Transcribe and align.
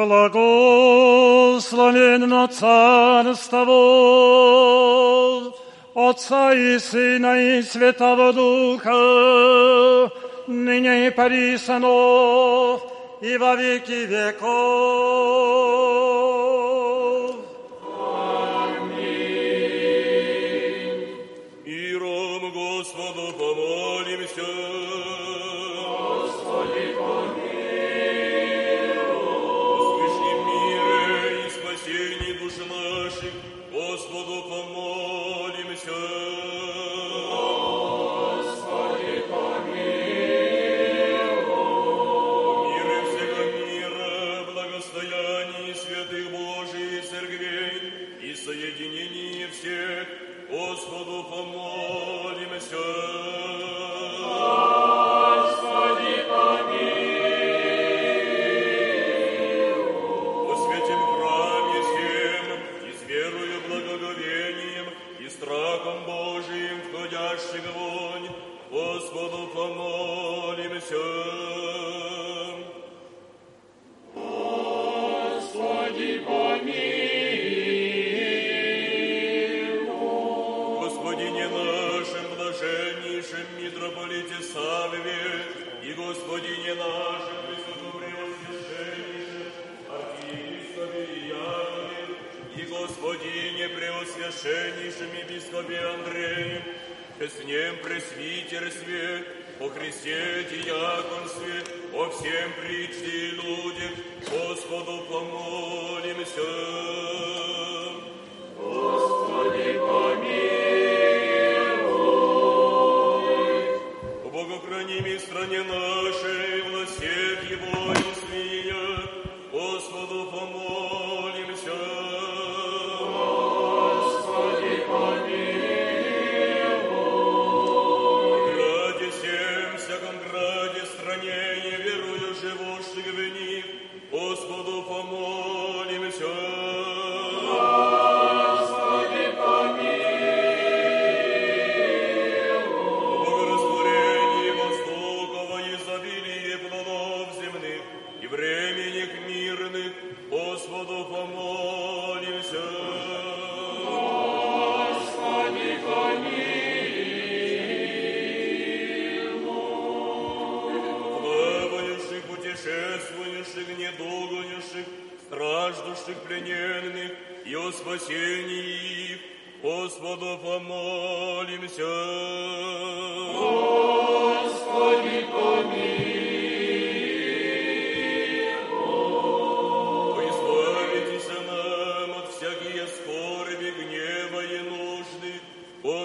Благословенно 0.00 2.48
Царство 2.48 3.64
Отца 5.96 6.52
и 6.52 6.78
Сына 6.78 7.40
и 7.40 7.62
Святого 7.62 8.34
Духа, 8.34 10.12
ныне 10.46 11.06
и 11.06 11.10
порисано, 11.10 12.78
и 13.22 13.38
во 13.38 13.56
веки 13.56 14.04
веков. 14.04 14.46
Ним 97.51 97.75
пресвитерстве, 97.83 99.25
о 99.59 99.67
Христе 99.67 100.45
диаконстве, 100.49 101.63
о 101.93 102.09
всем 102.09 102.51
причте 102.61 103.05
и 103.05 103.31
людях, 103.31 103.91
Господу 104.29 105.03
помолимся. 105.09 107.00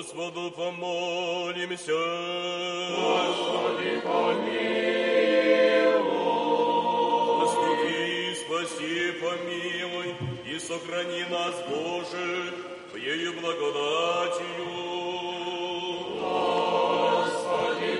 Господу 0.06 0.52
помолимся. 0.52 1.92
Господи, 2.94 4.00
Заступи, 7.40 8.36
спаси, 8.36 9.12
помилуй 9.20 10.14
и 10.46 10.58
сохрани 10.60 11.24
нас, 11.28 11.56
Боже, 11.68 12.54
Твоею 12.90 13.32
благодатью. 13.40 14.46
Господи, 17.26 17.92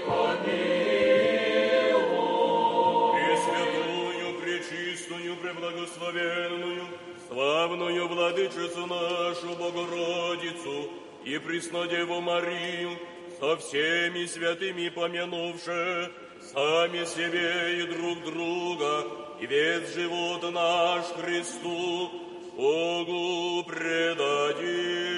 Пресвятую, 3.15 4.29
пречистую, 4.41 5.37
преблагословенную, 5.39 6.87
славную 7.29 8.07
владычицу 8.07 8.87
нашу 8.87 9.57
Богородицу 9.59 11.06
и 11.27 11.39
Преснодеву 11.39 12.21
Марию, 12.21 12.97
со 13.41 13.57
всеми 13.57 14.27
святыми 14.27 14.89
помянувши, 14.89 16.13
сами 16.53 17.05
себе 17.05 17.81
и 17.81 17.87
друг 17.89 18.23
друга, 18.25 19.05
и 19.41 19.47
весь 19.47 19.93
живот 19.93 20.43
наш 20.53 21.05
Христу, 21.21 22.11
Богу 22.57 23.65
предадим. 23.65 25.17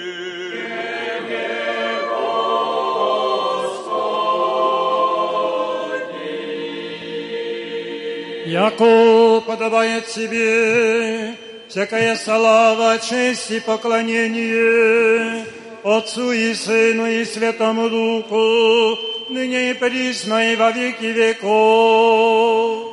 Яко 8.47 9.41
подобает 9.41 10.07
тебе, 10.07 11.35
всякая 11.67 12.15
слава, 12.15 12.97
честь 12.97 13.51
и 13.51 13.59
поклонение 13.59 15.45
Отцу 15.89 16.31
и 16.31 16.53
Сыну 16.53 17.07
и 17.07 17.25
Святому 17.25 17.89
Духу, 17.89 18.99
ныне 19.29 19.71
и 19.71 19.73
присно 19.73 20.53
и 20.53 20.55
во 20.55 20.71
веки 20.71 21.05
веков. 21.05 22.88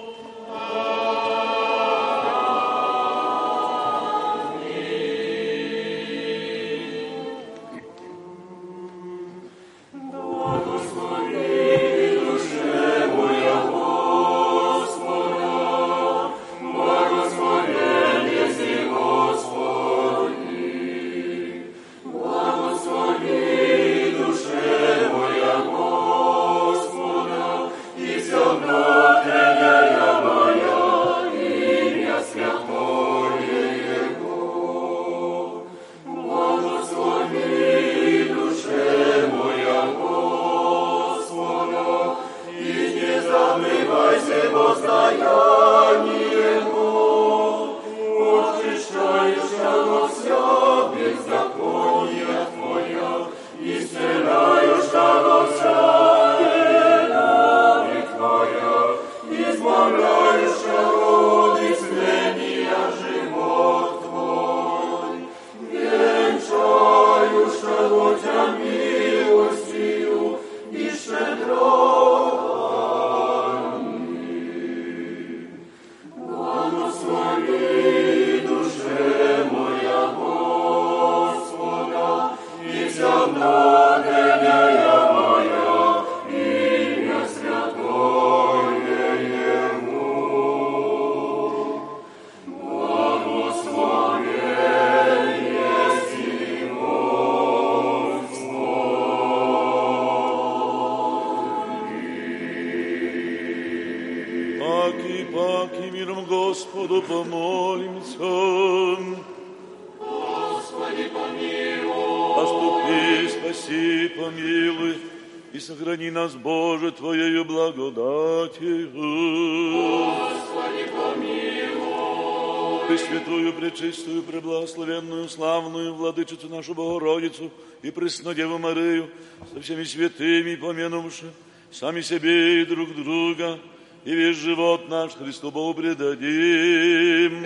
И 127.96 127.98
Преснодеву 127.98 128.58
Марию 128.58 129.08
со 129.52 129.60
всеми 129.60 129.84
святыми 129.84 130.54
помянувши, 130.56 131.32
сами 131.70 132.02
себе 132.02 132.60
и 132.60 132.66
друг 132.66 132.94
друга, 132.94 133.58
и 134.04 134.14
весь 134.14 134.36
живот 134.36 134.88
наш 134.88 135.12
Христу 135.12 135.50
Богу 135.50 135.80
предадим. 135.80 137.44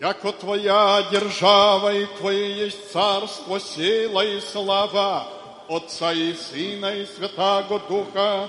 Яко 0.00 0.32
Твоя 0.32 1.06
держава 1.10 1.94
и 1.94 2.06
Твое 2.18 2.56
есть 2.56 2.90
царство, 2.90 3.60
сила 3.60 4.24
и 4.24 4.40
слава 4.40 5.26
Отца 5.68 6.12
и 6.12 6.32
Сына 6.32 6.94
и 6.94 7.04
Святаго 7.06 7.80
Духа, 7.88 8.48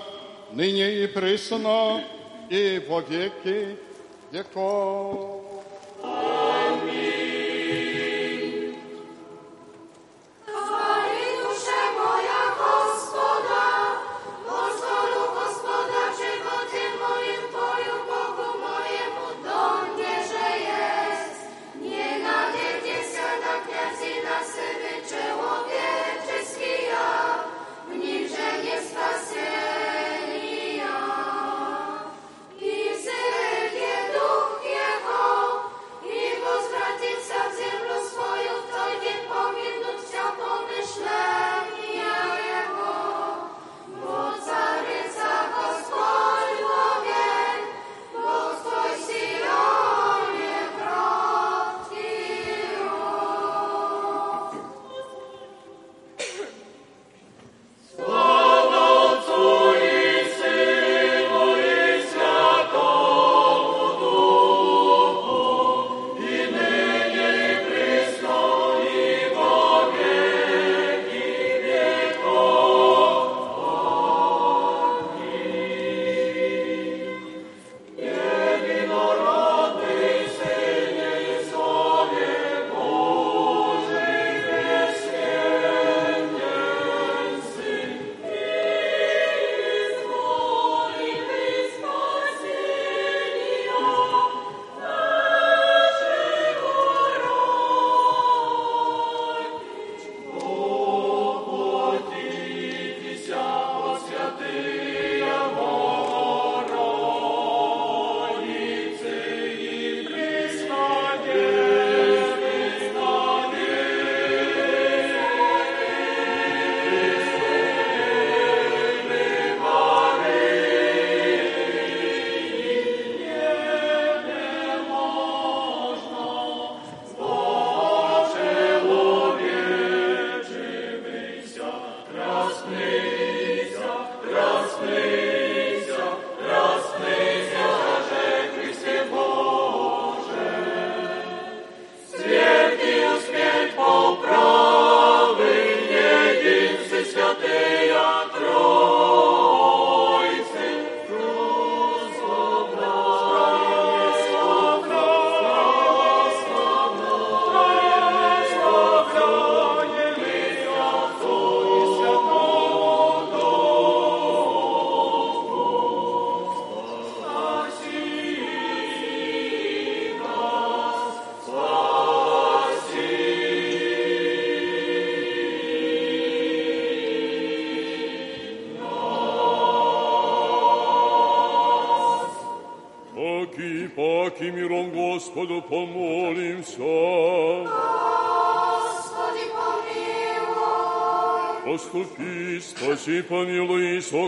ныне 0.53 1.03
и 1.03 1.07
присно, 1.07 2.03
и 2.49 2.81
во 2.87 3.01
веки 3.01 3.77
веков. 4.31 5.36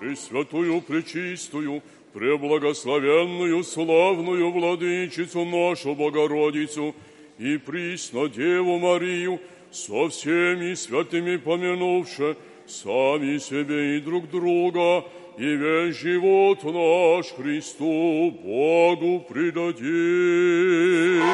Пресвятую, 0.00 0.80
пречистую, 0.82 1.82
преблагословенную, 2.12 3.62
славную 3.62 4.50
владычицу 4.50 5.44
нашу 5.44 5.94
Богородицу 5.94 6.94
и 7.38 7.56
присно 7.58 8.28
Деву 8.28 8.78
Марию 8.78 9.38
со 9.70 10.08
всеми 10.08 10.74
святыми 10.74 11.36
помянувши 11.36 12.36
сами 12.66 13.38
себе 13.38 13.98
и 13.98 14.00
друг 14.00 14.28
друга, 14.28 15.04
и 15.36 15.56
весь 15.56 15.96
живот 15.96 16.62
наш 16.62 17.26
Христу 17.34 18.30
Богу 18.30 19.24
предадим. 19.28 21.24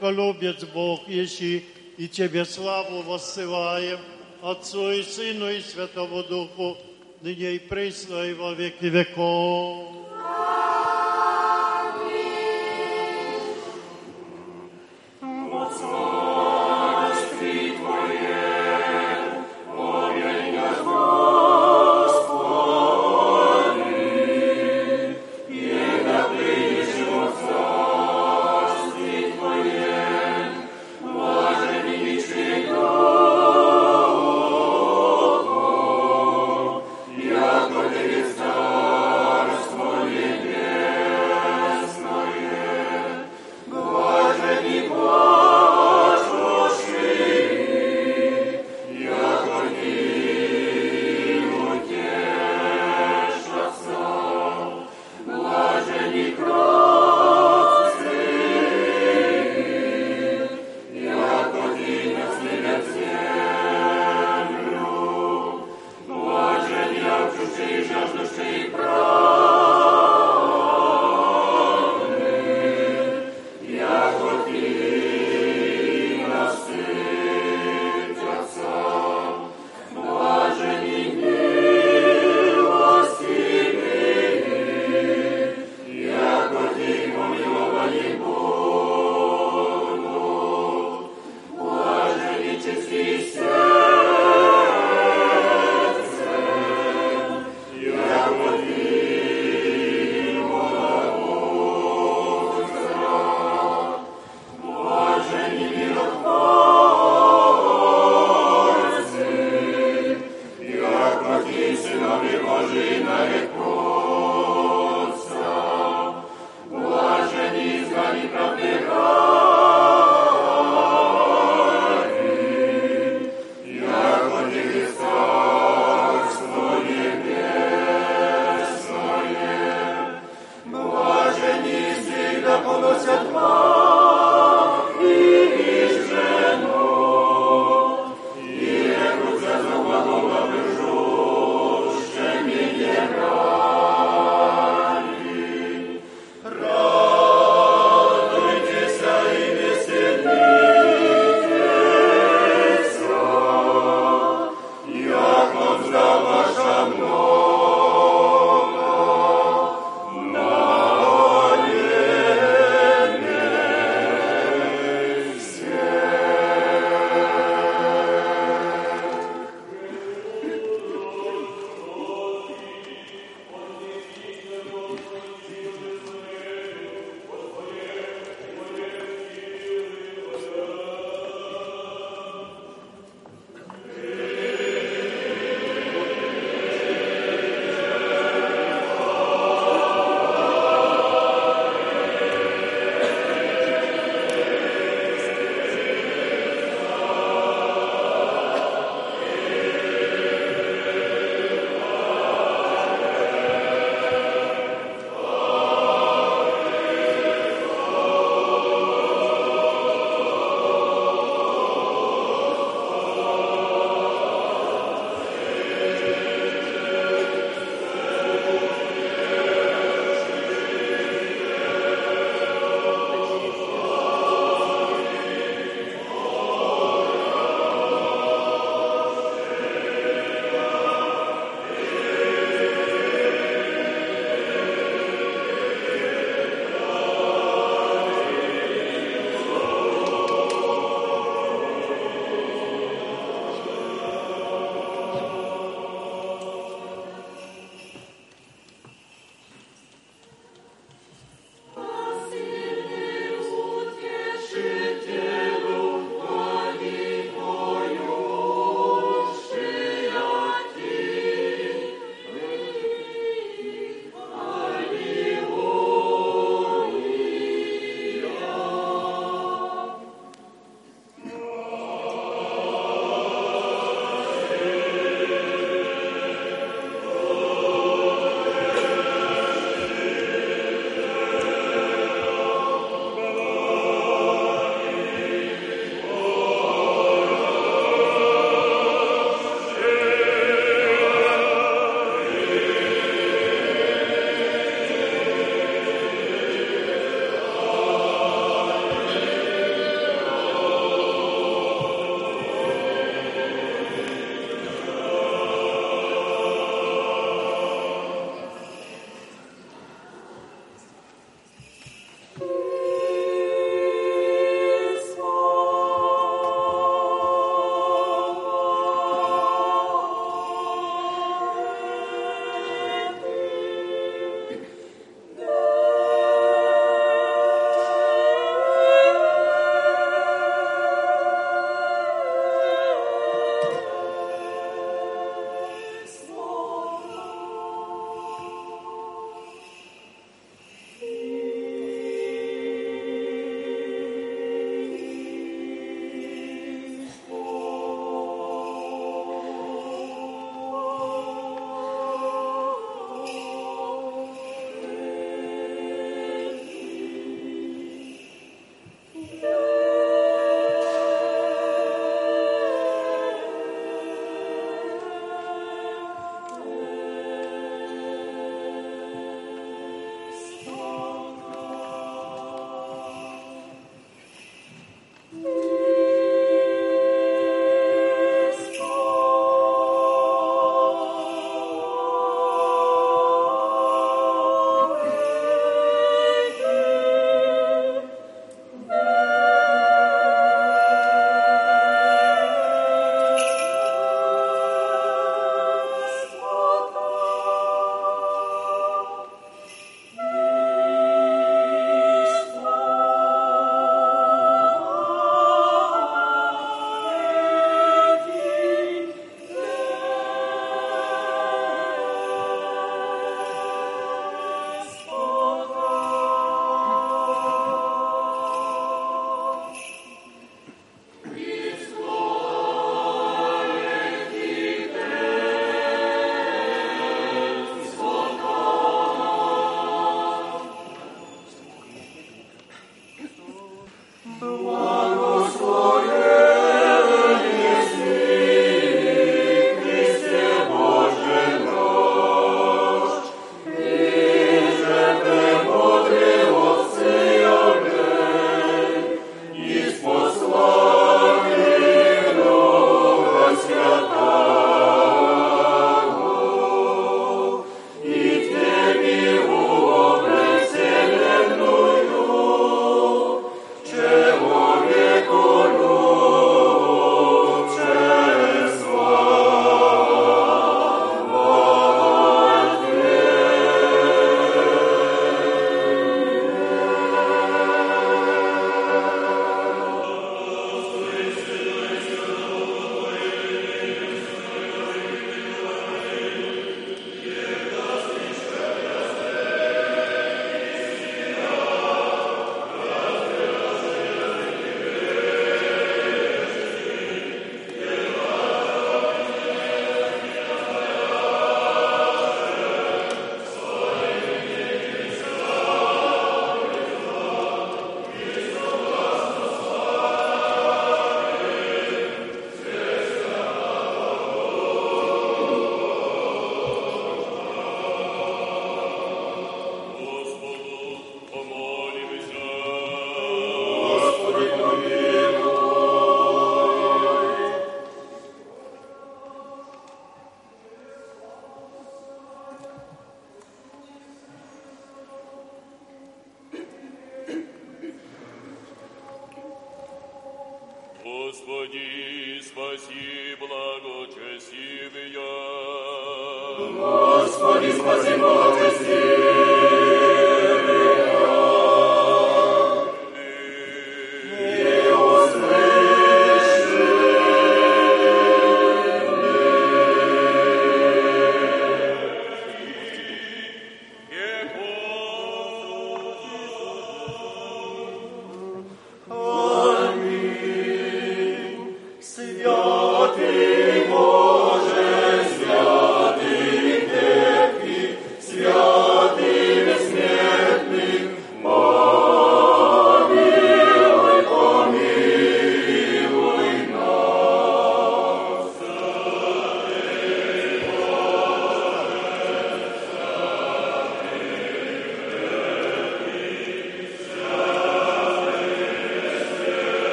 Голубец 0.00 0.64
Бог, 0.72 1.08
еси, 1.08 1.64
и 1.96 2.06
Тебе 2.06 2.44
славу 2.44 3.02
воссылаем, 3.02 3.98
Отцу 4.42 4.92
и 4.92 5.02
Сыну 5.02 5.50
и 5.50 5.60
Святому 5.60 6.22
Духу, 6.22 6.78
ныне 7.20 7.56
и 7.56 7.58
пресно 7.58 8.22
и 8.22 8.34
во 8.34 8.52
веки 8.54 8.86
веков. 8.86 9.87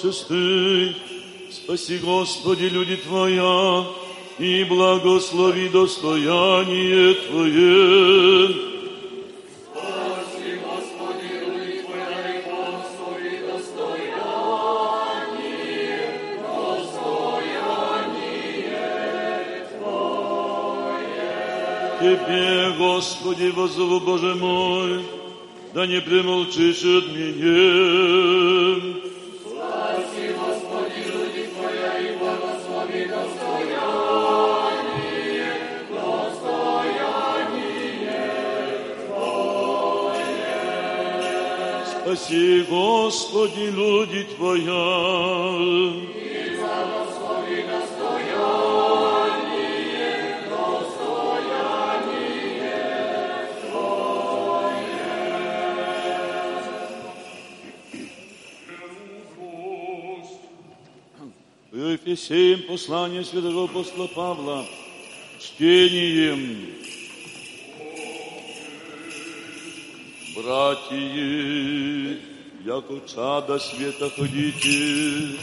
Глаз 0.00 0.14
шестый, 0.14 0.96
спаси, 1.50 1.98
Господи, 1.98 2.64
люди 2.64 2.96
Твоя, 2.96 3.86
и 4.38 4.64
благослови 4.64 5.68
достояние 5.68 7.14
Твое. 7.14 8.70
Тебе, 22.00 22.74
Господи, 22.78 23.52
возову, 23.54 24.00
Боже 24.00 24.34
мой, 24.34 25.04
да 25.74 25.86
не 25.86 26.00
примолчишь 26.00 26.82
от 26.82 27.08
меня. 27.14 28.39
Спаси, 42.10 42.62
Господи, 42.68 43.70
люди 43.70 44.24
Твоя. 44.34 44.64
И 46.12 46.56
за 46.56 46.76
Господи 46.90 47.62
достояние, 47.70 48.50
достояние 50.50 51.70
Твое. 61.70 61.92
Ефесеем 61.94 62.60
послание 62.66 63.22
святого 63.24 63.64
апостола 63.66 64.08
Павла, 64.08 64.66
чтением 65.38 66.69
яко 72.89 72.99
чада 73.05 73.59
света 73.59 74.09
ходите, 74.09 75.37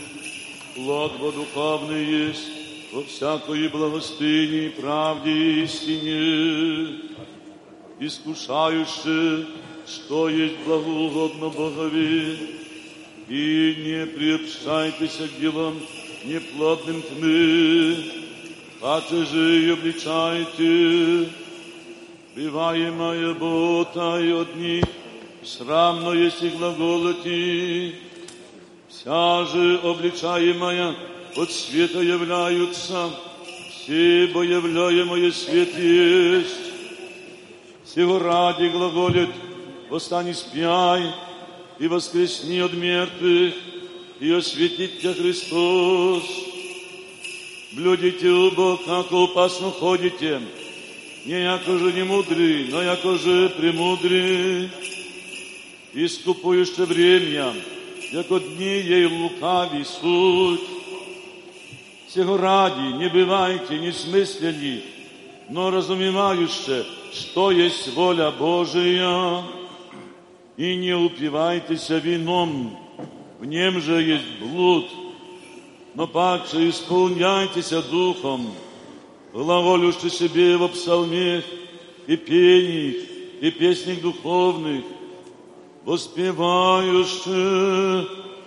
плод 0.74 1.12
духовный 1.20 2.04
есть 2.04 2.48
во 2.92 3.04
всякой 3.04 3.68
благостыне 3.68 4.66
и 4.66 4.70
правде 4.70 5.30
и 5.30 5.62
истине, 5.62 6.98
искушающие, 8.00 9.46
что 9.86 10.28
есть 10.28 10.58
благоугодно 10.66 11.48
Богови, 11.50 12.38
и 13.28 13.74
не 13.86 14.06
приобщайтесь 14.06 15.18
к 15.30 15.40
делам 15.40 15.78
неплодным 16.24 17.02
тьмы, 17.02 17.98
Хаче 18.80 19.24
же 19.26 19.64
и 19.64 19.70
обличайте, 19.70 21.30
бываемая 22.34 23.32
бота 23.34 24.18
и 24.20 24.32
от 24.32 24.56
них, 24.56 24.84
Срамно 25.47 26.11
есть 26.11 26.43
и 26.43 26.49
глаголоти, 26.49 27.95
вся 28.89 29.45
же 29.45 29.79
обличаемая 29.83 30.93
от 31.35 31.51
света 31.51 32.01
являются, 32.01 33.09
все 33.71 34.27
бо 34.33 34.41
являемое 34.43 35.31
свет 35.31 35.77
есть. 35.77 36.67
Сего 37.85 38.19
ради 38.19 38.67
глаголит, 38.67 39.29
восстань 39.89 40.29
и 40.29 40.33
спяй, 40.33 41.03
и 41.79 41.87
воскресни 41.87 42.59
от 42.59 42.73
мертвых, 42.73 43.53
и 44.19 44.31
осветит 44.31 44.99
тебя 44.99 45.13
Христос. 45.13 46.23
Блюдите 47.71 48.29
оба, 48.29 48.77
как 48.85 49.11
опасно 49.11 49.71
ходите, 49.71 50.41
не 51.25 51.43
яко 51.43 51.77
же 51.77 51.93
не 51.93 52.03
мудрый, 52.03 52.67
но 52.69 52.81
яко 52.81 53.17
же 53.17 53.49
премудрый. 53.49 54.69
Искупуешь 55.99 56.77
время, 56.77 57.55
яко 58.11 58.39
дни 58.39 58.81
ей 58.81 59.05
лукави 59.05 59.83
суть. 59.83 60.61
Всего 62.07 62.37
ради 62.37 62.97
не 62.99 63.09
бывайте 63.09 63.79
несмыслени, 63.79 64.83
но 65.49 65.71
разумевающе, 65.71 66.85
что 67.11 67.49
есть 67.49 67.95
воля 67.95 68.29
Божия, 68.29 69.41
и 70.55 70.75
не 70.75 70.93
упивайтесь 70.93 71.89
вином, 71.89 72.77
в 73.39 73.45
нем 73.45 73.81
же 73.81 73.99
есть 73.99 74.39
блуд, 74.39 74.85
но 75.95 76.05
паче 76.05 76.69
исполняйтесь 76.69 77.71
духом, 77.89 78.53
глаголюще 79.33 80.11
себе 80.11 80.57
во 80.57 80.67
псалмех 80.67 81.43
и 82.05 82.15
пениях, 82.15 83.03
и 83.41 83.49
песнях 83.49 83.99
духовных, 84.01 84.83
воспевающе 85.86 87.32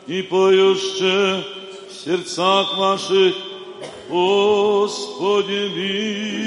и 0.08 0.22
поюще 0.22 1.44
в 1.90 1.94
сердцах 1.94 2.78
ваших 2.78 3.36
Господи 4.10 5.70
мир. 5.76 6.46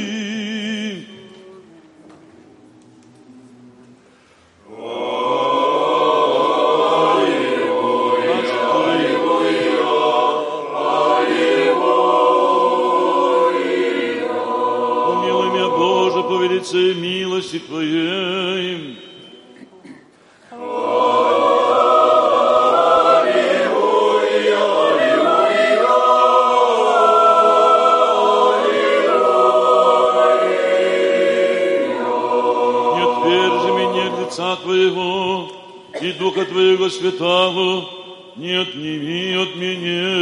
Духа 36.20 36.46
Твоего 36.46 36.90
Святого 36.90 37.90
не 38.36 38.54
отними 38.54 39.36
от 39.36 39.56
меня. 39.56 40.14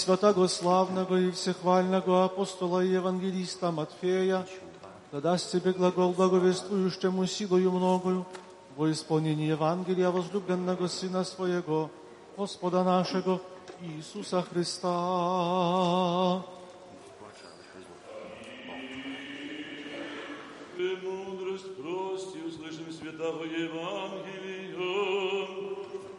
Святого 0.00 0.46
славного 0.46 1.20
и 1.20 1.30
всехвального 1.30 2.24
апостола 2.24 2.82
и 2.82 2.88
евангелиста 2.88 3.70
Матфея, 3.70 4.46
да 5.12 5.20
даст 5.20 5.52
тебе 5.52 5.72
глагол 5.72 6.12
благовествующему 6.12 7.26
силою 7.26 7.70
многою 7.70 8.26
во 8.76 8.90
исполнении 8.90 9.48
Евангелия 9.48 10.10
возлюбленного 10.10 10.86
Сына 10.86 11.24
Своего, 11.24 11.90
Господа 12.36 12.82
нашего 12.82 13.40
Иисуса 13.82 14.42
Христа. 14.42 16.42
Премудрость 20.76 21.76
прости, 21.76 22.38
услышим 22.48 22.90
святого 22.90 23.44
Евангелия. 23.44 24.40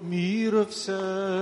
Мир 0.02 0.66
всем! 0.68 1.41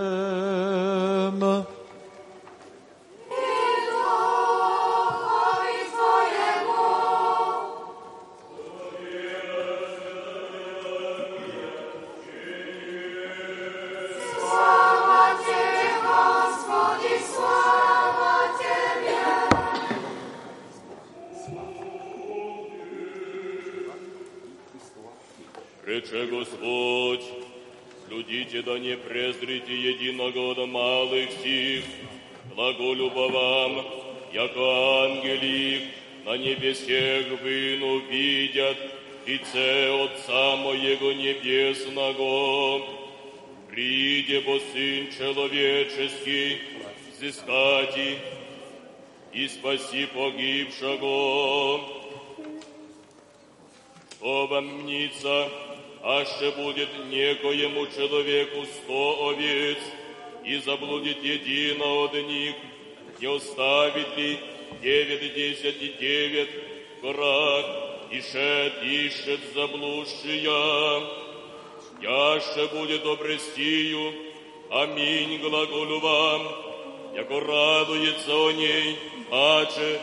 Человеческий, 45.99 46.62
взыскати 47.12 48.19
и 49.33 49.47
спаси 49.49 50.05
погибшего. 50.05 51.81
Оба 54.21 54.62
мнится, 54.62 55.49
аще 56.01 56.51
будет 56.51 56.88
некоему 57.09 57.85
человеку 57.88 58.65
сто 58.65 59.29
овец, 59.29 59.79
и 60.45 60.57
заблудит 60.59 61.21
едино 61.21 62.05
от 62.05 62.13
них, 62.13 62.55
не 63.19 63.27
оставит 63.35 64.15
ли 64.15 64.39
девять 64.81 65.33
десять 65.33 65.81
и 65.81 65.93
девять 65.99 66.49
крак, 67.01 67.65
и 68.09 68.21
шет 68.21 68.83
ищет 68.83 69.41
заблудшия, 69.53 71.03
яще 72.01 72.67
будет 72.73 73.05
обрестию, 73.05 74.28
аминь 74.71 75.39
глаголю 75.39 75.99
вам, 75.99 76.41
яко 77.15 77.39
радуется 77.39 78.32
о 78.32 78.51
ней, 78.51 78.97
аче, 79.32 79.99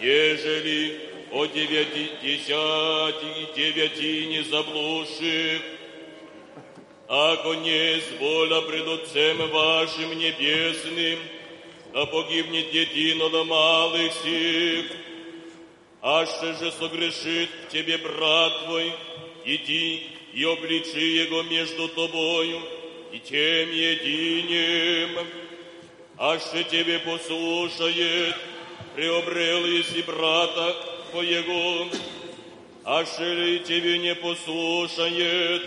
ежели 0.00 1.00
о 1.32 1.44
девяти 1.46 2.10
десяти 2.22 3.48
девятине 3.54 4.42
заблудших, 4.44 5.62
ако 7.08 7.54
не 7.54 8.00
воля 8.18 8.62
пред 8.62 8.88
Отцем 8.88 9.50
вашим 9.50 10.18
небесным, 10.18 11.18
да 11.92 12.06
погибнет 12.06 12.72
едино 12.72 13.28
до 13.28 13.44
малых 13.44 14.12
сих, 14.24 14.86
аще 16.00 16.54
же 16.54 16.72
согрешит 16.72 17.50
тебе 17.70 17.98
брат 17.98 18.64
твой, 18.64 18.92
иди 19.44 20.06
и 20.32 20.44
обличи 20.44 21.16
его 21.22 21.42
между 21.42 21.88
тобою 21.88 22.60
и 23.16 23.18
тем 23.20 23.70
единим, 23.70 25.26
аще 26.18 26.64
тебе 26.64 26.98
послушает, 26.98 28.34
приобрел 28.94 29.64
если 29.64 30.02
брата 30.02 30.76
твоего, 31.10 31.88
аще 32.84 33.34
ли 33.34 33.60
тебе 33.60 33.98
не 33.98 34.14
послушает, 34.14 35.62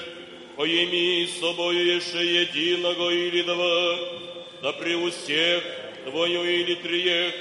поими 0.58 1.26
с 1.26 1.40
собою 1.40 1.96
еще 1.96 2.42
единого 2.42 3.10
или 3.10 3.42
два, 3.42 3.98
да 4.62 4.74
при 4.74 5.10
всех 5.10 5.64
двою 6.06 6.44
или 6.44 6.76
триех 6.76 7.34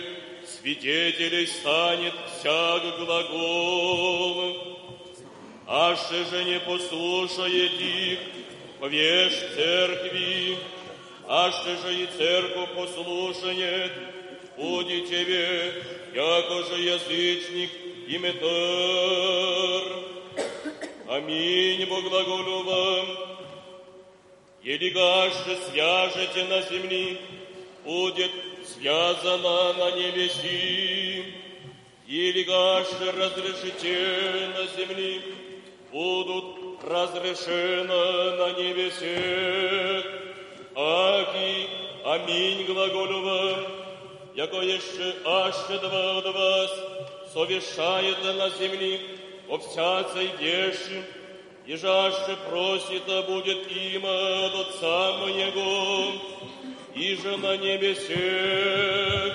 свидетелей 0.47 1.47
станет 1.47 2.15
всяк 2.39 2.83
глагол. 2.99 4.57
Аше 5.67 6.25
же 6.31 6.45
не 6.45 6.61
послушает 6.61 7.73
их, 7.79 8.19
повешь 8.81 9.39
церкви, 9.55 10.59
аше 11.27 11.77
же 11.83 11.95
и 12.03 12.07
церковь 12.17 12.71
послушает, 12.75 13.93
будет 14.57 15.09
тебе, 15.09 15.83
яко 16.15 16.65
же 16.65 16.81
язычник, 16.83 17.71
иметар. 18.09 18.49
Аминь, 21.09 21.85
Бог 21.87 22.05
глаголю 22.05 22.63
вам. 22.63 23.07
Или 24.63 24.91
гаже 24.91 25.59
свяжете 25.71 26.45
на 26.45 26.63
земли, 26.63 27.19
будет 27.85 28.31
связано 28.67 29.73
на 29.75 29.91
небеси. 29.93 31.25
Или 32.07 32.43
гаже 32.43 33.13
разрешите 33.13 34.49
на 34.57 34.67
земли, 34.77 35.23
будут 35.91 36.68
разрешено 36.83 38.37
на 38.37 38.53
небесе. 38.59 40.05
Аки, 40.75 41.67
аминь, 42.05 42.65
глаголю 42.67 43.21
вам, 43.23 43.67
яко 44.35 44.61
еще 44.61 45.15
аще 45.25 45.79
два 45.81 46.19
от 46.19 46.25
вас 46.27 46.71
совещает 47.33 48.23
на 48.25 48.51
земли 48.51 49.01
о 49.49 49.59
всякой 49.59 50.31
вещи, 50.41 51.03
и 51.67 51.77
жаще 51.77 52.37
просит, 52.49 53.03
а 53.09 53.23
будет 53.23 53.71
им 53.71 54.07
от 54.07 54.55
Отца 54.55 55.19
моего, 55.19 56.13
и 56.95 57.15
же 57.17 57.37
на 57.37 57.57
небесе, 57.57 59.35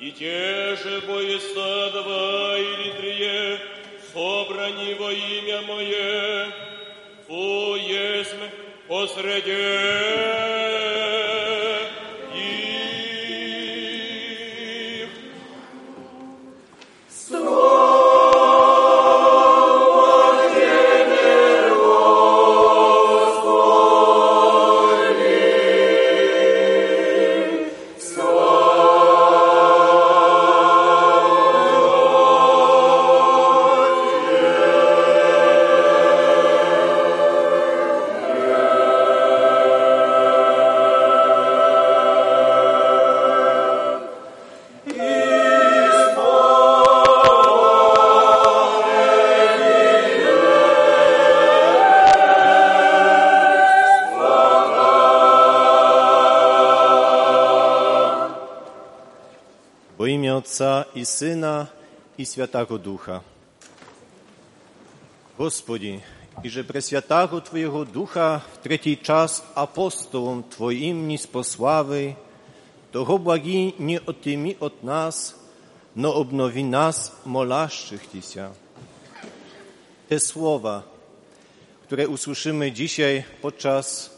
и 0.00 0.10
те 0.10 0.76
же 0.76 1.00
боеста 1.06 1.90
два 1.92 2.58
или 2.58 2.90
трие, 2.98 3.58
собрани 4.12 4.94
во 4.94 5.12
имя 5.12 5.62
Мое, 5.62 6.52
Ту 7.31 7.75
есть 7.75 8.35
посреди 8.87 9.51
Отца 61.01 61.01
и 61.01 61.03
Сына 61.05 61.69
и 62.17 62.25
Святаго 62.25 62.77
Духа. 62.77 63.23
Господи, 65.37 66.03
и 66.43 66.49
же 66.49 66.63
Пресвятаго 66.63 67.41
Твоего 67.41 67.85
Духа 67.85 68.43
в 68.53 68.63
третий 68.63 68.99
час 69.01 69.43
апостолом 69.55 70.43
Твоим 70.43 71.07
не 71.07 71.17
спославы, 71.17 72.15
того 72.91 73.17
благи 73.17 73.73
не 73.79 73.97
отыми 73.97 74.57
от 74.59 74.83
нас, 74.83 75.35
но 75.95 76.13
обнови 76.13 76.63
нас, 76.63 77.13
молящихся. 77.25 78.53
Te 80.09 80.19
słowa, 80.19 80.83
które 81.85 82.07
usłyszymy 82.07 82.71
dzisiaj 82.71 83.23
podczas 83.41 84.11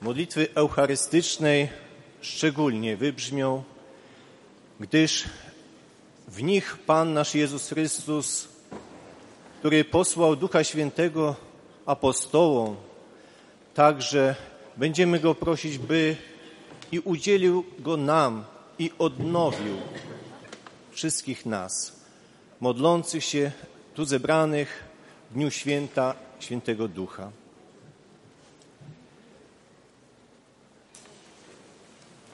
modlitwy 0.00 0.48
eucharystycznej, 0.54 1.68
szczególnie 2.20 2.96
wybrzmią 2.96 3.62
gdyż 4.80 5.24
w 6.33 6.43
nich 6.43 6.77
Pan 6.85 7.13
nasz 7.13 7.35
Jezus 7.35 7.69
Chrystus, 7.69 8.47
który 9.59 9.85
posłał 9.85 10.35
Ducha 10.35 10.63
Świętego 10.63 11.35
apostołom, 11.85 12.75
także 13.73 14.35
będziemy 14.77 15.19
Go 15.19 15.35
prosić, 15.35 15.77
by 15.77 16.15
i 16.91 16.99
udzielił 16.99 17.65
Go 17.79 17.97
nam 17.97 18.43
i 18.79 18.91
odnowił 18.99 19.77
wszystkich 20.91 21.45
nas, 21.45 21.99
modlących 22.59 23.23
się 23.23 23.51
tu 23.95 24.05
zebranych 24.05 24.83
w 25.31 25.33
dniu 25.33 25.51
święta 25.51 26.15
Świętego 26.39 26.87
Ducha. 26.87 27.31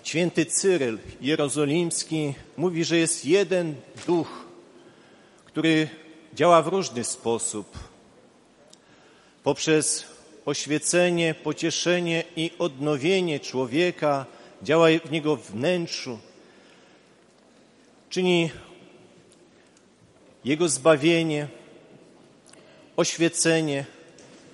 Święty 0.10 0.46
Cyryl 0.46 1.00
Jerozolimski 1.22 2.34
mówi, 2.58 2.84
że 2.84 2.98
jest 2.98 3.26
jeden 3.26 3.76
duch, 4.08 4.46
który 5.46 5.90
działa 6.34 6.62
w 6.62 6.68
różny 6.68 7.04
sposób. 7.04 7.78
Poprzez 9.44 10.06
oświecenie, 10.46 11.36
pocieszenie 11.44 12.24
i 12.36 12.52
odnowienie 12.60 13.40
człowieka 13.40 14.26
działa 14.64 14.88
w 15.06 15.12
niego 15.12 15.36
wnętrzu, 15.36 16.20
czyni 18.10 18.52
jego 20.46 20.70
zbawienie, 20.70 21.48
oświecenie, 22.98 23.86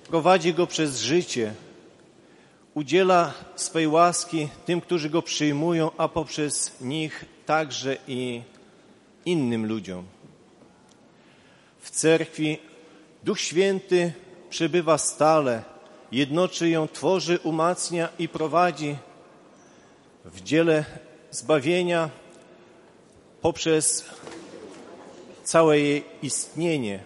prowadzi 0.08 0.54
go 0.54 0.66
przez 0.66 1.00
życie, 1.00 1.54
udziela 2.76 3.32
swej 3.54 3.88
łaski 3.88 4.48
tym, 4.64 4.80
którzy 4.80 5.10
go 5.10 5.22
przyjmują, 5.22 5.90
a 5.96 6.08
poprzez 6.08 6.80
nich 6.80 7.24
także 7.46 7.96
i 8.08 8.42
innym 9.24 9.66
ludziom. 9.66 10.04
W 11.80 11.90
cerkwi 11.90 12.58
Duch 13.24 13.40
Święty 13.40 14.12
przebywa 14.50 14.98
stale, 14.98 15.62
jednoczy 16.12 16.68
ją, 16.68 16.88
tworzy, 16.88 17.38
umacnia 17.42 18.08
i 18.18 18.28
prowadzi 18.28 18.96
w 20.24 20.40
dziele 20.40 20.84
zbawienia 21.30 22.10
poprzez 23.42 24.04
całe 25.44 25.80
jej 25.80 26.04
istnienie 26.22 27.04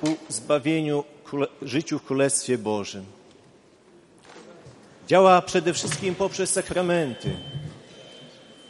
ku 0.00 0.16
zbawieniu, 0.28 1.04
życiu 1.62 1.98
w 1.98 2.04
Królestwie 2.04 2.58
Bożym. 2.58 3.15
Działa 5.06 5.42
przede 5.42 5.74
wszystkim 5.74 6.14
poprzez 6.14 6.50
sakramenty. 6.50 7.36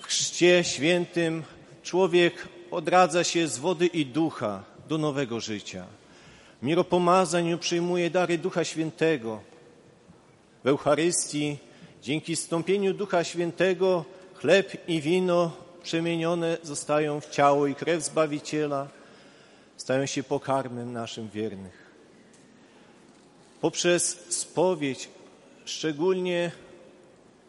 W 0.00 0.06
chrzcie 0.06 0.64
świętym 0.64 1.42
człowiek 1.82 2.48
odradza 2.70 3.24
się 3.24 3.48
z 3.48 3.58
wody 3.58 3.86
i 3.86 4.06
ducha 4.06 4.64
do 4.88 4.98
nowego 4.98 5.40
życia. 5.40 5.86
Miropomazaniu 6.62 7.58
przyjmuje 7.58 8.10
dary 8.10 8.38
Ducha 8.38 8.64
Świętego. 8.64 9.40
W 10.64 10.66
Eucharystii 10.66 11.58
dzięki 12.02 12.36
stąpieniu 12.36 12.94
Ducha 12.94 13.24
Świętego 13.24 14.04
chleb 14.34 14.88
i 14.88 15.00
wino 15.00 15.52
przemienione 15.82 16.58
zostają 16.62 17.20
w 17.20 17.30
ciało 17.30 17.66
i 17.66 17.74
krew 17.74 18.04
Zbawiciela, 18.04 18.88
stają 19.76 20.06
się 20.06 20.22
pokarmem 20.22 20.92
naszym 20.92 21.28
wiernych. 21.28 21.86
Poprzez 23.60 24.26
spowiedź 24.28 25.08
Szczególnie 25.66 26.52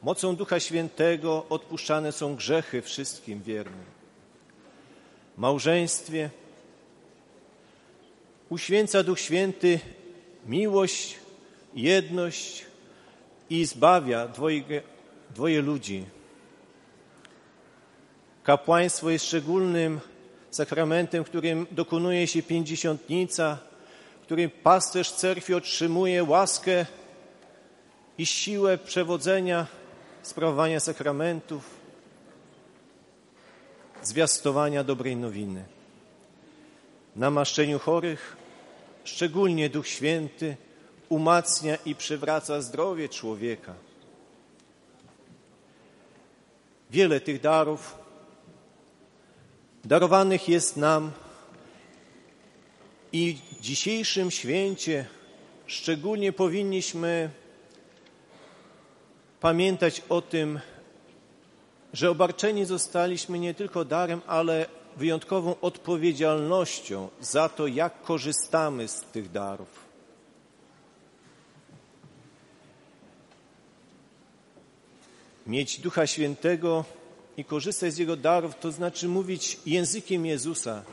mocą 0.04 0.36
Ducha 0.36 0.60
Świętego 0.60 1.46
odpuszczane 1.50 2.12
są 2.12 2.36
grzechy 2.36 2.82
wszystkim 2.82 3.42
wiernym. 3.42 3.86
Małżeństwie 5.38 6.30
uświęca 8.50 9.04
Duch 9.04 9.20
Święty 9.20 9.80
miłość, 10.46 11.16
jedność 11.76 12.66
i 13.50 13.66
zbawia 13.66 14.28
dwoje, 14.28 14.82
dwoje 15.36 15.62
ludzi. 15.62 16.06
Kapłaństwo 18.44 19.10
jest 19.10 19.26
szczególnym 19.26 20.00
sakramentem, 20.52 21.24
którym 21.24 21.68
dokonuje 21.72 22.28
się 22.28 22.44
pięćdziesiątnica, 22.44 23.58
którym 24.22 24.50
pasterz 24.50 25.12
cerkwi 25.12 25.54
otrzymuje 25.54 26.24
łaskę 26.24 26.86
i 28.18 28.26
siłę 28.26 28.78
przewodzenia, 28.78 29.68
sprawowania 30.22 30.80
sakramentów, 30.80 31.70
zwiastowania 34.04 34.84
dobrej 34.84 35.16
nowiny. 35.16 35.66
Namaszczeniu 37.16 37.80
chorych 37.80 38.38
szczególnie 39.04 39.70
Duch 39.70 39.88
Święty 39.88 40.58
umacnia 41.10 41.76
i 41.86 41.96
przywraca 41.96 42.62
zdrowie 42.62 43.10
człowieka. 43.10 43.74
Wiele 46.92 47.20
tych 47.20 47.42
darów 47.42 47.98
darowanych 49.86 50.50
jest 50.50 50.78
nam 50.78 51.12
I 53.12 53.38
w 53.52 53.62
dzisiejszym 53.62 54.32
święcie 54.32 55.06
szczególnie 55.68 56.34
powinniśmy 56.34 57.30
pamiętać 59.40 60.02
o 60.10 60.22
tym, 60.22 60.60
że 61.94 62.12
obarczeni 62.12 62.66
zostaliśmy 62.66 63.40
nie 63.40 63.54
tylko 63.54 63.86
darem, 63.86 64.22
ale 64.28 64.66
wyjątkową 64.98 65.56
odpowiedzialnością 65.62 67.10
za 67.22 67.50
to, 67.50 67.68
jak 67.68 68.02
korzystamy 68.02 68.88
z 68.88 69.02
tych 69.02 69.32
darów. 69.32 69.88
Mieć 75.48 75.80
Ducha 75.80 76.08
Świętego 76.08 76.86
i 77.38 77.46
korzystać 77.46 77.94
z 77.94 77.98
Jego 77.98 78.16
darów, 78.16 78.56
to 78.56 78.72
znaczy 78.72 79.08
mówić 79.08 79.60
językiem 79.66 80.26
Jezusa, 80.26 80.84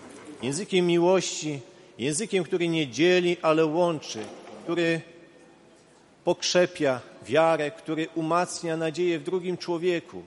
językiem 0.43 0.87
miłości, 0.87 1.61
językiem, 1.99 2.45
który 2.45 2.69
nie 2.69 2.89
dzieli, 2.89 3.37
ale 3.43 3.67
łączy, 3.67 4.25
który 4.63 5.01
pokrzepia 6.25 7.01
wiarę, 7.25 7.71
który 7.71 8.09
umacnia 8.15 8.77
nadzieję 8.77 9.19
w 9.19 9.23
drugim 9.23 9.57
człowieku. 9.57 10.23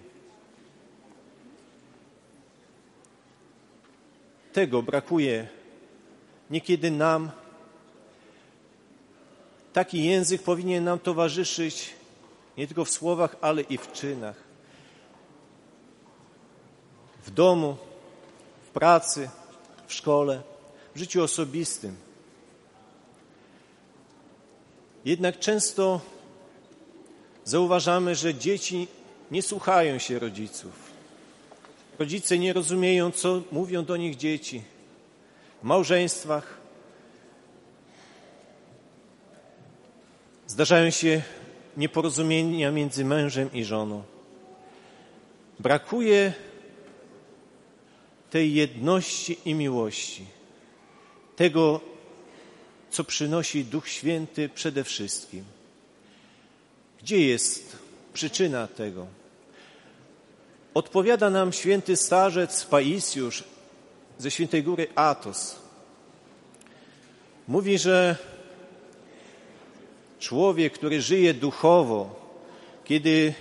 Tego 4.53 4.81
brakuje 4.81 5.47
niekiedy 6.49 6.91
nam. 6.91 7.31
Taki 9.73 10.03
język 10.03 10.43
powinien 10.43 10.83
nam 10.83 10.99
towarzyszyć 10.99 11.93
nie 12.57 12.67
tylko 12.67 12.85
w 12.85 12.89
słowach, 12.89 13.35
ale 13.41 13.61
i 13.61 13.77
w 13.77 13.91
czynach. 13.91 14.35
W 17.23 17.31
domu, 17.31 17.77
w 18.67 18.69
pracy, 18.69 19.29
w 19.87 19.93
szkole, 19.93 20.41
w 20.95 20.99
życiu 20.99 21.23
osobistym. 21.23 21.95
Jednak 25.05 25.39
często 25.39 26.01
zauważamy, 27.47 28.15
że 28.15 28.35
dzieci 28.35 28.87
nie 29.31 29.41
słuchają 29.41 29.99
się 29.99 30.19
rodziców. 30.19 30.71
Rodzice 31.99 32.37
nie 32.37 32.53
rozumieją, 32.53 33.11
co 33.11 33.41
mówią 33.51 33.85
do 33.85 33.97
nich 33.97 34.15
dzieci. 34.15 34.61
W 35.61 35.65
małżeństwach 35.65 36.57
zdarzają 40.47 40.89
się 40.89 41.21
nieporozumienia 41.77 42.71
między 42.71 43.05
mężem 43.05 43.53
i 43.53 43.63
żoną. 43.63 44.03
Brakuje 45.59 46.33
tej 48.29 48.53
jedności 48.53 49.37
i 49.45 49.53
miłości, 49.53 50.25
tego, 51.35 51.81
co 52.89 53.03
przynosi 53.03 53.65
Duch 53.65 53.87
Święty 53.89 54.49
przede 54.49 54.83
wszystkim. 54.83 55.56
Gdzie 57.07 57.27
jest 57.27 57.77
przyczyna 58.13 58.67
tego? 58.67 59.07
Odpowiada 60.73 61.29
nam 61.29 61.53
święty 61.53 61.95
starzec 61.95 62.65
Paisjusz 62.65 63.43
ze 64.17 64.31
świętej 64.31 64.63
góry 64.63 64.87
Atos. 64.95 65.55
Mówi, 67.47 67.77
że 67.77 68.15
człowiek, 70.19 70.73
który 70.73 71.01
żyje 71.01 71.33
duchowo, 71.33 72.15
kiedy 72.85 73.33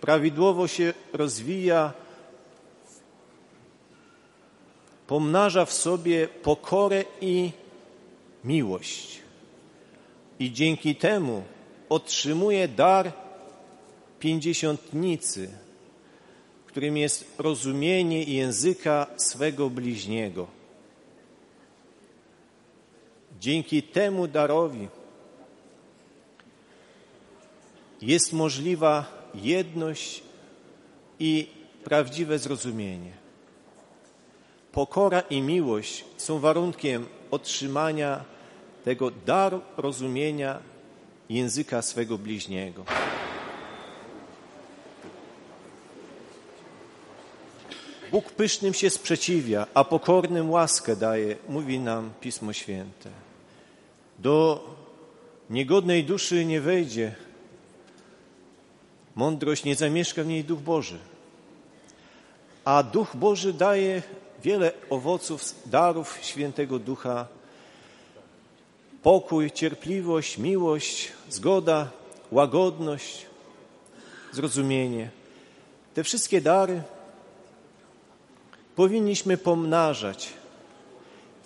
prawidłowo 0.00 0.68
się 0.68 0.94
rozwija, 1.12 1.92
pomnaża 5.06 5.64
w 5.64 5.72
sobie 5.72 6.28
pokorę 6.28 7.04
i 7.20 7.52
miłość. 8.44 9.18
I 10.38 10.52
dzięki 10.52 10.96
temu 10.96 11.42
otrzymuje 11.88 12.68
dar 12.68 13.12
pięćdziesiątnicy, 14.20 15.50
którym 16.66 16.96
jest 16.96 17.34
rozumienie 17.38 18.22
języka 18.22 19.06
swego 19.16 19.70
bliźniego. 19.70 20.46
Dzięki 23.40 23.82
temu 23.82 24.28
darowi 24.28 24.88
jest 28.02 28.32
możliwa 28.32 29.06
jedność 29.34 30.22
i 31.18 31.48
prawdziwe 31.84 32.38
zrozumienie. 32.38 33.12
Pokora 34.72 35.20
i 35.20 35.42
miłość 35.42 36.04
są 36.16 36.38
warunkiem 36.38 37.06
otrzymania 37.30 38.24
tego 38.84 39.10
daru 39.10 39.60
rozumienia 39.76 40.58
języka 41.30 41.82
swego 41.82 42.18
bliźniego. 42.18 42.84
Bóg 48.10 48.32
pysznym 48.32 48.74
się 48.74 48.90
sprzeciwia, 48.90 49.66
a 49.74 49.84
pokornym 49.84 50.50
łaskę 50.50 50.96
daje, 50.96 51.36
mówi 51.48 51.78
nam 51.78 52.10
Pismo 52.20 52.52
Święte. 52.52 53.10
Do 54.18 54.64
niegodnej 55.50 56.04
duszy 56.04 56.44
nie 56.44 56.60
wejdzie 56.60 57.14
mądrość, 59.14 59.64
nie 59.64 59.76
zamieszka 59.76 60.22
w 60.22 60.26
niej 60.26 60.44
Duch 60.44 60.60
Boży. 60.60 60.98
A 62.64 62.82
Duch 62.82 63.16
Boży 63.16 63.52
daje 63.52 64.02
wiele 64.42 64.72
owoców, 64.90 65.54
darów 65.66 66.18
świętego 66.22 66.78
Ducha. 66.78 67.26
Pokój, 69.08 69.50
cierpliwość, 69.50 70.38
miłość, 70.38 71.12
zgoda, 71.30 71.90
łagodność, 72.32 73.26
zrozumienie. 74.32 75.10
Te 75.94 76.04
wszystkie 76.04 76.40
dary 76.40 76.82
powinniśmy 78.76 79.36
pomnażać. 79.36 80.28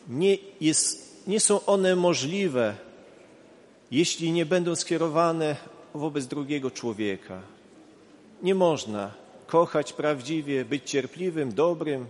Nie, 0.09 0.37
jest, 0.61 1.23
nie 1.27 1.41
są 1.41 1.65
one 1.65 1.97
możliwe, 1.97 2.75
jeśli 3.91 4.33
nie 4.33 4.47
będą 4.47 4.75
skierowane 4.77 5.57
wobec 5.95 6.27
drugiego 6.27 6.71
człowieka. 6.71 7.43
Nie 8.43 8.55
można 8.55 9.15
kochać 9.47 9.93
prawdziwie, 9.93 10.65
być 10.65 10.91
cierpliwym, 10.91 11.55
dobrym 11.55 12.07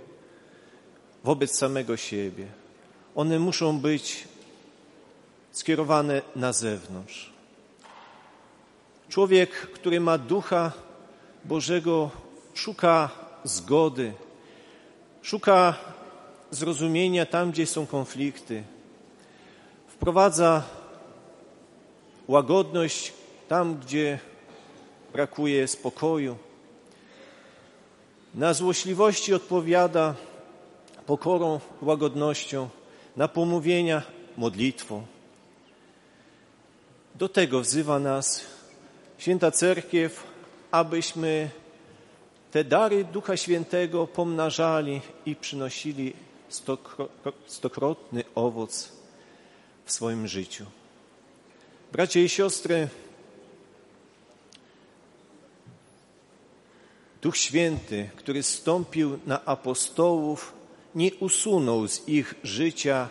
wobec 1.25 1.57
samego 1.57 1.97
siebie. 1.97 2.47
One 3.15 3.39
muszą 3.39 3.79
być 3.79 4.32
skierowane 5.53 6.23
na 6.37 6.53
zewnątrz. 6.53 7.33
Człowiek, 9.09 9.51
który 9.51 10.01
ma 10.01 10.19
ducha 10.19 10.73
Bożego, 11.45 12.11
szuka 12.55 13.11
zgody, 13.45 14.13
szuka 15.23 15.75
zrozumienia 16.51 17.27
tam, 17.27 17.51
gdzie 17.51 17.67
są 17.67 17.87
konflikty, 17.87 18.63
wprowadza 19.87 20.63
łagodność 22.29 23.13
tam, 23.49 23.79
gdzie 23.79 24.19
brakuje 25.13 25.69
spokoju. 25.69 26.37
Na 28.35 28.55
złośliwości 28.55 29.35
odpowiada 29.35 30.15
pokorą, 31.07 31.61
łagodnością, 31.83 32.69
na 33.17 33.29
pomówienia 33.29 34.03
modlitwą. 34.37 35.07
Do 37.15 37.29
tego 37.29 37.61
wzywa 37.61 37.99
nas 37.99 38.45
Święta 39.19 39.51
Cerkiew, 39.51 40.25
abyśmy 40.71 41.51
te 42.51 42.65
dary 42.65 43.05
Ducha 43.05 43.37
Świętego 43.37 44.07
pomnażali 44.07 45.01
i 45.27 45.37
przynosili 45.37 46.13
stokrotny 47.47 48.25
owoc 48.35 48.93
w 49.85 49.93
swoim 49.93 50.29
życiu. 50.29 50.67
Bracia 51.93 52.21
i 52.21 52.29
siostry, 52.29 52.89
Duch 57.23 57.37
Święty, 57.37 58.11
który 58.17 58.43
stąpił 58.43 59.19
na 59.27 59.45
apostołów, 59.45 60.53
nie 60.95 61.15
usunął 61.15 61.89
z 61.89 62.09
ich 62.09 62.35
życia 62.43 63.09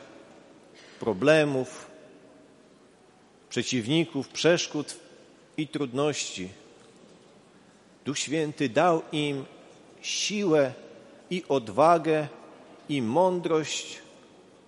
problemów, 0.99 1.90
przeciwników, 3.51 4.27
przeszkód 4.27 4.95
i 5.57 5.67
trudności. 5.67 6.49
Duch 8.05 8.19
Święty 8.19 8.69
dał 8.69 9.01
im 9.11 9.45
siłę 10.01 10.73
i 11.29 11.43
odwagę 11.49 12.27
i 12.89 13.01
mądrość 13.01 13.97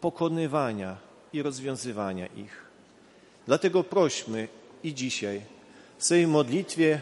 pokonywania 0.01 0.97
i 1.33 1.41
rozwiązywania 1.41 2.27
ich. 2.27 2.65
Dlatego 3.45 3.83
prośmy 3.83 4.47
i 4.83 4.93
dzisiaj 4.93 5.41
w 5.97 6.05
swojej 6.05 6.27
modlitwie 6.27 7.01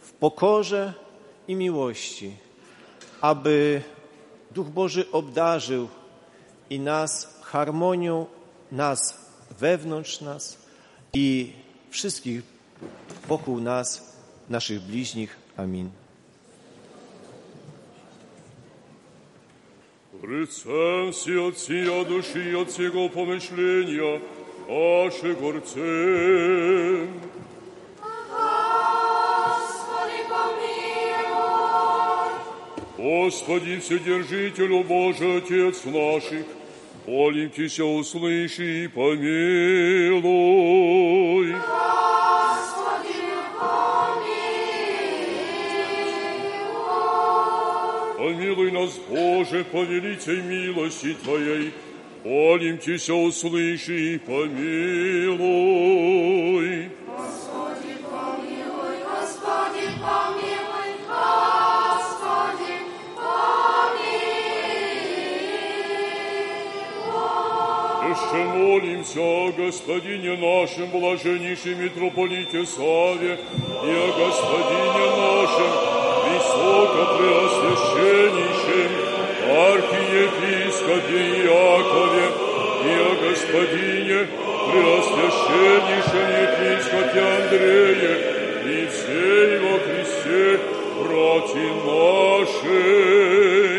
w 0.00 0.12
pokorze 0.12 0.94
i 1.48 1.54
miłości, 1.54 2.36
aby 3.20 3.82
Duch 4.50 4.68
Boży 4.68 5.10
obdarzył 5.12 5.88
i 6.70 6.80
nas 6.80 7.40
harmonią 7.42 8.26
nas, 8.72 8.98
wewnątrz 9.58 10.20
nas 10.20 10.65
i 11.13 11.53
wszystkich 11.89 12.41
wokół 13.27 13.59
nas, 13.59 14.15
naszych 14.49 14.81
bliźnich. 14.81 15.35
Amin. 15.57 15.89
Прицем 20.21 21.13
си 21.13 21.37
от 21.37 21.57
сия 21.57 22.05
души 22.05 22.51
и 22.51 22.55
от 22.55 22.71
сего 22.71 23.09
помышления, 23.09 24.21
аше 24.69 25.33
горце. 25.33 27.07
Господи, 29.41 30.21
помилуй. 30.29 31.51
Господи, 32.97 33.79
Вседержителю 33.79 34.83
Божий, 34.83 35.37
Отец 35.39 35.85
наших, 35.85 36.45
молим 37.06 37.50
Тися, 37.50 37.84
услыши 37.84 38.84
и 38.84 38.88
помилуй. 38.88 40.22
Господи, 41.52 43.14
помилуй. 43.58 44.56
Помилуй 48.18 48.70
нас, 48.72 49.00
Боже, 49.08 49.64
по 49.64 49.84
великой 49.84 50.42
милости 50.42 51.14
Твоей, 51.22 51.72
молим 52.24 52.78
Тися, 52.78 53.14
услыши 53.14 54.14
и 54.14 54.18
помилуй. 54.18 55.46
Еще 68.36 68.44
молимся 68.44 69.48
Господине 69.56 70.36
нашем, 70.36 70.90
блаженнейшем 70.90 71.82
митрополите 71.82 72.66
Саве, 72.66 73.32
и 73.32 73.90
о 73.90 74.12
Господине 74.18 75.06
нашем, 75.16 75.72
высокопреосвященнейшем 76.26 78.90
архиепископе 79.72 81.22
Иакове, 81.46 82.26
и 82.84 82.86
о 83.00 83.12
Господине 83.26 84.20
преосвященнейшем 84.70 86.26
епископе 86.44 87.22
Андрее, 87.38 88.14
и 88.66 88.68
всей 88.88 89.50
во 89.60 89.74
Христе, 89.78 90.46
братья 91.00 91.68
нашей. 91.86 93.75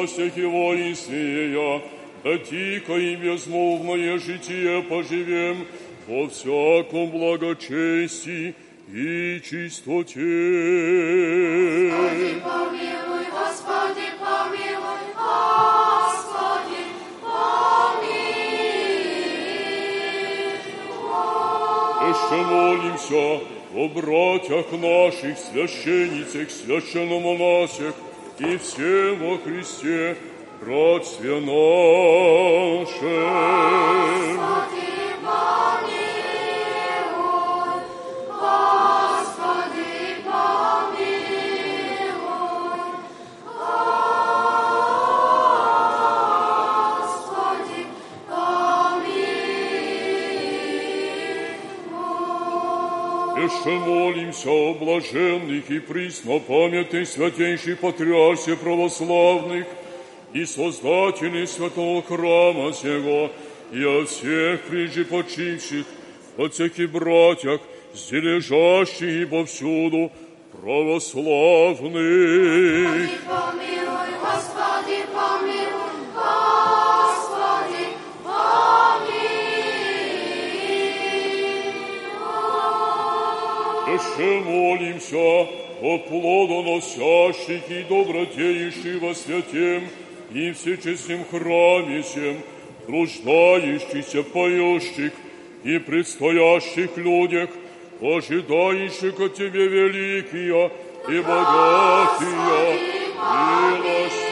Нашей 0.00 0.30
властях 0.30 0.36
и 0.36 0.44
воинствия, 0.44 1.82
да 2.24 2.38
тихо 2.38 2.96
и 2.96 3.16
безмолвное 3.16 4.18
житие 4.18 4.82
поживем 4.82 5.66
во 6.06 6.28
всяком 6.28 7.10
благочестии 7.10 8.54
и 8.92 9.40
чистоте. 9.42 10.20
Господи, 11.90 12.40
помилуй, 12.44 13.26
Господи, 13.30 14.08
помилуй, 14.20 15.04
Господи, 15.16 16.82
помилуй. 17.22 18.40
Еще 22.10 22.38
молимся 22.44 23.40
о 23.74 23.88
братьях 23.88 24.72
наших, 24.72 25.38
священницах, 25.38 26.50
священномонасях 26.50 27.94
и 28.40 28.56
все 28.56 29.14
во 29.16 29.36
Христе, 29.38 30.16
братья 30.60 31.40
наши. 31.40 32.80
Господи, 34.34 34.90
помилуй. 53.39 53.43
Еще 53.43 53.79
молимся 53.79 54.49
о 54.49 54.73
блаженных 54.73 55.69
и 55.69 55.79
преснопамятных 55.79 57.07
святейших 57.07 57.79
патриарсе 57.79 58.55
православных 58.55 59.65
и 60.33 60.45
создателей 60.45 61.47
святого 61.47 62.01
храма 62.03 62.73
сего, 62.73 63.31
и 63.71 63.83
о 63.83 64.05
всех 64.05 64.61
прежде 64.63 65.05
почивших, 65.05 65.85
от 66.37 66.53
всяких 66.53 66.91
братьях, 66.91 67.61
здесь 67.93 68.11
лежащих 68.23 69.21
и 69.21 69.25
повсюду 69.25 70.11
православных. 70.61 71.95
Еще 84.20 84.40
молимся 84.40 85.16
о 85.16 85.98
плодоносящих 85.98 87.70
и 87.70 87.82
добродеющих 87.84 89.00
во 89.00 89.14
святем 89.14 89.88
и 90.30 90.52
всечестном 90.52 91.24
храме 91.24 92.02
сем, 92.02 92.36
труждающихся, 92.86 94.22
поющих 94.22 95.12
и 95.64 95.78
предстоящих 95.78 96.98
людях, 96.98 97.48
ожидающих 98.02 99.18
от 99.18 99.36
Тебе 99.36 99.68
великие 99.68 100.70
и 101.08 101.20
богатые 101.20 102.78
милости. 103.16 104.29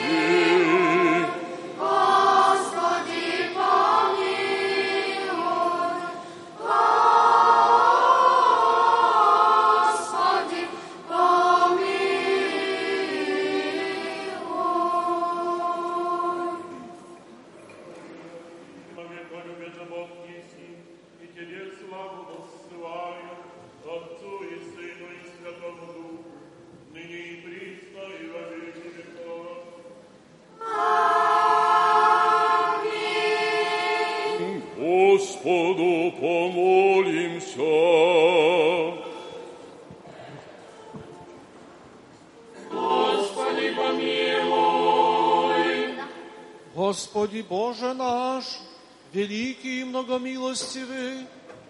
Многомилостивый, 50.48 51.26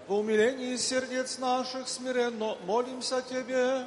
по 0.06 0.12
умилении 0.12 0.76
сердец 0.76 1.38
наших 1.38 1.88
смиренно 1.88 2.56
молимся 2.64 3.22
Тебе, 3.22 3.84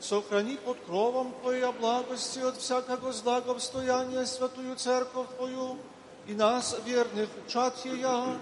сохрани 0.00 0.56
под 0.56 0.78
кровом 0.80 1.32
Твоей 1.42 1.70
благости 1.72 2.40
от 2.40 2.56
всякого 2.56 3.12
зла 3.12 3.36
обстояния 3.36 4.26
святую 4.26 4.76
церковь 4.76 5.28
Твою 5.36 5.78
и 6.26 6.32
нас, 6.32 6.76
верных, 6.84 7.28
чад 7.48 7.76
Ея, 7.84 8.38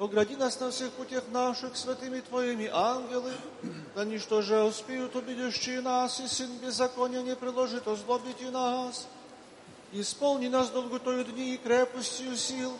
Огради 0.00 0.34
нас 0.34 0.58
на 0.58 0.72
всех 0.72 0.90
путях 0.90 1.22
наших 1.30 1.76
святыми 1.76 2.18
Твоими 2.20 2.68
ангелы, 2.72 3.32
да 3.94 4.04
ничто 4.04 4.42
же 4.42 4.60
успеют 4.64 5.14
убедящие 5.14 5.80
нас, 5.80 6.18
и 6.18 6.26
сын 6.26 6.50
беззакония 6.58 7.22
не 7.22 7.36
приложит 7.36 7.86
озлобить 7.86 8.40
и 8.40 8.50
нас. 8.50 9.06
Исполни 9.92 10.48
нас 10.48 10.70
долготою 10.70 11.24
дни 11.24 11.54
и 11.54 11.58
крепостью 11.58 12.36
сил, 12.36 12.72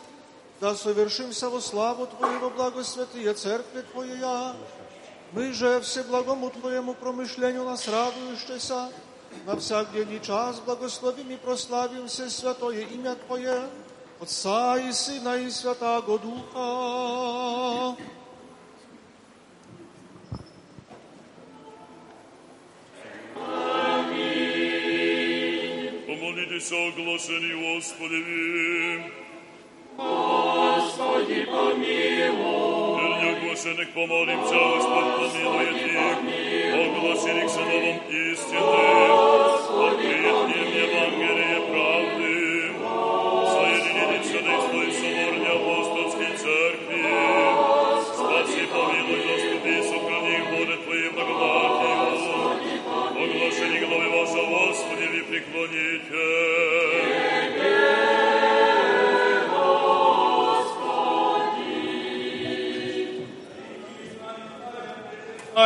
да 0.59 0.75
совершимся 0.75 1.49
во 1.49 1.61
славу 1.61 2.07
Твою, 2.07 2.39
во 2.39 2.49
благо 2.49 2.83
святые 2.83 3.33
церкви 3.33 3.81
Твоя, 3.91 4.55
My 5.33 5.51
же 5.51 5.81
всеблагому 5.81 6.49
Твоему 6.49 6.93
промышлению 6.93 7.65
нас 7.65 7.87
радующийся, 7.87 8.89
на 9.45 9.57
всяк 9.57 9.91
день 9.91 10.13
и 10.13 10.21
час 10.21 10.61
благословим 10.61 11.29
и 11.29 11.35
прославим 11.35 12.07
все 12.07 12.29
святое 12.29 12.85
имя 12.85 13.15
Твое, 13.15 13.67
Отца 14.21 14.77
и 14.77 14.93
Сына 14.93 15.35
и 15.35 15.49
Святаго 15.49 16.17
Духа. 16.19 17.97
Помолитесь 26.07 26.71
о 26.71 26.87
оглашении 26.87 27.75
Господи. 27.75 29.24
Господи, 29.96 31.44
помилуй. 31.44 33.00
Верни 33.00 33.28
оглашенных 33.30 33.88
помолимся, 33.92 34.54
Господь 34.54 35.10
помилует 35.16 35.76
их. 35.86 35.96
Оглашенных 36.74 37.48
сыновом 37.50 37.98
истины. 38.08 38.58
Открыет 39.86 40.48
им 40.56 40.68
Евангелие 40.84 41.58
правды. 41.70 42.34
Соединить 43.52 44.26
сыны 44.26 44.54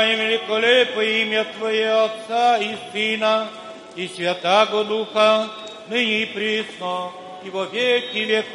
И 0.10 0.16
великолепо 0.16 1.02
имя 1.02 1.46
Твое 1.56 1.92
Отца 2.06 2.58
и 2.58 2.76
Сына 2.92 3.48
и 3.96 4.08
Святаго 4.08 4.84
Духа, 4.84 5.48
ныне 5.88 6.24
и 6.24 6.26
присно, 6.26 7.12
и 7.46 7.50
во 7.52 7.66
веки 7.66 8.18
веков. 8.18 8.50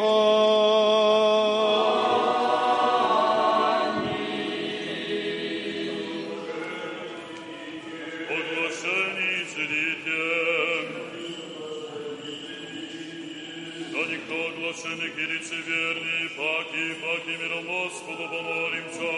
Оглашенных 14.44 15.16
и 15.16 15.26
лицеверней, 15.26 16.28
паки, 16.36 16.94
паки 17.00 17.32
миром 17.40 17.64
Господу 17.64 18.24
помолимся. 18.28 19.12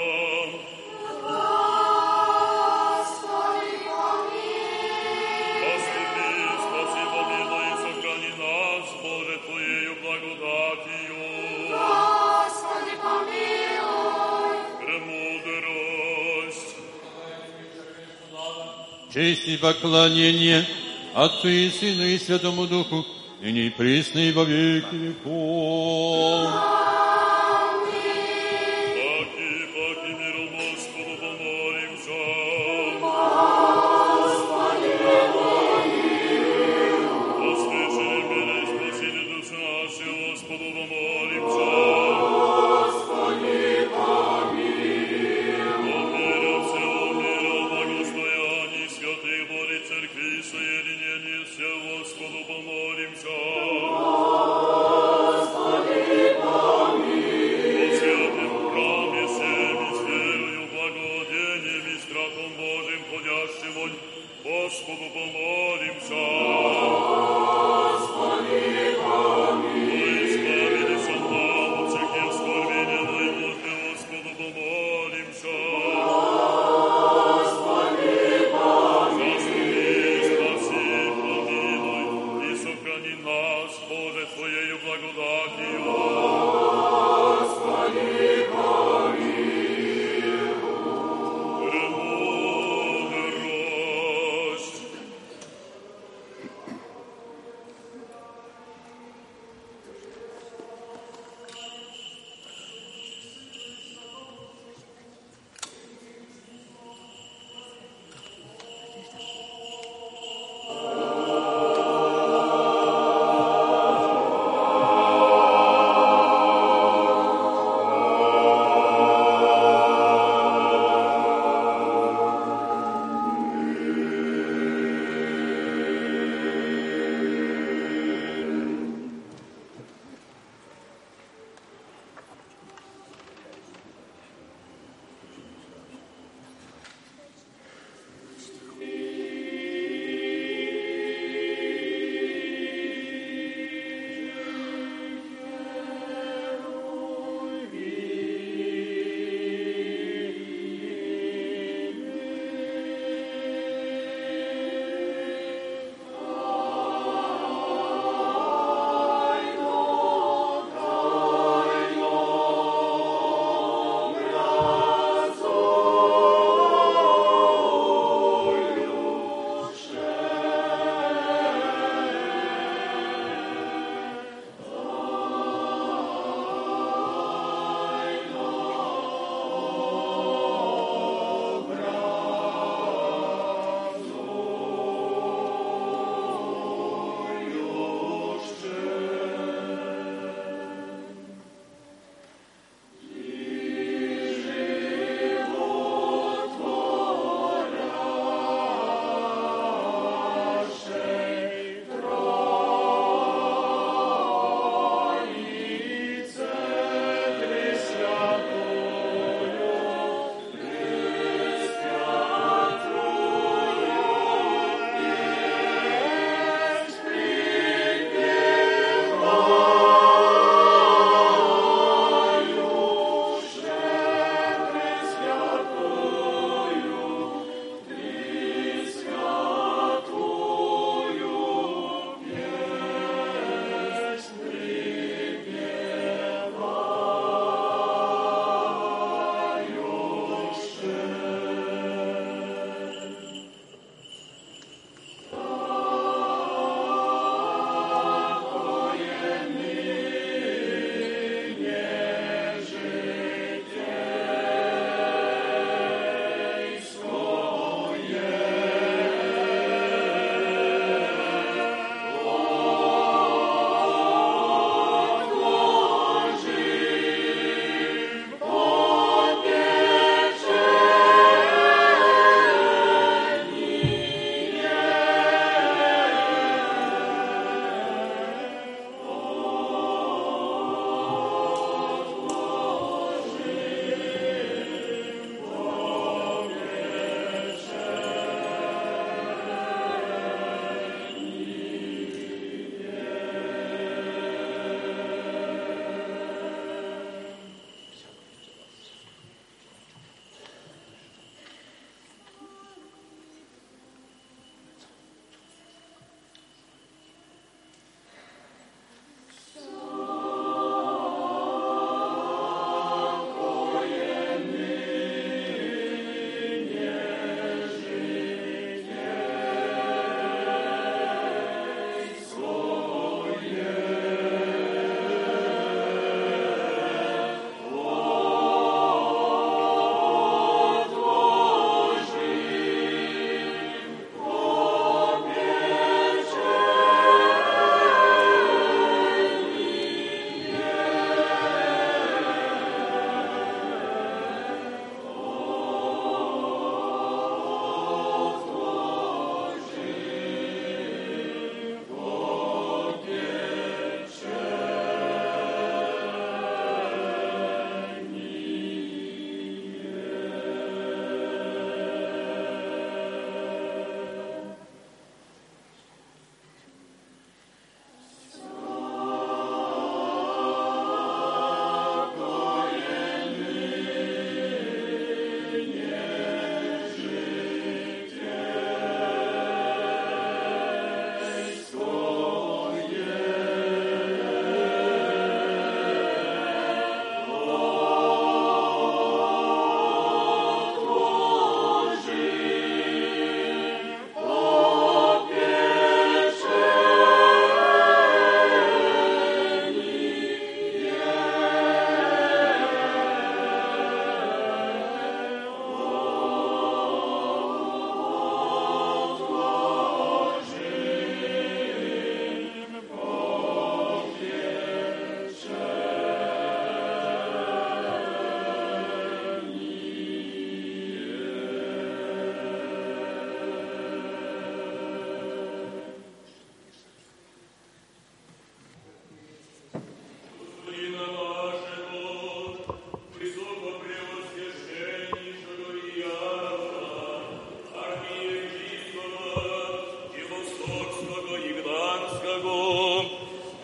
Господи, 1.23 1.86
Честь 19.17 19.49
и 19.49 19.57
поклонение 19.57 20.67
Отцу 21.15 21.49
и 21.49 21.71
Сыну 21.71 22.05
и 22.05 22.19
Святому 22.19 22.67
Духу, 22.67 23.07
и 23.43 23.71
присно 23.71 24.19
и 24.19 24.31
во 24.31 24.45
веки 24.45 24.95
веков. 24.95 26.76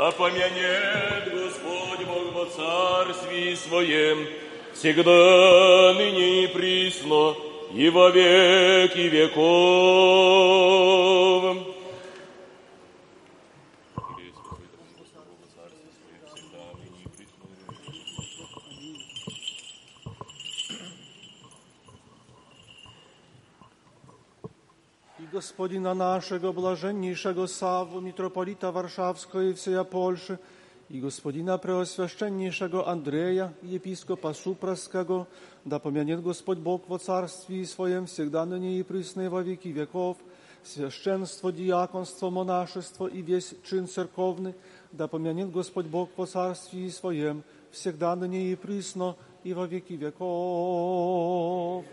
Да 0.02 0.10
помянет 0.10 1.32
Господь 1.32 2.04
Бог 2.08 2.34
во 2.34 2.46
царстве 2.46 3.54
Своем, 3.54 4.26
всегда 4.74 5.94
ныне 5.94 6.42
и 6.42 6.46
присно, 6.48 7.36
и 7.72 7.88
во 7.88 8.10
веки 8.10 8.98
веков. 8.98 10.01
i 25.61 25.61
gospodina 25.61 25.93
naszego, 25.93 26.53
blażenniejszego 26.53 27.47
Sawu, 27.47 28.01
mitropolita 28.01 28.71
warszawskiego 28.71 29.41
i 29.41 29.53
wseja 29.53 29.83
Polszy, 29.83 30.37
i 30.89 30.99
gospodina 30.99 31.57
preoswiaszczenniejszego 31.57 32.87
Andrzeja, 32.87 33.51
i 33.63 33.75
episkopa 33.75 34.33
Supraskiego, 34.33 35.25
da 35.65 35.79
pomianiet 35.79 36.21
Gospodź 36.21 36.59
Bóg 36.59 36.87
w 36.87 36.99
carstwie 36.99 37.67
swojem, 37.67 38.07
всегда 38.07 38.45
ныне 38.45 38.79
i 38.79 38.83
prysnej 38.83 39.29
во 39.29 39.43
веки 39.43 39.67
веков, 39.67 40.17
священство, 40.63 41.51
диаконство, 41.51 42.31
монашество 42.31 43.05
и 43.05 43.21
весь 43.21 43.53
чин 43.63 43.87
церковный, 43.87 44.55
да 44.91 45.07
помянет 45.07 45.51
Господь 45.51 45.85
Бог 45.85 46.09
по 46.09 46.25
царстве 46.25 46.89
своем, 46.89 47.43
всегда 47.71 48.15
ныне 48.15 48.51
и 48.51 48.55
присно, 48.55 49.15
и 49.43 49.53
во 49.53 49.67
веки 49.67 49.93
веков. 49.93 51.85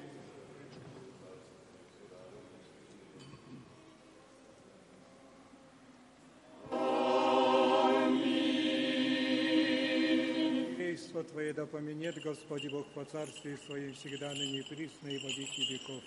Твое 11.31 11.53
да 11.53 11.67
поменет 11.67 12.19
Господи 12.23 12.69
Бог 12.69 12.87
по 12.87 13.05
царстве 13.05 13.55
Своем 13.67 13.93
всегда 13.93 14.31
ныне 14.31 14.59
и 14.59 14.63
присно 14.63 15.07
и 15.09 15.19
во 15.19 15.27
веки 15.27 15.61
веков. 15.61 16.03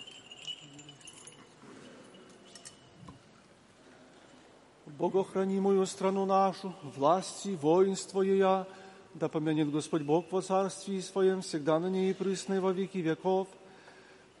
Бог 4.85 5.15
охрани 5.15 5.61
мою 5.61 5.85
страну 5.85 6.25
нашу, 6.25 6.75
власти, 6.97 7.57
воинство 7.61 8.21
ея, 8.21 8.67
да 9.13 9.29
помянет 9.29 9.71
Господь 9.71 10.01
Бог 10.01 10.29
во 10.29 10.41
царстве 10.41 11.01
своем, 11.01 11.41
всегда 11.41 11.79
на 11.79 11.89
ней 11.89 12.11
и 12.11 12.13
присно 12.13 12.55
и 12.55 12.59
во 12.59 12.73
веки 12.73 12.97
веков, 12.97 13.47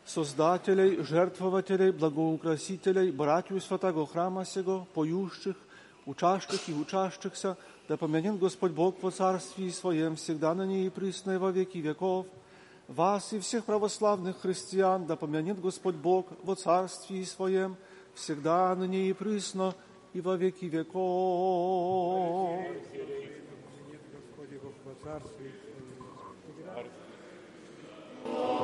создателей, 0.05 1.01
жертвователей, 1.01 1.91
благоукрасителей, 1.91 3.11
братью 3.11 3.61
святого 3.61 4.05
храма 4.05 4.43
сего, 4.45 4.85
поющих, 4.93 5.55
учащих 6.05 6.69
и 6.69 6.73
учащихся, 6.73 7.57
да 7.87 7.97
помянет 7.97 8.39
Господь 8.39 8.71
Бог 8.71 9.01
во 9.01 9.11
царстве 9.11 9.71
своем, 9.71 10.15
всегда 10.15 10.53
на 10.53 10.65
ней 10.65 10.87
и 10.87 10.89
присно 10.89 11.31
и 11.31 11.37
во 11.37 11.51
веки 11.51 11.77
веков, 11.77 12.25
вас 12.87 13.33
и 13.33 13.39
всех 13.39 13.65
православных 13.65 14.41
христиан, 14.41 15.05
да 15.05 15.15
помянет 15.15 15.59
Господь 15.59 15.95
Бог 15.95 16.27
во 16.43 16.55
царстве 16.55 17.25
своем, 17.25 17.75
всегда 18.13 18.75
на 18.75 18.85
ней 18.85 19.09
и 19.09 19.13
присно, 19.13 19.73
и 20.13 20.21
во 20.21 20.35
веки 20.35 20.65
веков. 20.65 21.03
Господи. 28.23 28.62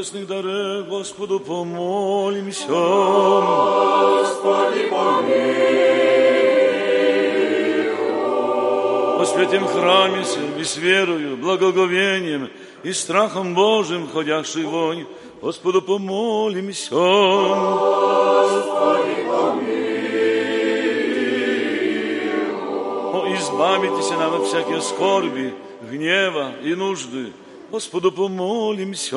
Честных 0.00 0.26
дарах 0.26 0.86
Господу 0.86 1.38
помолимся. 1.40 2.66
Господи, 4.18 4.88
О 9.20 9.24
святем 9.26 9.66
храме 9.66 10.24
и 10.58 10.64
с 10.64 10.78
верою, 10.78 11.36
благоговением 11.36 12.48
и 12.82 12.94
страхом 12.94 13.54
Божьим, 13.54 14.08
ходящий 14.08 14.64
вонь, 14.64 15.04
Господу 15.42 15.82
помолимся. 15.82 16.94
О, 16.96 17.66
избавитесь 23.36 24.10
нам 24.12 24.34
от 24.40 24.46
всякие 24.46 24.80
скорби, 24.80 25.52
гнева 25.90 26.52
и 26.64 26.74
нужды. 26.74 27.34
Господу 27.70 28.10
помолимся. 28.10 29.16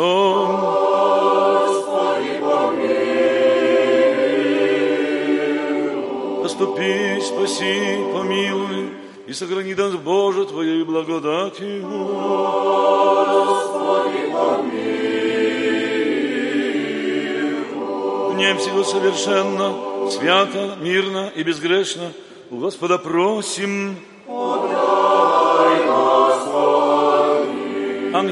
Заступи, 6.44 7.20
спаси, 7.22 7.98
помилуй 8.14 8.90
и 9.26 9.34
сохрани 9.34 9.74
нас, 9.74 9.94
Боже, 9.96 10.46
Твоей 10.46 10.84
благодатью. 10.84 11.88
В 18.30 18.36
нем 18.36 18.58
всего 18.60 18.84
совершенно, 18.84 20.10
свято, 20.12 20.78
мирно 20.80 21.32
и 21.36 21.42
безгрешно 21.42 22.12
у 22.52 22.58
Господа 22.58 23.00
просим. 23.00 23.98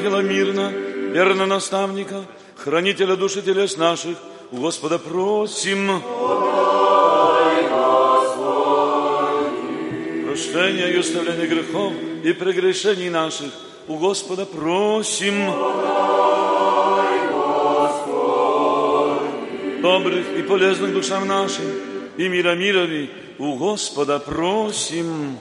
Ангела 0.01 0.21
мирно, 0.21 0.71
верно 1.13 1.45
наставника, 1.45 2.25
хранителя 2.55 3.15
души 3.15 3.43
телес 3.43 3.77
наших, 3.77 4.17
у 4.51 4.57
Господа 4.57 4.97
просим. 4.97 6.01
Прощения 10.25 10.87
и 10.87 10.97
оставления 10.97 11.45
грехов 11.45 11.93
и 12.23 12.33
прегрешений 12.33 13.11
наших, 13.11 13.51
у 13.87 13.97
Господа 13.97 14.47
просим. 14.47 15.35
Добрых 19.83 20.25
и 20.35 20.41
полезных 20.41 20.93
душам 20.93 21.27
нашим 21.27 21.65
и 22.17 22.27
мира 22.27 22.55
мирови 22.55 23.11
у 23.37 23.55
Господа 23.55 24.17
просим. 24.17 25.37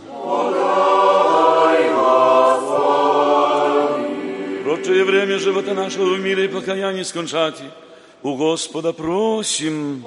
Прочее 4.91 5.05
время 5.05 5.39
живота 5.39 5.73
нашего 5.73 6.15
в 6.15 6.19
мире 6.19 6.47
и 6.47 6.49
покаянии 6.49 7.05
скончати. 7.05 7.63
У 8.25 8.35
Господа 8.35 8.93
просим. 8.93 10.05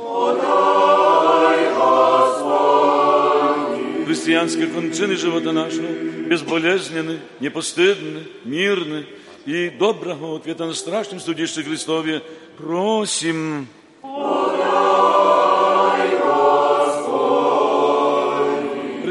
Христианские 4.06 4.68
кончины 4.68 5.16
живота 5.16 5.54
нашего 5.54 5.88
безболезненны, 6.28 7.22
непостыдны, 7.40 8.24
мирны 8.44 9.06
и 9.46 9.70
доброго 9.70 10.36
ответа 10.36 10.66
на 10.66 10.74
страшном 10.74 11.22
судище 11.22 11.64
Христове 11.64 12.22
просим. 12.58 13.70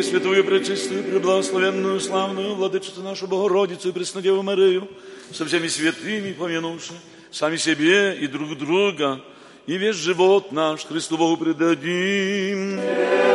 Пресвятую, 0.03 0.43
пречистую, 0.43 1.05
преблагословенную, 1.05 2.01
славную 2.01 2.57
Владычицу 2.57 3.03
нашу 3.03 3.29
Богородицу 3.29 3.91
и 3.91 3.93
Преснодеву 3.93 4.43
Марию, 4.43 4.89
со 5.33 5.47
всеми 5.47 5.69
святыми 5.69 6.33
помянувши, 6.33 6.93
сами 7.31 7.57
себе 7.57 8.17
и 8.17 8.27
друг 8.27 8.59
друга, 8.59 9.21
и 9.67 9.79
весь 9.79 9.95
живот 9.95 10.51
наш 10.51 10.85
Христу 10.87 11.17
Богу 11.17 11.37
предадим. 11.37 12.81
с 12.81 13.32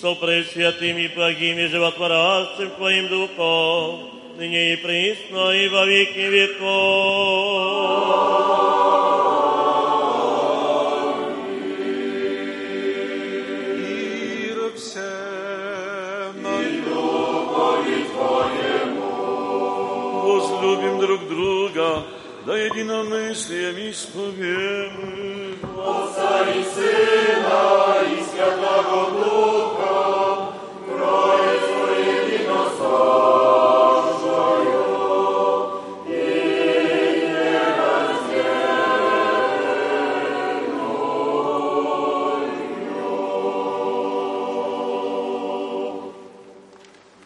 со 0.00 0.14
пресвятым 0.14 0.96
и 0.96 1.08
благим 1.08 1.58
и 1.58 1.66
животворящим 1.66 2.70
Твоим 2.76 3.08
Духом, 3.08 4.10
ныне 4.36 4.74
и 4.74 4.76
присно 4.76 5.50
и 5.50 5.68
во 5.68 5.84
веки 5.86 6.18
веков. 6.18 7.78
Всем 14.76 15.18
Возлюбим 20.22 21.00
друг 21.00 21.28
друга, 21.28 22.04
да 22.46 22.56
единомыслием 22.56 23.90
исповедуем. 23.90 25.58
Отца 25.84 26.44
и 26.50 26.62
Сына 26.62 27.62
и 28.04 28.22
Святого 28.22 29.00
Духа, 29.10 29.87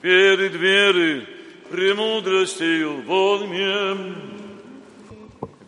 перед 0.03 0.55
верой, 0.55 1.27
премудростью, 1.71 3.03
вот 3.07 3.49
мне. 3.49 3.97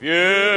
Верь. 0.00 0.53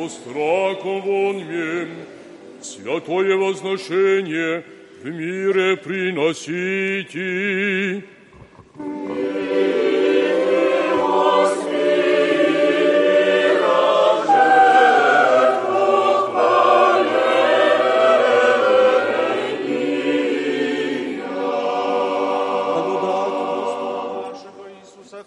Со 0.00 0.08
страхом 0.08 1.02
воньмем, 1.02 1.88
святое 2.62 3.36
возношение 3.36 4.64
в 5.02 5.06
мире 5.06 5.76
приносите. 5.76 7.20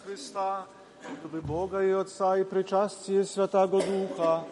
Христа, 0.06 0.66
любви 1.24 1.40
Бога 1.40 1.84
и 1.84 1.92
Отца 1.92 2.38
и 2.38 2.44
причастие 2.44 3.24
Святаго 3.24 3.80
Духа, 3.82 4.44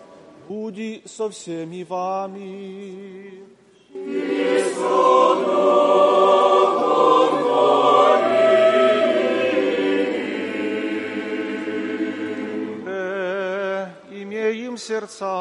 Буди 0.51 1.01
со 1.05 1.29
всеми 1.29 1.83
вами. 1.83 3.45
И 3.93 4.63
э, 12.85 13.87
имеем 14.11 14.77
сердца. 14.77 15.31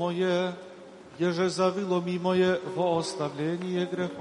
Мое, 0.00 0.54
еже 1.18 1.50
завыло 1.50 2.00
ми 2.00 2.18
мое 2.18 2.58
во 2.74 2.98
оставление 2.98 3.84
грехов. 3.84 4.20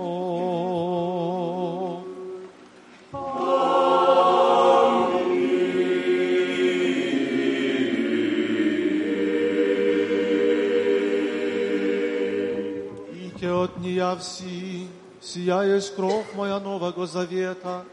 Ите 13.25 13.49
от 13.63 13.77
нея 13.77 14.15
вси, 14.19 14.87
сия 15.21 15.61
есть 15.63 15.95
кровь 15.95 16.35
моя 16.35 16.59
нового 16.59 17.07
завета, 17.07 17.85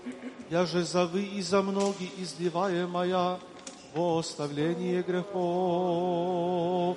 я 0.51 0.67
же 0.67 0.83
за 0.83 1.07
вы 1.07 1.23
и 1.23 1.41
за 1.41 1.63
многие 1.63 2.11
изливаемая 2.19 3.39
во 3.95 4.19
оставление 4.19 5.03
грехов. 5.03 6.97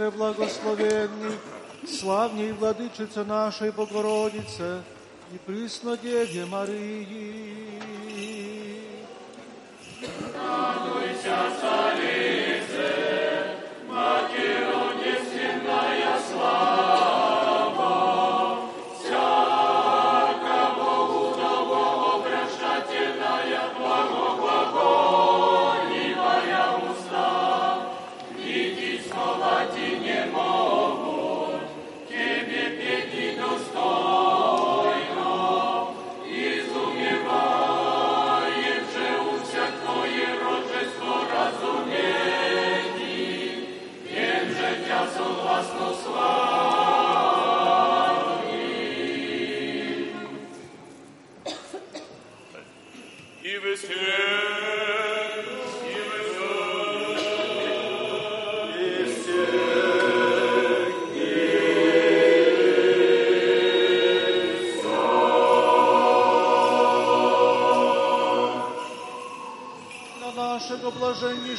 преблагословенный, 0.00 1.36
славней 1.86 2.52
владычице 2.52 3.22
нашей 3.22 3.70
Богородице 3.70 4.80
и 5.30 5.36
Преснодеве 5.36 6.46
Марии. 6.46 7.19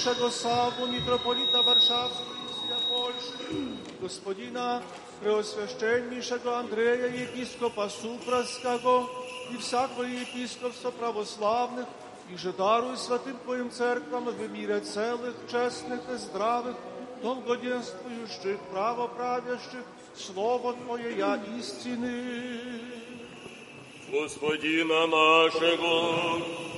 blażenniejszego 0.01 0.31
Sawu, 0.31 0.87
mitropolita 0.87 1.63
warszawskiego 1.63 2.31
i 2.31 2.91
Polski, 2.91 3.57
gospodina 4.01 4.81
preosвященнейшego 5.21 6.57
Andrzeja, 6.57 7.07
episkopa 7.07 7.89
Supraskiego 7.89 9.09
i 9.55 9.59
всякого 9.59 10.03
епископства 10.03 10.91
православных, 10.91 11.87
и 12.33 12.37
же 12.37 12.53
даруй 12.53 12.97
святым 12.97 13.37
Твоим 13.45 13.71
церквам 13.71 14.25
в 14.25 14.51
мире 14.51 14.81
целых, 14.81 15.35
честных 15.49 16.01
и 16.15 16.19
здравых, 16.19 16.77
долгоденствующих, 17.23 18.59
правоправящих, 18.73 19.85
Слово 20.17 20.73
Твое 20.73 21.19
я 21.19 21.41
истины. 21.59 22.61
Господина 24.11 25.07
нашего, 25.07 26.70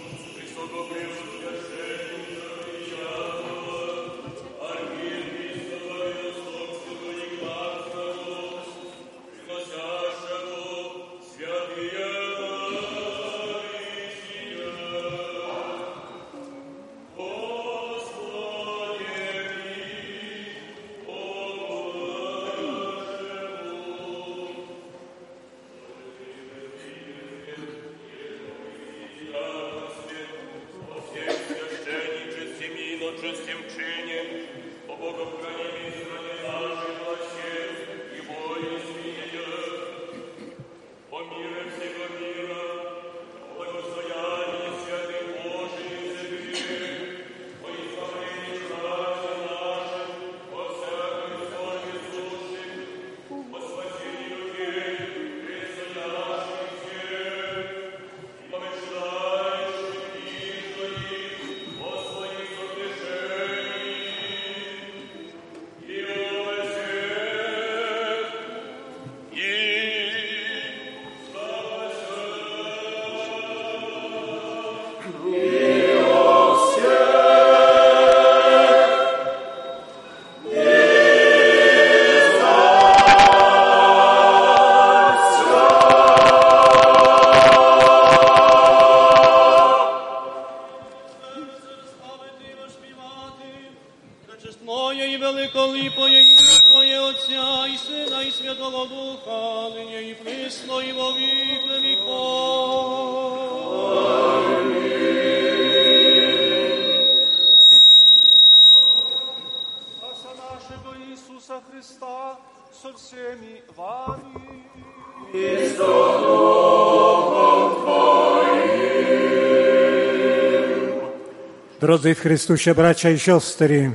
Drodzy 121.93 122.15
w 122.15 122.19
Chrystusie 122.19 122.75
bracia 122.75 123.09
i 123.09 123.19
siostry, 123.19 123.91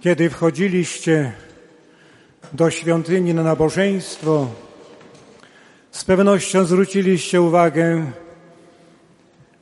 kiedy 0.00 0.30
wchodziliście 0.30 1.32
do 2.52 2.70
świątyni 2.70 3.34
na 3.34 3.42
nabożeństwo, 3.42 4.48
z 5.90 6.04
pewnością 6.04 6.64
zwróciliście 6.64 7.40
uwagę, 7.42 8.12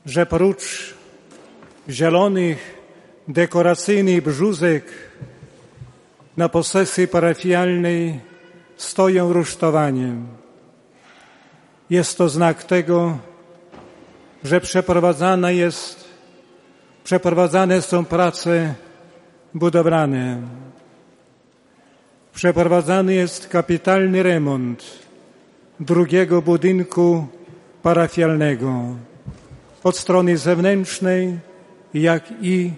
że 0.07 0.27
prócz 0.27 0.95
zielonych, 1.89 2.75
dekoracyjnych 3.29 4.23
brzuzek 4.23 4.85
na 6.37 6.49
posesji 6.49 7.09
parafialnej 7.09 8.21
stoją 8.77 9.33
rusztowaniem. 9.33 10.27
Jest 11.91 12.19
to 12.19 12.29
znak 12.29 12.65
tego, 12.65 13.19
że 13.19 13.36
przeprowadzana 14.61 15.51
jest, 15.51 16.05
przeprowadzane 17.05 17.83
są 17.83 18.05
prace 18.05 18.75
budowlane. 19.55 20.43
Przeprowadzany 22.35 23.15
jest 23.15 23.49
kapitalny 23.49 24.23
remont 24.23 24.85
drugiego 25.81 26.43
budynku 26.43 27.27
parafialnego 27.83 28.97
od 29.85 29.97
strony 29.97 30.39
zewnętrznej, 30.39 31.39
jak 31.95 32.23
i 32.43 32.71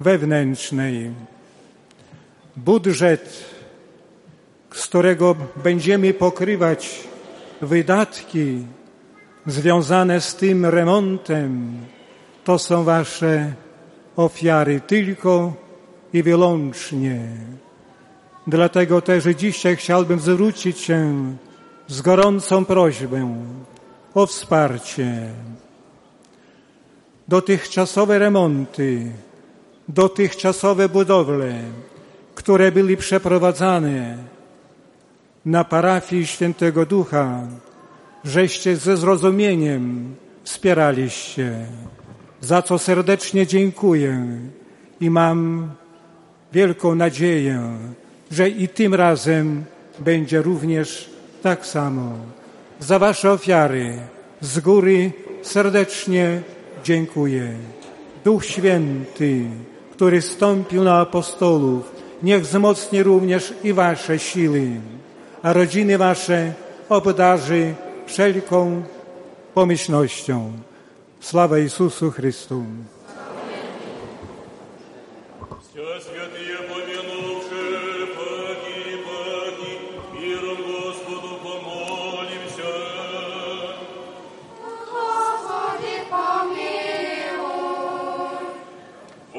wewnętrznej. 0.00 1.10
Budżet, 2.56 3.44
z 4.74 4.86
którego 4.86 5.36
będziemy 5.56 6.14
pokrywać 6.14 7.08
wydatki 7.62 8.64
związane 9.48 10.20
z 10.20 10.36
tym 10.36 10.66
remontem, 10.66 11.72
to 12.44 12.58
są 12.58 12.84
wasze 12.84 13.52
ofiary 14.16 14.80
tylko 14.80 15.52
i 16.12 16.22
wyłącznie. 16.22 17.20
Dlatego 18.46 19.00
też 19.00 19.24
dzisiaj 19.24 19.76
chciałbym 19.76 20.20
zwrócić 20.20 20.78
się 20.78 21.24
z 21.86 22.00
gorącą 22.00 22.64
prośbą 22.64 23.44
o 24.14 24.26
wsparcie. 24.26 25.30
Dotychczasowe 27.28 28.18
remonty, 28.18 29.12
dotychczasowe 29.88 30.88
budowle, 30.88 31.54
które 32.34 32.72
były 32.72 32.96
przeprowadzane 32.96 34.18
na 35.44 35.64
parafii 35.64 36.26
Świętego 36.26 36.86
Ducha, 36.86 37.40
żeście 38.24 38.76
ze 38.76 38.96
zrozumieniem 38.96 40.14
wspieraliście, 40.44 41.66
za 42.40 42.62
co 42.62 42.78
serdecznie 42.78 43.46
dziękuję 43.46 44.26
i 45.00 45.10
mam 45.10 45.70
wielką 46.52 46.94
nadzieję, 46.94 47.60
że 48.30 48.48
i 48.48 48.68
tym 48.68 48.94
razem 48.94 49.64
będzie 49.98 50.42
również 50.42 51.10
tak 51.42 51.66
samo. 51.66 52.12
Za 52.80 52.98
Wasze 52.98 53.32
ofiary 53.32 53.98
z 54.40 54.60
góry 54.60 55.12
serdecznie 55.42 56.42
dziękuję. 56.84 57.52
Duch 58.24 58.44
Święty, 58.44 59.44
który 59.92 60.22
stąpił 60.22 60.84
na 60.84 61.00
apostolów, 61.00 61.92
niech 62.22 62.42
wzmocni 62.42 63.02
również 63.02 63.54
i 63.64 63.72
Wasze 63.72 64.18
siły, 64.18 64.70
a 65.42 65.52
rodziny 65.52 65.98
Wasze 65.98 66.52
obdarzy 66.88 67.74
wszelką 68.08 68.82
pomyślnością. 69.54 70.52
Sława 71.20 71.58
Jezusu 71.58 72.10
Chrystu. 72.10 72.64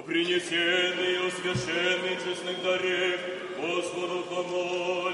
принесенный, 0.10 1.28
усвяшенный 1.28 2.18
честных 2.24 2.64
дарев, 2.64 3.20
Господу 3.62 4.24
помоль. 4.30 5.09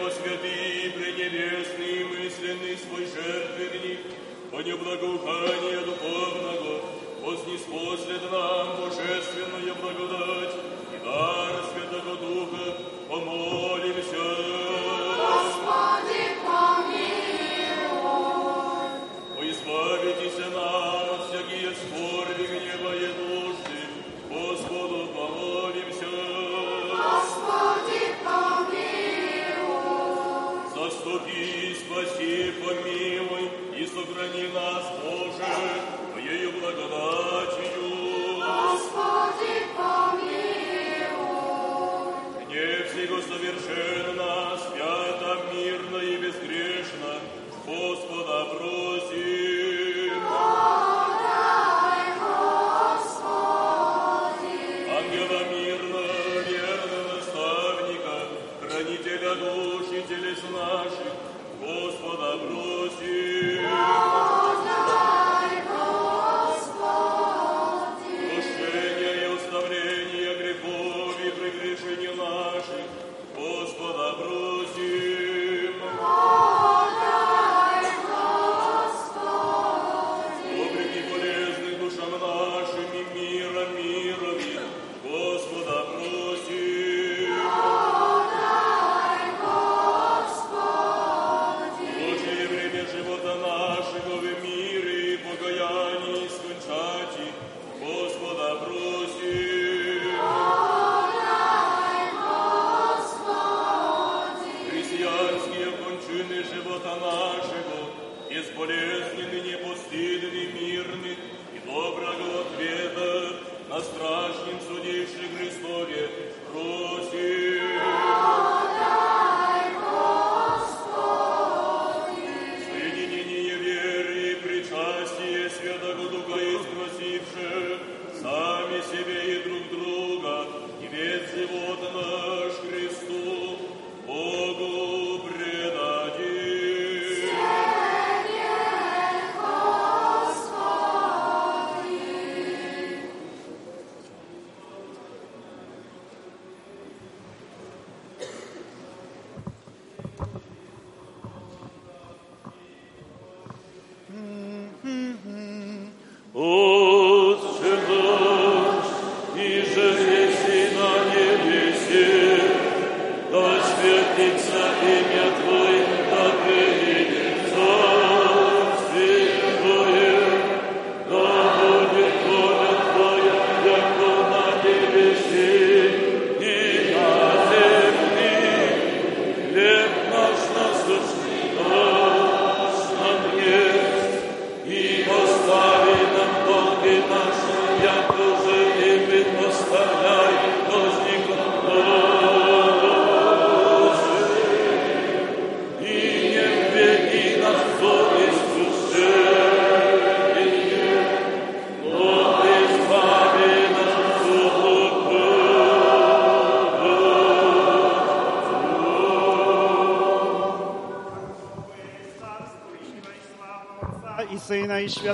во 0.00 0.10
святые 0.10 0.90
пренебесные 0.90 2.04
мысленный 2.04 2.76
свой 2.76 3.06
жертвенник, 3.06 4.00
по 4.50 4.60
неблагоухание 4.60 5.80
духовного, 5.80 6.80
вознесло 7.22 7.96
нам 8.30 8.80
божественную 8.80 9.74
благодать. 9.74 10.54
И 10.92 11.04
дар 11.04 11.64
Святого 11.72 12.16
Духа, 12.16 12.85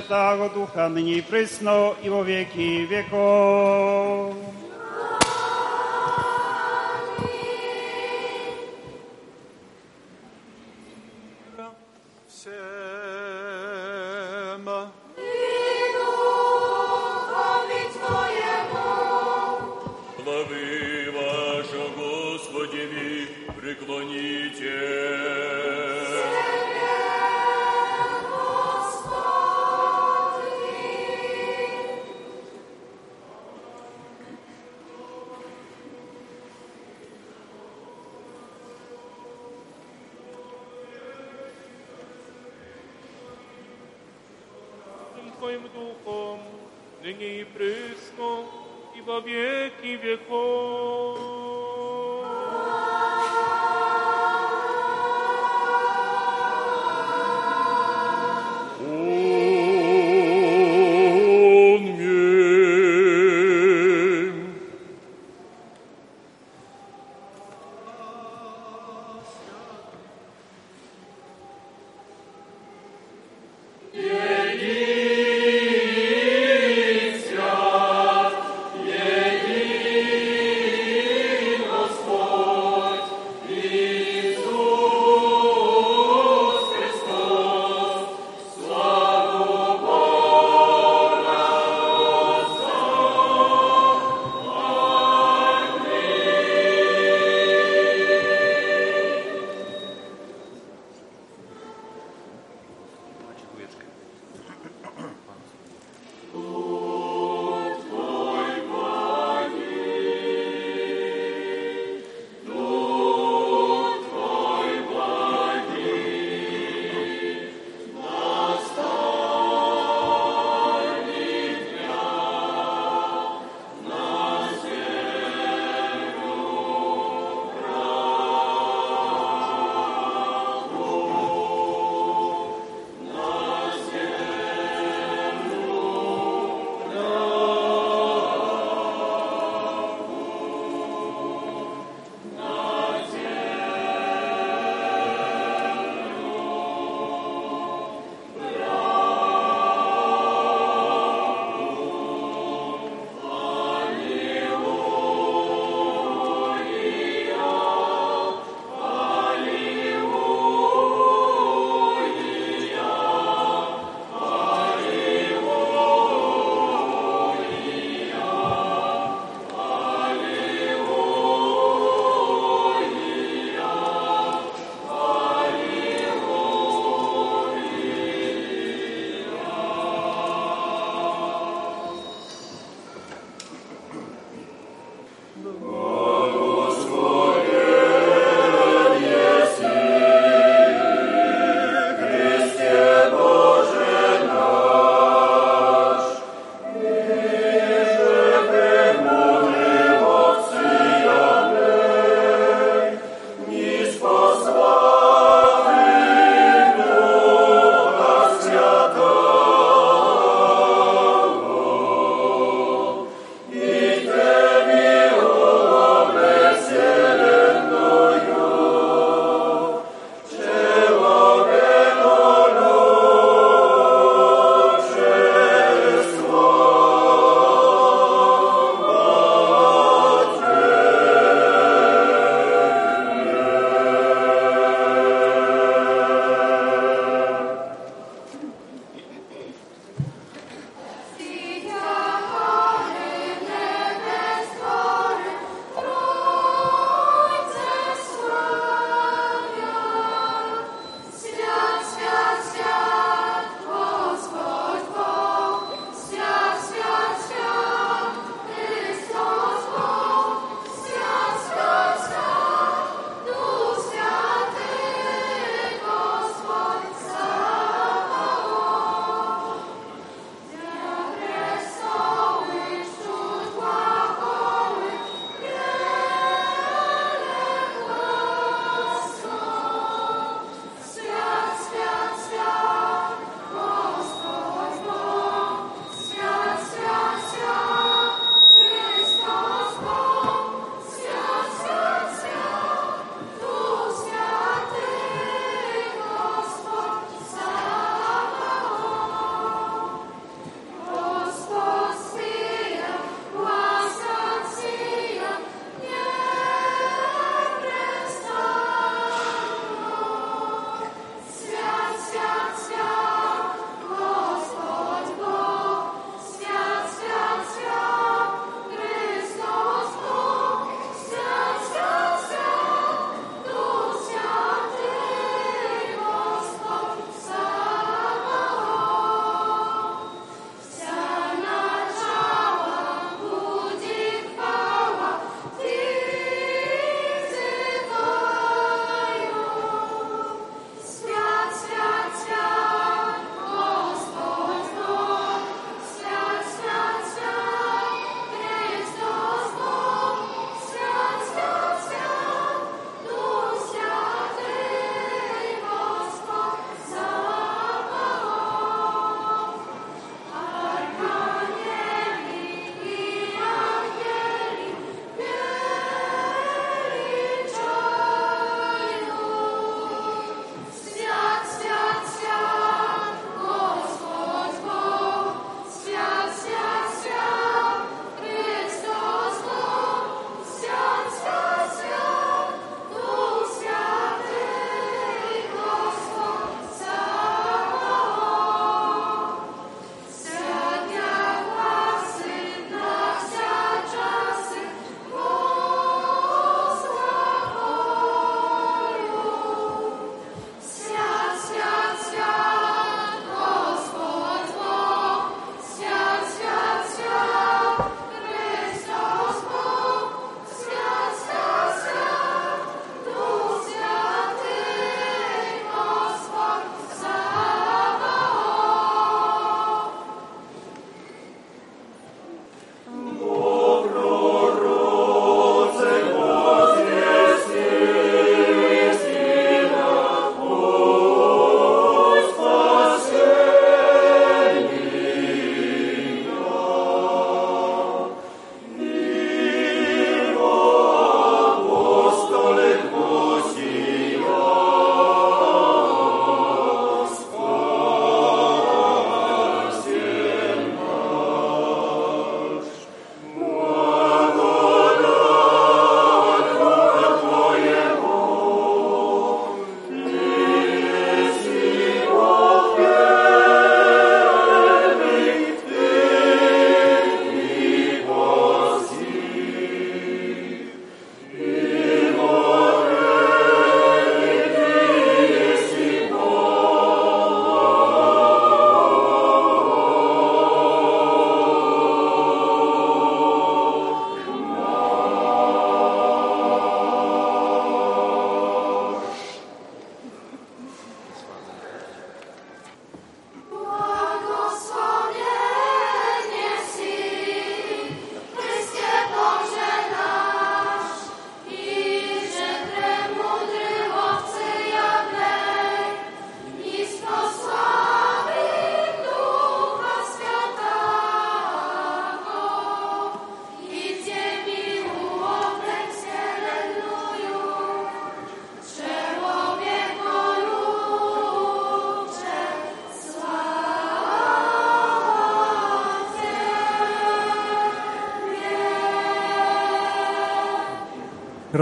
Świętego 0.03 0.49
Ducha, 0.49 0.89
nyní 0.89 1.17
i 1.17 1.23
prysno 1.23 1.95
i 2.03 2.09
o 2.09 2.23
wieki 2.23 2.87
wieków. 2.87 4.22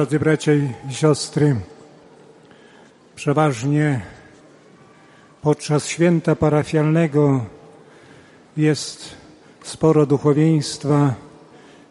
Drodzy 0.02 0.19
bracia 0.19 0.53
i 0.53 0.94
siostry, 0.94 1.56
przeważnie 3.15 4.02
podczas 5.41 5.88
święta 5.88 6.36
parafialnego 6.36 7.45
jest 8.57 9.15
sporo 9.64 10.06
duchowieństwa, 10.06 11.14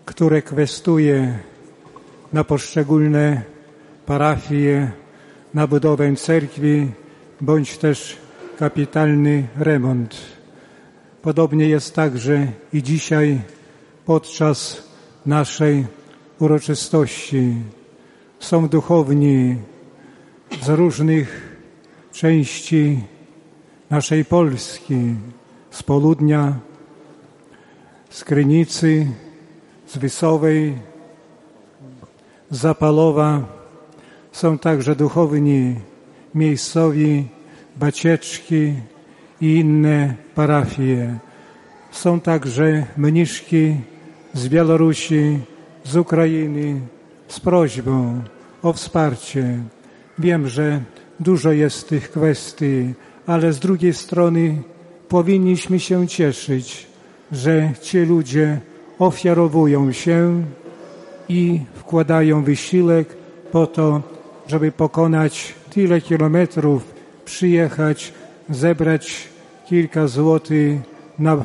które 0.05 0.43
kwestuje 0.43 1.39
na 2.33 2.45
poszczególne 2.45 3.43
parafie, 4.07 4.91
na 5.55 5.67
budowę 5.67 6.17
cerkwi, 6.17 6.91
bądź 7.41 7.79
też 7.79 8.17
kapitalny 8.59 9.47
remont. 9.59 10.17
Podobnie 11.23 11.69
jest 11.69 11.95
także 11.95 12.47
i 12.73 12.83
dzisiaj 12.83 13.41
podczas 14.07 14.83
naszej 15.27 15.87
uroczystości. 16.39 17.55
Są 18.41 18.69
duchowni 18.69 19.57
z 20.63 20.69
różnych 20.69 21.57
części 22.13 23.01
naszej 23.91 24.25
Polski, 24.25 25.15
z 25.71 25.83
południa, 25.83 26.55
z 28.11 28.25
Krynicy, 28.25 29.07
z 29.87 29.99
Wysowej, 29.99 30.79
z 32.51 32.59
Zapalowa. 32.59 33.43
Są 34.33 34.59
także 34.59 34.97
duchowni 34.97 35.75
miejscowi, 36.35 37.27
Bacieczki 37.77 38.73
i 39.41 39.55
inne 39.55 40.15
parafie. 40.35 41.19
Są 41.91 42.21
także 42.21 42.87
mniszki 42.97 43.77
z 44.33 44.49
Białorusi, 44.49 45.39
z 45.85 45.97
Ukrainy 45.97 46.81
z 47.31 47.41
prośbą 47.41 48.23
o 48.63 48.73
wsparcie. 48.73 49.59
Wiem, 50.19 50.49
że 50.49 50.81
dużo 51.21 51.53
jest 51.53 51.89
tych 51.89 52.11
kwestii, 52.11 52.95
ale 53.27 53.53
z 53.53 53.59
drugiej 53.59 53.95
strony 53.95 54.63
powinniśmy 55.09 55.81
się 55.81 56.09
cieszyć, 56.09 56.87
że 57.33 57.73
ci 57.83 57.99
ludzie 57.99 58.61
ofiarowują 58.99 59.93
się 59.93 60.43
i 61.29 61.61
wkładają 61.75 62.45
wysiłek 62.45 63.17
po 63.53 63.67
to, 63.67 64.03
żeby 64.47 64.73
pokonać 64.73 65.55
tyle 65.71 66.01
kilometrów, 66.01 66.95
przyjechać, 67.25 68.13
zebrać 68.49 69.29
kilka 69.67 70.07
złotych 70.07 70.81
na 71.19 71.45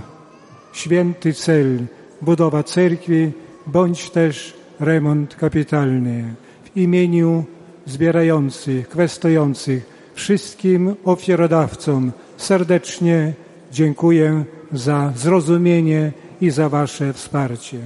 święty 0.73 1.33
cel, 1.33 1.85
budowa 2.21 2.63
cerkwi, 2.63 3.31
bądź 3.67 4.09
też 4.09 4.64
remont 4.79 5.35
kapitalny. 5.35 6.35
W 6.63 6.77
imieniu 6.77 7.45
zbierających, 7.85 8.89
kwestujących, 8.89 9.85
wszystkim 10.13 10.95
ofiarodawcom 11.03 12.11
serdecznie 12.37 13.33
dziękuję 13.71 14.45
za 14.71 15.13
zrozumienie 15.15 16.11
i 16.41 16.49
za 16.49 16.69
Wasze 16.69 17.13
wsparcie. 17.13 17.79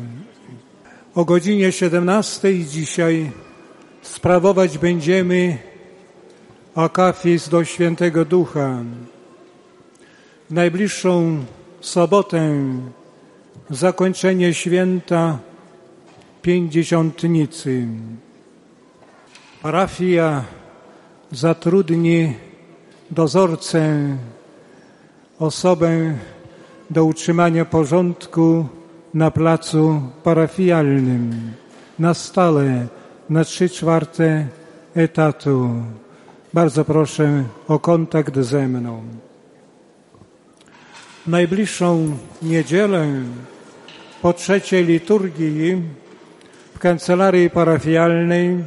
O 1.16 1.26
godzinie 1.26 1.72
17 1.72 2.66
dzisiaj 2.66 3.32
sprawować 4.02 4.78
będziemy 4.78 5.58
akafis 6.76 7.50
do 7.50 7.64
Świętego 7.64 8.26
Ducha. 8.26 8.84
W 10.50 10.54
najbliższą 10.54 11.46
sobotę 11.82 12.56
zakończenie 13.70 14.54
święta 14.54 15.40
Pięćdziesiątnicy. 16.42 17.88
Parafia 19.62 20.44
zatrudni 21.32 22.34
dozorcę, 23.12 24.18
osobę 25.40 26.16
do 26.90 27.06
utrzymania 27.06 27.66
porządku 27.66 28.66
na 29.14 29.32
placu 29.32 30.02
parafialnym, 30.24 31.52
na 32.00 32.14
stale, 32.14 32.88
na 33.30 33.44
trzy 33.44 33.70
czwarte 33.70 34.48
etatu. 34.96 35.70
Bardzo 36.54 36.86
proszę 36.86 37.44
o 37.68 37.80
kontakt 37.80 38.40
ze 38.40 38.68
mną. 38.68 39.04
Najbliższą 41.28 42.18
niedzielę 42.42 43.08
po 44.22 44.34
trzeciej 44.34 44.86
liturgii 44.86 45.82
w 46.80 46.82
kancelarii 46.82 47.50
parafialnej 47.50 48.64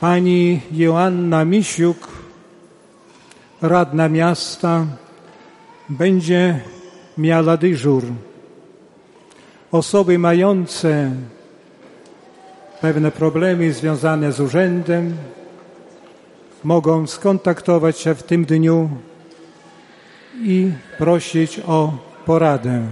pani 0.00 0.60
Joanna 0.72 1.44
Misiuk, 1.44 2.08
radna 3.62 4.08
miasta, 4.08 4.86
będzie 5.88 6.60
miała 7.18 7.56
dyżur. 7.56 8.04
Osoby 9.72 10.18
mające 10.18 11.10
pewne 12.80 13.10
problemy 13.10 13.72
związane 13.72 14.32
z 14.32 14.40
urzędem 14.40 15.16
mogą 16.64 17.06
skontaktować 17.06 17.98
się 17.98 18.14
w 18.14 18.22
tym 18.22 18.44
dniu 18.44 18.90
i 20.42 20.72
prosić 20.98 21.60
o 21.66 21.92
poradę. 22.26 22.82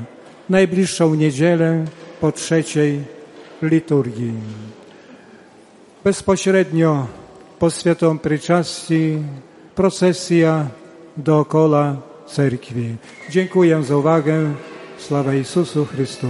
Najbliższą 0.48 1.14
niedzielę 1.14 1.84
po 2.20 2.32
trzeciej 2.32 3.04
liturgii. 3.62 4.32
Bezpośrednio 6.04 7.06
po 7.58 7.70
świętą 7.70 8.18
pryczastii 8.18 9.18
procesja 9.74 10.66
dookoła 11.16 11.96
cerkwi. 12.26 12.96
Dziękuję 13.30 13.82
za 13.82 13.96
uwagę. 13.96 14.54
Sława 14.98 15.34
Jezusu 15.34 15.84
Chrystu. 15.84 16.26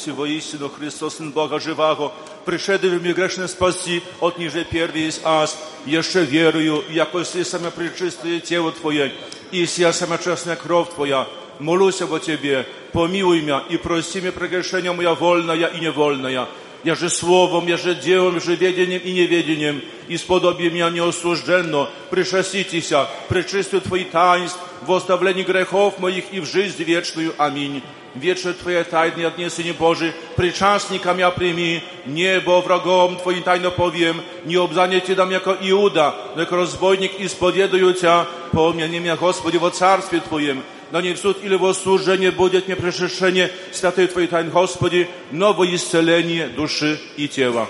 есть 0.00 0.08
воистину 0.08 0.68
Христос, 0.68 1.16
Сын 1.16 1.30
Бога 1.30 1.60
живаго, 1.60 2.12
пришедший 2.44 2.98
в 2.98 3.02
мир 3.02 3.14
грешно 3.14 3.48
спаси, 3.48 4.02
от 4.20 4.38
ниже 4.38 4.64
первый 4.64 5.02
есть 5.02 5.20
аз. 5.24 5.56
Еще 5.86 6.24
верую, 6.24 6.84
яко 6.90 7.24
Ты 7.24 7.44
саме 7.44 7.70
пречистое 7.70 8.40
тело 8.40 8.72
Твое, 8.72 9.12
и 9.52 9.66
сия 9.66 9.92
сама 9.92 10.18
честная 10.18 10.56
кровь 10.56 10.94
Твоя. 10.94 11.26
Молюсь 11.58 12.02
об 12.02 12.18
Тебе, 12.20 12.66
помилуй 12.92 13.40
меня 13.40 13.62
и 13.70 13.76
прости 13.76 14.20
мне 14.20 14.32
прегрешения 14.32 14.92
моя 14.92 15.14
вольная 15.14 15.68
и 15.68 15.80
невольная. 15.80 16.46
Я 16.84 16.94
же 16.94 17.08
словом, 17.08 17.66
я 17.66 17.76
же 17.76 17.94
делом, 17.94 18.34
я 18.34 18.40
же 18.40 18.54
ведением 18.54 19.00
и 19.02 19.12
неведением, 19.12 19.82
исподоби 20.08 20.70
меня 20.70 20.90
неосужденно, 20.90 21.88
пришеститеся, 22.10 23.08
пречистую 23.28 23.80
Твои 23.80 24.04
таинств, 24.04 24.58
в 24.82 24.92
оставлении 24.92 25.42
грехов 25.42 25.98
моих 25.98 26.32
и 26.32 26.40
в 26.40 26.44
жизнь 26.44 26.82
вечную. 26.84 27.34
Аминь. 27.38 27.82
Вечер 28.14 28.54
Твоей 28.54 28.82
тайны 28.84 29.24
отнесени 29.24 29.72
Божий, 29.72 30.12
причастникам 30.36 31.18
я 31.18 31.30
прими, 31.30 31.82
небо 32.06 32.62
врагом 32.62 33.16
Твоим 33.16 33.42
тайно 33.42 33.70
повiem, 33.70 34.22
не 34.46 34.56
обзание 34.56 35.00
Ти 35.00 35.14
дам 35.14 35.30
яко 35.30 35.54
Иуда, 35.60 36.14
но 36.34 36.40
яко 36.42 36.56
разбойник 36.56 37.20
исповедую 37.20 37.92
Тя, 37.92 38.26
помяни 38.52 39.00
меня, 39.00 39.16
Господи, 39.16 39.58
во 39.58 39.70
Царстве 39.70 40.20
Твоем, 40.20 40.62
но 40.92 41.02
не 41.02 41.12
в 41.12 41.18
суд 41.18 41.44
или 41.44 41.56
во 41.56 41.74
служение 41.74 42.30
будет 42.30 42.68
мне 42.68 42.76
пришествие 42.76 43.52
святой 43.70 44.06
Твоей 44.06 44.28
тайн, 44.28 44.48
Господи, 44.48 45.08
новое 45.30 45.74
исцеление 45.74 46.48
души 46.48 46.98
и 47.18 47.28
тела. 47.28 47.68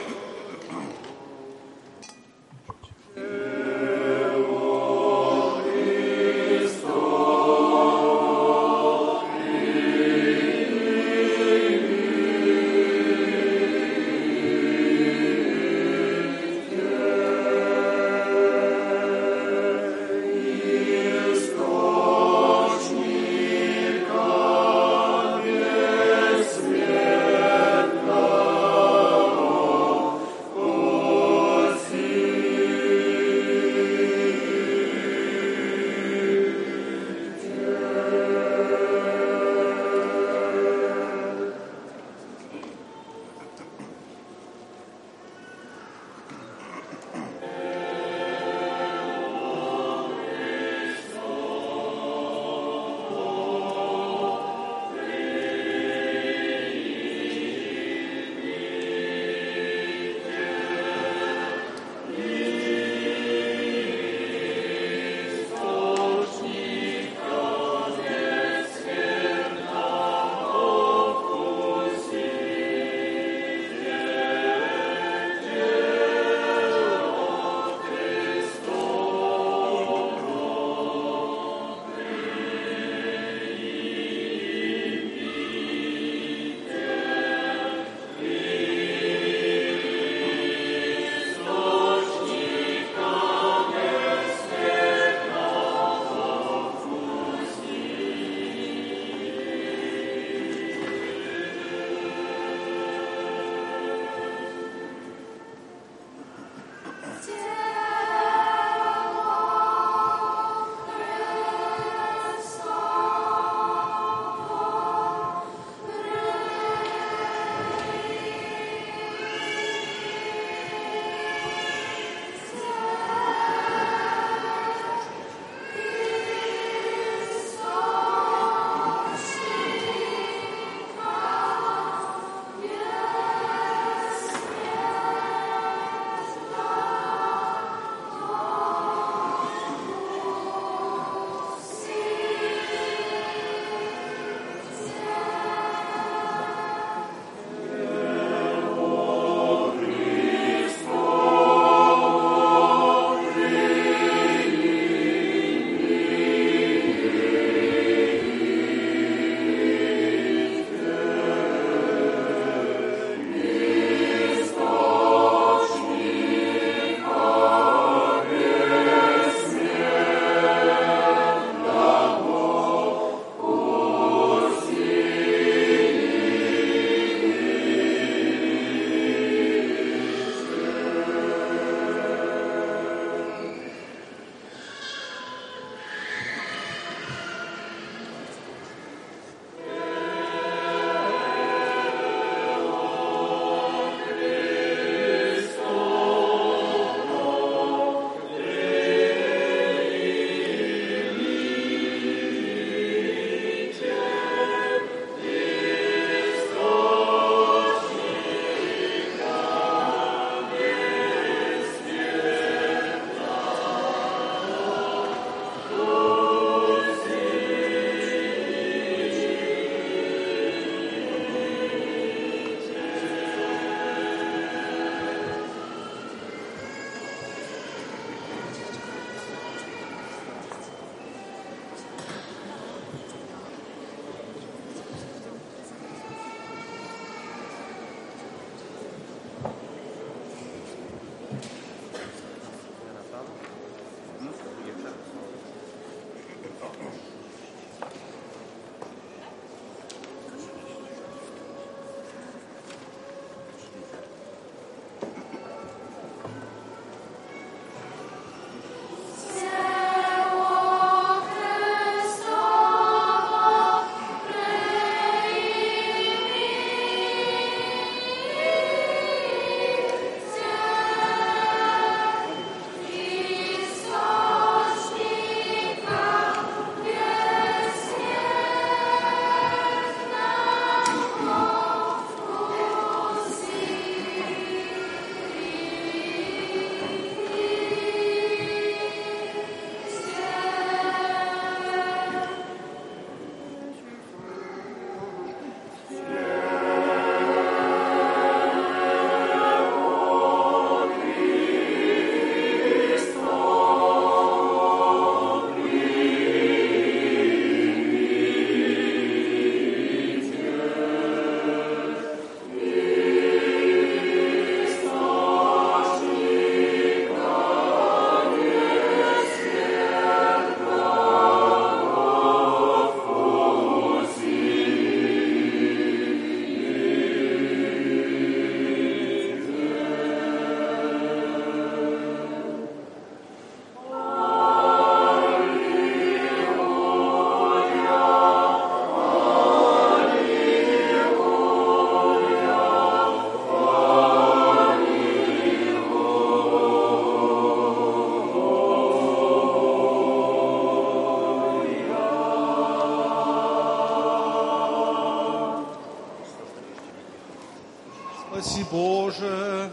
Boże, 359.11 359.69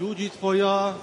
ludzi 0.00 0.30
Twoja 0.30 0.94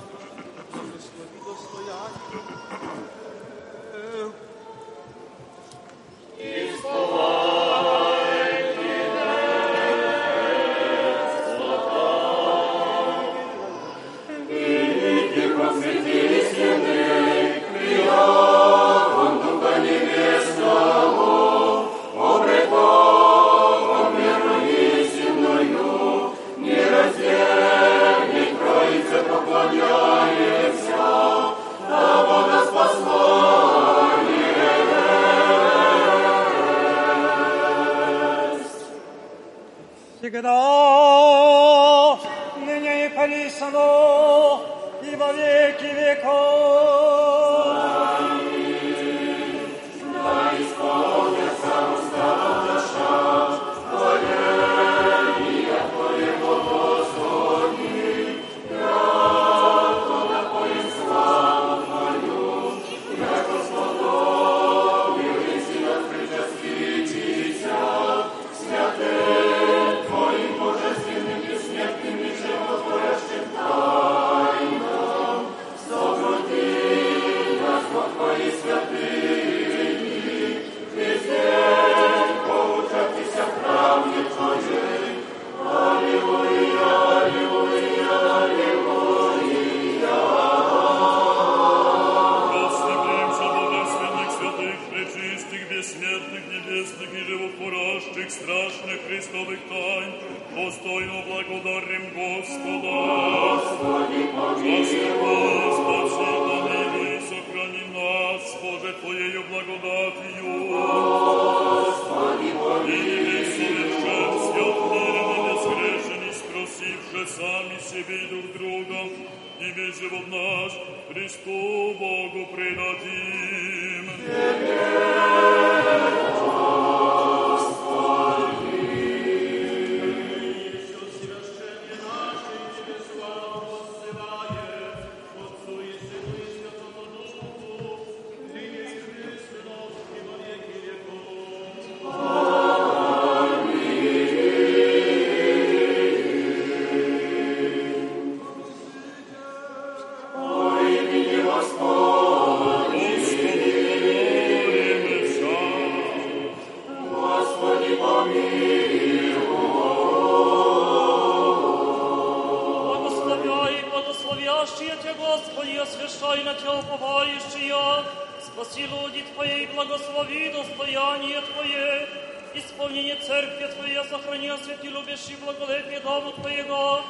Люди 169.28 169.34
Твои, 169.34 169.66
благослови 169.68 170.50
достояние 170.52 171.42
Твое. 171.42 172.08
Исполнение 172.54 173.16
церкви 173.16 173.68
Твоей, 173.68 174.04
сохрани, 174.10 174.50
освети, 174.50 174.88
любящий 174.88 175.36
благолепие 175.36 176.00
даву 176.00 176.32
Твоего. 176.32 177.02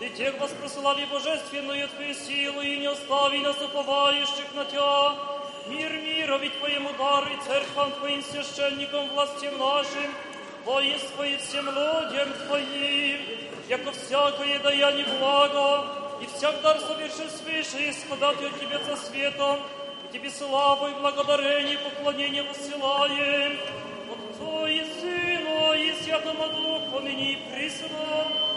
И 0.00 0.08
тех 0.10 0.38
воспрослави 0.38 1.04
божественную 1.06 1.88
Твою 1.88 2.14
силу, 2.14 2.60
и 2.60 2.78
не 2.78 2.86
остави 2.86 3.38
нас 3.38 3.60
уповающих 3.60 4.54
на 4.54 4.64
Тебя. 4.64 5.14
Мир 5.68 5.92
мирови 5.92 6.50
Твоему 6.50 6.90
дару 6.98 7.28
и 7.28 7.46
церквам 7.46 7.92
Твоим 7.92 8.22
священникам, 8.22 9.08
властям 9.08 9.58
нашим, 9.58 10.14
воинство 10.64 11.22
и 11.22 11.36
всем 11.38 11.66
людям 11.66 12.28
Твоим, 12.46 13.20
яко 13.68 13.92
всякое 13.92 14.58
даяние 14.58 15.06
благо, 15.18 15.86
и 16.20 16.26
всяк 16.26 16.60
дар 16.60 16.78
совершил 16.80 17.28
свыше, 17.30 17.90
исходати 17.90 18.44
от 18.44 18.60
Тебе 18.60 18.78
со 18.84 18.96
светом, 18.96 19.58
и 19.58 19.83
Тебе 20.14 20.30
славу 20.30 20.86
и 20.86 20.94
благодарение, 21.00 21.76
поклонение 21.76 22.44
воссылаем, 22.44 23.58
Отцу 24.08 24.64
и 24.64 24.84
Сыну 24.84 25.72
и 25.74 25.92
Святому 26.04 26.48
Духу, 26.50 27.00
ныне 27.00 27.32
и 27.32 27.36
присно, 27.50 28.53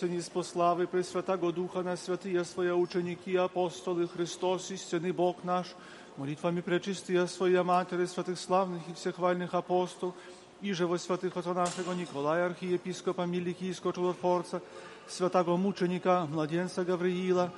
с 0.00 0.02
небес 0.02 0.02
ниспо 0.02 0.42
славы 0.42 0.86
Пресвятаго 0.86 1.52
Духа 1.52 1.82
на 1.82 1.96
святые 1.96 2.44
свои 2.44 2.70
ученики 2.70 3.32
и 3.32 3.36
апостолы 3.36 4.08
Христос, 4.08 4.70
истинный 4.70 5.12
Бог 5.12 5.44
наш, 5.44 5.66
молитвами 6.16 6.60
пречистия 6.60 7.26
Своя 7.26 7.62
Матери, 7.64 8.06
святых 8.06 8.38
славных 8.38 8.82
и 8.88 8.94
всехвальных 8.94 9.54
апостол, 9.54 10.14
iże 10.62 10.86
во 10.86 10.98
святых 10.98 11.36
Отца 11.36 11.54
нашего 11.54 11.92
Николая, 11.92 12.46
архиепископа 12.46 13.26
Миликийского 13.26 13.92
чудотворца, 13.92 14.62
святого 15.08 15.56
мученика, 15.56 16.26
младенца 16.30 16.84
Гавриила, 16.84 17.50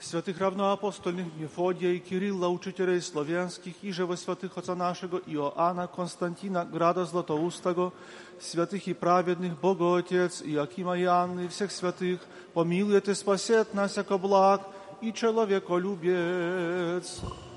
святых 0.00 0.40
равноапостольных 0.40 1.26
Мефодия 1.36 1.92
и 1.92 1.98
Кирилла, 1.98 2.48
учителей 2.48 3.00
славянских, 3.00 3.74
иже 3.82 4.06
во 4.06 4.16
святых 4.16 4.58
Отца 4.58 4.74
нашего 4.74 5.20
Иоанна, 5.26 5.88
Константина, 5.88 6.64
Града 6.64 7.06
Златоустого, 7.06 7.92
святых 8.40 8.88
и 8.88 8.94
праведных, 8.94 9.60
Богоотец, 9.60 10.42
Иакима 10.42 10.98
и 10.98 11.04
Анны, 11.04 11.48
всех 11.48 11.72
святых, 11.72 12.20
помилует 12.52 13.08
и 13.08 13.14
спасет 13.14 13.74
нас, 13.74 13.96
яко 13.96 14.18
благ 14.18 14.62
и 15.00 15.12
человеколюбец. 15.12 17.20
Благослови 17.20 17.49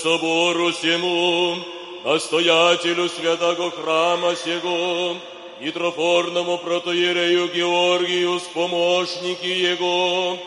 Собору 0.00 0.72
всему, 0.72 1.56
настоятелю 2.04 3.08
святого 3.08 3.70
храма 3.70 4.34
сего, 4.34 5.16
митрофорному 5.60 6.58
протоиерею 6.58 7.48
Георгию 7.48 8.40
с 8.40 8.44
помощники 8.44 9.46
его, 9.46 10.38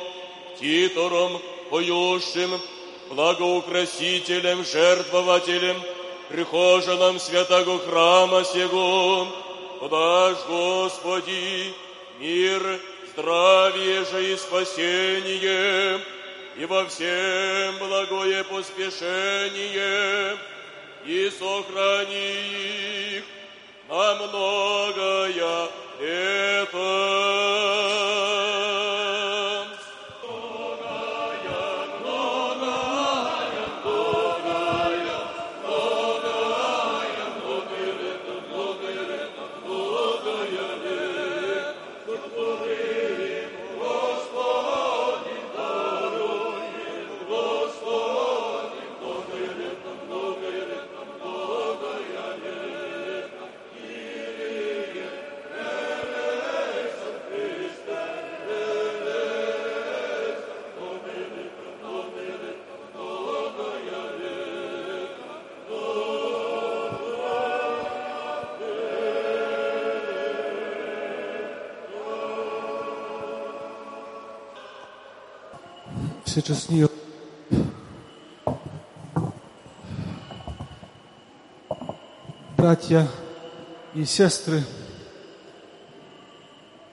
титором, 0.60 1.40
поющим, 1.70 2.60
благоукрасителем, 3.10 4.66
жертвователем, 4.66 5.78
прихожанам 6.30 7.20
святого 7.20 7.78
храма 7.80 8.44
сего, 8.44 9.28
подашь, 9.80 10.38
Господи, 10.48 11.74
мир, 12.20 12.80
здравие 13.14 14.04
же 14.06 14.34
и 14.34 14.36
спасение, 14.36 16.00
и 16.58 16.66
во 16.66 16.86
всем 16.86 17.78
благое 17.80 18.44
поспешение, 18.44 20.38
и 21.06 21.30
сохрани 21.30 23.18
их 23.18 23.24
на 23.90 24.16
многое 24.16 25.12
Всечестные 76.44 76.90
братья 82.57 83.07
и 83.94 84.03
сестры, 84.03 84.61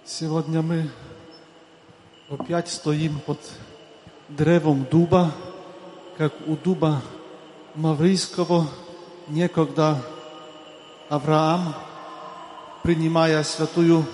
сегодня 0.04 0.62
мы 0.62 0.88
опять 2.28 2.68
стоим 2.68 3.18
под 3.18 3.40
древом 4.28 4.84
дуба, 4.84 5.32
как 6.16 6.32
у 6.46 6.54
дуба 6.54 7.02
Маврийского 7.74 8.68
некогда 9.26 10.00
Авраам, 11.08 11.74
принимая 12.84 13.42
святую 13.42 14.06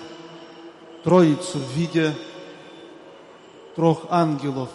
Троицу 1.03 1.59
в 1.59 1.71
виде 1.73 2.15
трех 3.75 3.99
ангелов. 4.09 4.69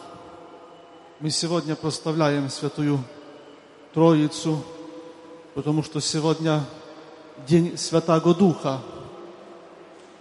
Мы 1.22 1.30
сегодня 1.30 1.76
прославляем 1.76 2.50
Святую 2.50 2.98
Троицу, 3.94 4.64
потому 5.54 5.84
что 5.84 6.00
сегодня 6.00 6.64
День 7.46 7.78
Святого 7.78 8.34
Духа, 8.34 8.80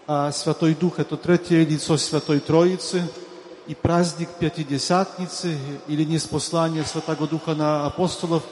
а 0.06 0.32
Святой 0.32 0.76
Дух– 0.76 0.94
это 0.99 1.18
третье 1.18 1.65
лицо 1.65 1.98
Святой 1.98 2.40
Троицы, 2.40 3.02
и 3.65 3.73
праздник 3.73 4.30
Пятидесятницы 4.38 5.57
или 5.88 6.03
неспослание 6.03 6.86
Святого 6.86 7.28
Духа 7.28 7.56
на 7.56 7.88
апостолов 7.88 8.44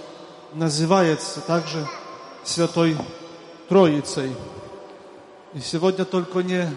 называется 0.56 1.42
также 1.42 1.88
Святой 2.44 2.98
Троицей. 3.68 4.36
И 5.54 5.60
сегодня 5.60 6.04
только 6.04 6.40
не 6.40 6.68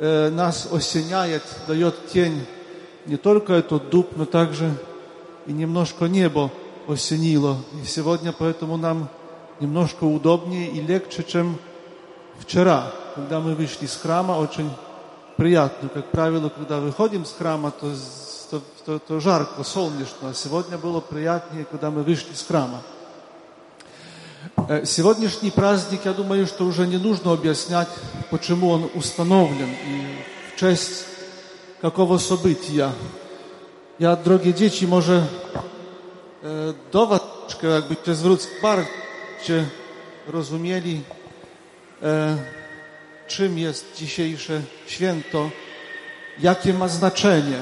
э, 0.00 0.28
нас 0.30 0.66
осеняет, 0.72 1.44
дает 1.68 2.08
тень 2.08 2.44
не 3.06 3.16
только 3.16 3.54
этот 3.54 3.90
дуб, 3.90 4.16
но 4.16 4.24
также 4.24 4.72
и 5.46 5.52
немножко 5.52 6.06
небо 6.06 6.50
осенило. 6.88 7.56
И 7.82 7.86
сегодня 7.86 8.32
поэтому 8.32 8.76
нам 8.76 9.08
немножко 9.60 10.04
удобнее 10.04 10.68
и 10.70 10.80
легче, 10.80 11.24
чем 11.24 11.58
вчера, 12.38 12.92
когда 13.14 13.40
мы 13.40 13.54
вышли 13.54 13.86
из 13.86 13.96
храма, 13.96 14.32
очень 14.32 14.70
приятно. 15.36 15.88
Как 15.88 16.10
правило, 16.10 16.48
когда 16.48 16.80
выходим 16.80 17.24
с 17.24 17.32
храма, 17.32 17.70
то, 17.70 17.92
то, 18.50 18.62
то, 18.84 18.98
то 18.98 19.20
жарко, 19.20 19.62
солнечно. 19.64 20.30
А 20.30 20.34
сегодня 20.34 20.78
было 20.78 21.00
приятнее, 21.00 21.64
когда 21.64 21.90
мы 21.90 22.02
вышли 22.02 22.32
из 22.32 22.42
храма. 22.42 22.82
Э, 24.68 24.84
Сегодняшний 24.84 25.50
праздник, 25.50 26.00
я 26.04 26.12
думаю, 26.12 26.46
что 26.46 26.64
уже 26.64 26.86
не 26.86 26.98
нужно 26.98 27.32
объяснять, 27.32 27.88
почему 28.30 28.70
он 28.70 28.90
установлен 28.94 29.70
и 29.70 30.18
в 30.54 30.60
честь 30.60 31.04
какого 31.81 32.17
события. 32.17 32.91
Ja, 33.99 34.15
drogie 34.15 34.53
dzieci, 34.53 34.87
może 34.87 35.23
e, 36.43 36.73
do 36.91 37.07
was 37.07 37.21
troszkę 37.47 37.67
jakbyście 37.67 38.15
zwrócić 38.15 38.49
bardziej 38.61 39.65
rozumieli, 40.27 41.01
e, 42.03 42.37
czym 43.27 43.57
jest 43.57 43.85
dzisiejsze 43.95 44.61
święto, 44.87 45.49
jakie 46.39 46.73
ma 46.73 46.87
znaczenie. 46.87 47.59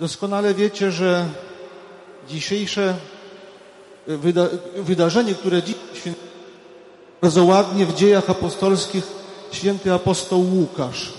Doskonale 0.00 0.54
wiecie, 0.54 0.92
że 0.92 1.26
dzisiejsze 2.28 2.94
wyda 4.06 4.48
wydarzenie, 4.76 5.34
które 5.34 5.62
dziś 5.62 5.76
świętujemy, 5.94 6.28
bardzo 7.20 7.44
ładnie 7.44 7.86
w 7.86 7.94
dziejach 7.94 8.30
apostolskich 8.30 9.04
święty 9.53 9.93
apostoł 9.93 10.45
Łukasz. 10.53 11.13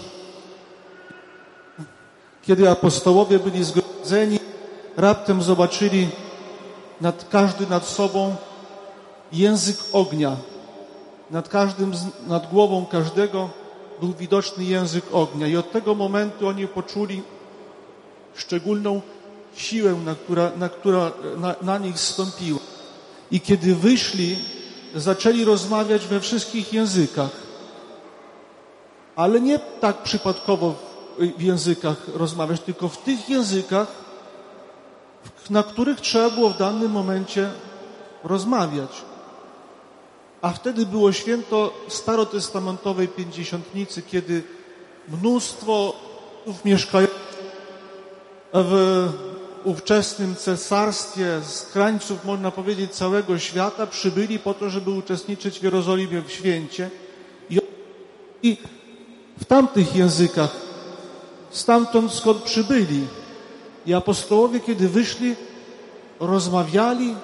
Kiedy 2.42 2.70
apostołowie 2.70 3.38
byli 3.38 3.64
zgromadzeni, 3.64 4.38
raptem 4.96 5.42
zobaczyli 5.42 6.08
nad 7.00 7.28
każdy 7.28 7.66
nad 7.66 7.86
sobą 7.86 8.36
język 9.32 9.76
ognia, 9.92 10.36
nad 11.30 11.48
każdym, 11.48 11.92
nad 12.26 12.50
głową 12.50 12.86
każdego 12.86 13.50
był 14.00 14.12
widoczny 14.12 14.64
język 14.64 15.04
ognia 15.12 15.46
i 15.46 15.56
od 15.56 15.72
tego 15.72 15.94
momentu 15.94 16.48
oni 16.48 16.68
poczuli 16.68 17.22
szczególną 18.34 19.00
siłę, 19.56 19.94
na, 20.04 20.14
która, 20.14 20.50
na, 20.56 20.68
która 20.68 21.12
na, 21.36 21.54
na 21.62 21.78
nich 21.78 21.98
zstąpiła. 21.98 22.58
I 23.30 23.40
kiedy 23.40 23.74
wyszli, 23.74 24.36
zaczęli 24.94 25.44
rozmawiać 25.44 26.06
we 26.06 26.20
wszystkich 26.20 26.72
językach. 26.72 27.43
Ale 29.16 29.40
nie 29.40 29.58
tak 29.58 30.02
przypadkowo 30.02 30.74
w, 31.18 31.38
w 31.38 31.42
językach 31.42 31.96
rozmawiać, 32.14 32.60
tylko 32.60 32.88
w 32.88 32.98
tych 32.98 33.28
językach, 33.28 33.88
na 35.50 35.62
których 35.62 36.00
trzeba 36.00 36.30
było 36.30 36.50
w 36.50 36.58
danym 36.58 36.90
momencie 36.90 37.50
rozmawiać. 38.24 38.90
A 40.42 40.50
wtedy 40.50 40.86
było 40.86 41.12
święto 41.12 41.72
starotestamentowej 41.88 43.08
pięćdziesiątnicy, 43.08 44.02
kiedy 44.02 44.42
mnóstwo 45.08 45.96
mieszkających 46.64 47.24
w 48.54 49.08
ówczesnym 49.64 50.36
cesarstwie 50.36 51.40
z 51.40 51.62
krańców, 51.62 52.24
można 52.24 52.50
powiedzieć, 52.50 52.92
całego 52.92 53.38
świata 53.38 53.86
przybyli 53.86 54.38
po 54.38 54.54
to, 54.54 54.70
żeby 54.70 54.90
uczestniczyć 54.90 55.60
w 55.60 55.62
Jerozolimie 55.62 56.22
w 56.22 56.32
święcie. 56.32 56.90
I 58.42 58.58
w 59.40 59.44
tamtych 59.44 59.96
językach, 59.96 60.56
stamtąd 61.50 62.12
skąd 62.12 62.42
przybyli. 62.42 63.06
I 63.86 63.94
apostołowie, 63.94 64.60
kiedy 64.60 64.88
wyszli, 64.88 65.34
rozmawiali 66.20 67.14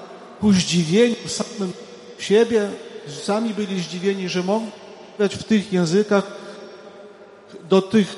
ku 0.40 0.52
zdziwieniu 0.52 1.14
samym 1.26 1.72
siebie, 2.18 2.70
sami 3.24 3.54
byli 3.54 3.80
zdziwieni, 3.80 4.28
że 4.28 4.42
mogli 4.42 4.70
mówić 5.18 5.36
w 5.36 5.44
tych 5.44 5.72
językach 5.72 6.26
do 7.68 7.82
tych 7.82 8.16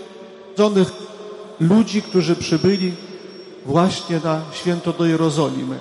ludzi, 1.61 2.03
którzy 2.03 2.37
przybyli 2.37 2.93
właśnie 3.67 4.21
na 4.25 4.41
święto 4.53 4.93
do 4.93 5.07
Jerozolimy. 5.07 5.79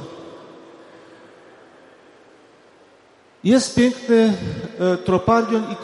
Jest 3.44 3.76
piękny 3.76 4.38
e, 4.80 4.98
troparion 4.98 5.72
i 5.72 5.76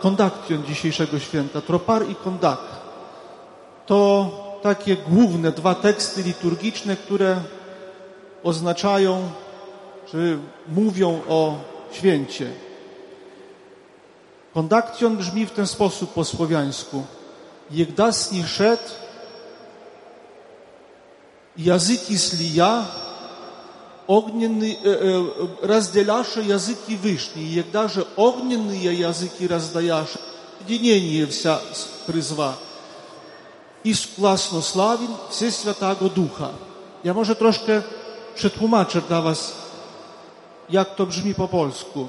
kondaktion, 0.00 0.64
dzisiejszego 0.66 1.18
święta. 1.18 1.60
Tropar 1.60 2.08
i 2.08 2.14
kondak. 2.14 2.58
To 3.86 4.30
takie 4.62 4.96
główne 4.96 5.52
dwa 5.52 5.74
teksty 5.74 6.22
liturgiczne, 6.22 6.96
które 6.96 7.36
oznaczają 8.42 9.28
czy 10.06 10.38
mówią 10.68 11.20
o 11.28 11.58
święcie. 11.92 12.50
Kondaktion 14.54 15.16
brzmi 15.16 15.46
w 15.46 15.50
ten 15.50 15.66
sposób 15.66 16.12
po 16.12 16.24
słowiańsku. 16.24 17.04
Jegdasni 17.70 18.44
szedł, 18.44 18.90
jazyki 21.56 22.18
slija, 22.18 22.86
огненные, 24.07 24.75
э, 24.75 24.79
э, 24.83 25.47
разделяши 25.61 26.41
языки 26.41 26.95
вышние, 26.95 27.59
и 27.59 27.63
даже 27.63 28.05
огненные 28.15 28.93
языки 28.99 29.47
раздаешь, 29.47 30.13
единение 30.67 31.25
вся 31.27 31.59
с- 31.73 31.87
призва. 32.05 32.53
I 33.83 33.93
sklasno 33.95 34.61
sławin 34.61 35.09
все 35.29 35.51
Świętego 35.51 36.09
Ducha. 36.09 36.49
Ja 37.03 37.13
może 37.13 37.35
troszkę 37.35 37.81
przetłumaczę 38.35 39.01
dla 39.01 39.21
was, 39.21 39.53
jak 40.69 40.95
to 40.95 41.05
brzmi 41.05 41.33
po 41.35 41.47
polsku. 41.47 42.07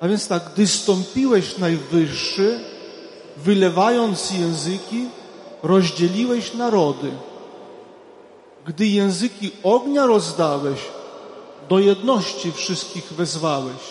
A 0.00 0.08
więc 0.08 0.28
tak, 0.28 0.42
gdy 0.54 0.66
stąpiłeś 0.66 1.58
najwyższy, 1.58 2.60
wylewając 3.36 4.30
języki, 4.30 5.08
rozdzieliłeś 5.62 6.54
narody. 6.54 7.10
Gdy 8.66 8.86
języki 8.86 9.50
ognia 9.62 10.06
rozdałeś, 10.06 10.78
do 11.73 11.79
jedności 11.79 12.51
wszystkich 12.51 13.13
wezwałeś. 13.13 13.81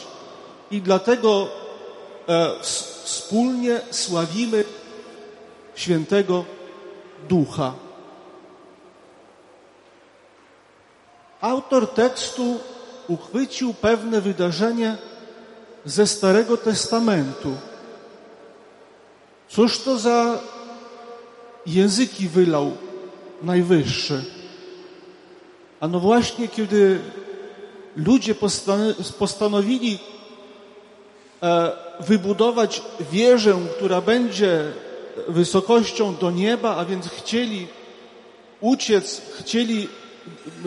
I 0.71 0.83
dlatego 0.83 1.49
e, 2.29 2.51
wspólnie 3.05 3.81
sławimy 3.91 4.65
świętego 5.75 6.45
Ducha. 7.29 7.75
Autor 11.41 11.89
tekstu 11.89 12.61
uchwycił 13.09 13.75
pewne 13.75 14.21
wydarzenie 14.21 14.97
ze 15.85 16.07
Starego 16.07 16.57
Testamentu. 16.57 17.57
Cóż 19.49 19.79
to 19.81 19.99
za 19.99 20.39
języki 21.67 22.29
wylał 22.29 22.73
Najwyższy? 23.43 24.25
A 25.81 25.89
no 25.89 26.01
właśnie, 26.01 26.49
kiedy 26.49 27.01
ludzie 27.97 28.35
postan- 28.35 29.13
postanowili 29.19 29.99
e, 31.43 31.73
wybudować 32.01 32.83
wieżę, 33.13 33.57
która 33.77 34.01
będzie 34.01 34.73
wysokością 35.29 36.17
do 36.17 36.31
nieba, 36.31 36.77
a 36.77 36.85
więc 36.85 37.09
chcieli 37.09 37.67
uciec, 38.61 39.23
chcieli, 39.39 39.89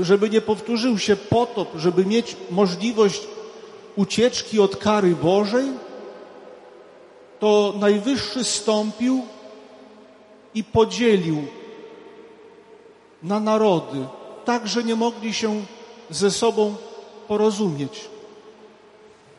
żeby 0.01 0.29
nie 0.29 0.41
powtórzył 0.41 0.99
się 0.99 1.15
potop, 1.15 1.69
żeby 1.75 2.05
mieć 2.05 2.35
możliwość 2.51 3.21
ucieczki 3.95 4.59
od 4.59 4.77
kary 4.77 5.15
Bożej, 5.15 5.65
to 7.39 7.73
Najwyższy 7.79 8.43
stąpił 8.43 9.21
i 10.55 10.63
podzielił 10.63 11.47
na 13.23 13.39
narody, 13.39 14.05
tak, 14.45 14.67
że 14.67 14.83
nie 14.83 14.95
mogli 14.95 15.33
się 15.33 15.65
ze 16.09 16.31
sobą 16.31 16.75
porozumieć. 17.27 18.09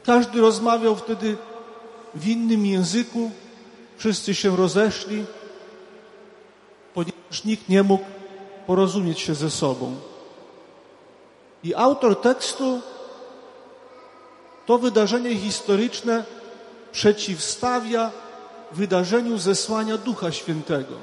Każdy 0.05 0.41
rozmawiał 0.41 0.97
wtedy 0.97 1.37
w 2.15 2.29
innym 2.29 2.67
języku, 2.67 3.31
wszyscy 3.97 4.35
się 4.35 4.57
rozeszli, 4.57 5.25
ponieważ 6.95 7.45
nikt 7.45 7.69
nie 7.69 7.83
mógł 7.83 8.05
porozumieć 8.67 9.21
się 9.21 9.35
ze 9.35 9.51
sobą. 9.51 9.97
I 11.65 11.75
autor 11.75 12.21
tekstu 12.21 12.81
to 14.67 14.79
wydarzenie 14.79 15.37
historyczne 15.37 16.25
przeciwstawia 16.93 18.11
wydarzeniu 18.73 19.39
zesłania 19.39 19.97
Ducha 19.99 20.33
Świętego. 20.33 20.95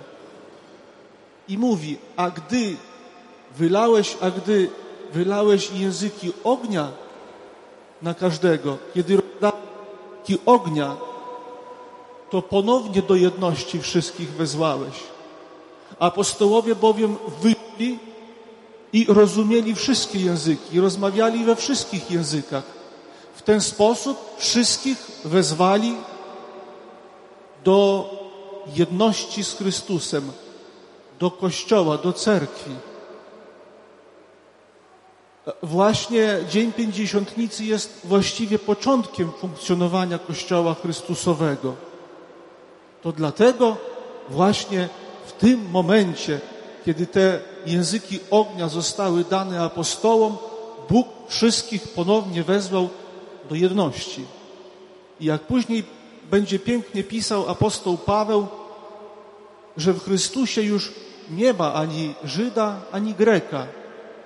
I 1.48 1.58
mówi, 1.58 1.98
a 2.16 2.30
gdy 2.30 2.76
wylałeś, 3.58 4.18
a 4.22 4.32
gdy 4.32 4.70
wylałeś 5.14 5.72
języki 5.72 6.34
ognia 6.44 6.92
na 8.02 8.14
każdego, 8.14 8.78
kiedy 8.94 9.16
rozdałeś 9.16 9.64
języki 10.24 10.38
ognia, 10.46 10.98
to 12.30 12.42
ponownie 12.42 13.02
do 13.02 13.16
jedności 13.16 13.82
wszystkich 13.82 14.32
wezwałeś. 14.32 14.94
Apostołowie 16.00 16.76
bowiem 16.76 17.18
wyszli 17.42 18.00
i 18.94 19.06
rozumieli 19.10 19.76
wszystkie 19.76 20.20
języki, 20.20 20.80
rozmawiali 20.80 21.46
we 21.46 21.56
wszystkich 21.56 22.12
językach. 22.12 22.64
W 23.36 23.42
ten 23.42 23.62
sposób 23.62 24.18
wszystkich 24.38 24.98
wezwali 25.26 25.96
do 27.64 28.10
jedności 28.76 29.44
z 29.44 29.54
Chrystusem, 29.54 30.32
do 31.20 31.32
Kościoła, 31.32 31.98
do 31.98 32.14
cerkwi. 32.14 32.72
Właśnie 35.64 36.38
Dzień 36.50 36.74
Pięćdziesiątnicy 36.74 37.66
jest 37.66 38.00
właściwie 38.04 38.60
początkiem 38.60 39.32
funkcjonowania 39.32 40.18
Kościoła 40.18 40.74
Chrystusowego. 40.74 41.76
To 43.02 43.12
dlatego 43.12 43.78
właśnie 44.30 44.90
w 45.26 45.32
tym 45.32 45.70
momencie, 45.72 46.40
kiedy 46.86 47.08
te 47.08 47.40
języki 47.66 48.20
ognia 48.32 48.68
zostały 48.68 49.24
dane 49.24 49.62
apostołom, 49.62 50.38
Bóg 50.90 51.08
wszystkich 51.28 51.88
ponownie 51.88 52.44
wezwał 52.44 52.90
do 53.50 53.56
jedności. 53.56 54.26
I 55.20 55.26
jak 55.26 55.42
później 55.42 55.84
będzie 56.32 56.60
pięknie 56.60 57.04
pisał 57.04 57.50
apostoł 57.50 57.98
Paweł, 57.98 58.48
że 59.78 59.94
w 59.94 60.04
Chrystusie 60.04 60.62
już 60.62 60.92
nie 61.32 61.54
ma 61.54 61.74
ani 61.74 62.14
Żyda, 62.24 62.82
ani 62.92 63.14
Greka, 63.14 63.68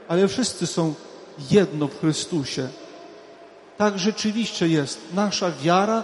ale 0.07 0.27
wszyscy 0.27 0.68
są 0.68 0.94
jedno 1.51 1.88
w 1.88 1.99
Chrystusie. 1.99 2.69
Tak 3.77 3.99
rzeczywiście 3.99 4.68
jest. 4.68 4.99
Nasza 5.14 5.51
wiara 5.51 6.03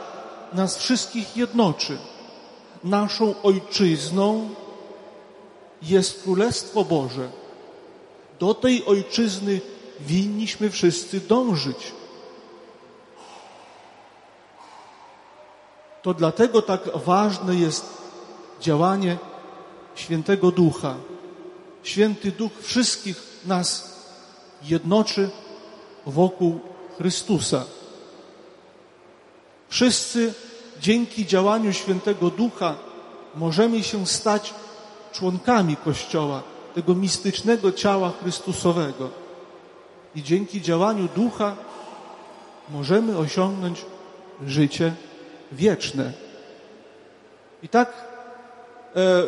nas 0.54 0.78
wszystkich 0.78 1.38
jednoczy. 1.38 1.98
Naszą 2.84 3.36
ojczyzną 3.44 4.50
jest 5.82 6.24
Królestwo 6.24 6.84
Boże. 6.84 7.30
Do 8.40 8.54
tej 8.54 8.86
ojczyzny 8.86 9.62
winniśmy 10.00 10.70
wszyscy 10.70 11.20
dążyć. 11.20 11.92
To 16.02 16.14
dlatego 16.14 16.62
tak 16.62 16.82
ważne 17.06 17.56
jest 17.56 17.86
działanie 18.62 19.18
Świętego 19.96 20.52
Ducha. 20.52 20.96
Święty 21.84 22.32
Duch 22.32 22.52
wszystkich 22.62 23.24
nas 23.46 23.93
jednoczy 24.66 25.30
wokół 26.06 26.60
Chrystusa. 26.98 27.66
Wszyscy 29.70 30.34
dzięki 30.82 31.26
działaniu 31.26 31.74
Świętego 31.74 32.30
Ducha 32.30 32.76
możemy 33.36 33.84
się 33.84 34.08
stać 34.08 34.54
członkami 35.12 35.76
Kościoła, 35.76 36.44
tego 36.76 36.96
mistycznego 36.96 37.72
ciała 37.72 38.12
Chrystusowego. 38.22 39.10
I 40.16 40.24
dzięki 40.24 40.62
działaniu 40.62 41.08
Ducha 41.16 41.56
możemy 42.70 43.18
osiągnąć 43.18 43.86
życie 44.48 44.94
wieczne. 45.52 46.14
I 47.64 47.70
tak 47.70 47.94
e, 48.96 49.24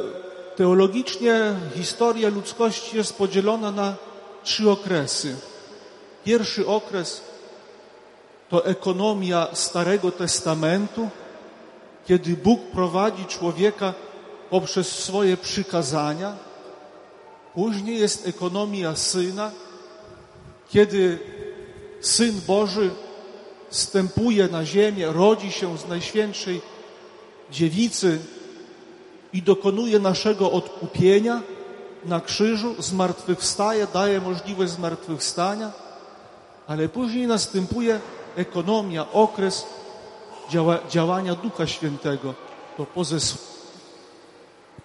teologicznie 0.56 1.56
historia 1.76 2.30
ludzkości 2.30 2.98
jest 2.98 3.18
podzielona 3.18 3.72
na 3.72 3.96
trzy 4.46 4.72
okresy. 4.72 5.36
Pierwszy 6.24 6.68
okres 6.68 7.22
to 8.50 8.66
ekonomia 8.66 9.48
Starego 9.54 10.12
Testamentu, 10.12 11.10
kiedy 12.08 12.38
Bóg 12.38 12.62
prowadzi 12.62 13.26
człowieka 13.26 13.94
poprzez 14.50 14.88
swoje 14.90 15.38
przykazania. 15.38 16.36
Później 17.54 18.00
jest 18.00 18.28
ekonomia 18.28 18.96
Syna, 18.96 19.52
kiedy 20.70 21.20
Syn 22.02 22.42
Boży 22.48 22.90
wstępuje 23.70 24.48
na 24.48 24.66
ziemię, 24.66 25.08
rodzi 25.08 25.52
się 25.52 25.78
z 25.78 25.88
Najświętszej 25.88 26.62
Dziewicy 27.52 28.20
i 29.34 29.42
dokonuje 29.42 30.00
naszego 30.00 30.52
odkupienia 30.52 31.42
na 32.06 32.22
krzyżu, 32.22 32.76
zmartwychwstaje, 32.80 33.88
daje 33.94 34.22
możliwość 34.22 34.72
zmartwychwstania, 34.72 35.72
ale 36.68 36.90
później 36.90 37.28
następuje 37.28 38.00
ekonomia, 38.36 39.12
okres 39.12 39.66
działa, 40.50 40.80
działania 40.90 41.36
Ducha 41.36 41.68
Świętego. 41.68 42.34
To 42.78 42.86
po, 42.86 43.04
zes, 43.04 43.38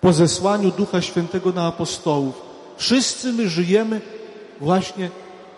po 0.00 0.12
zesłaniu 0.12 0.70
Ducha 0.70 1.02
Świętego 1.02 1.52
na 1.52 1.66
apostołów. 1.66 2.34
Wszyscy 2.76 3.32
my 3.32 3.48
żyjemy 3.48 4.00
właśnie 4.60 5.10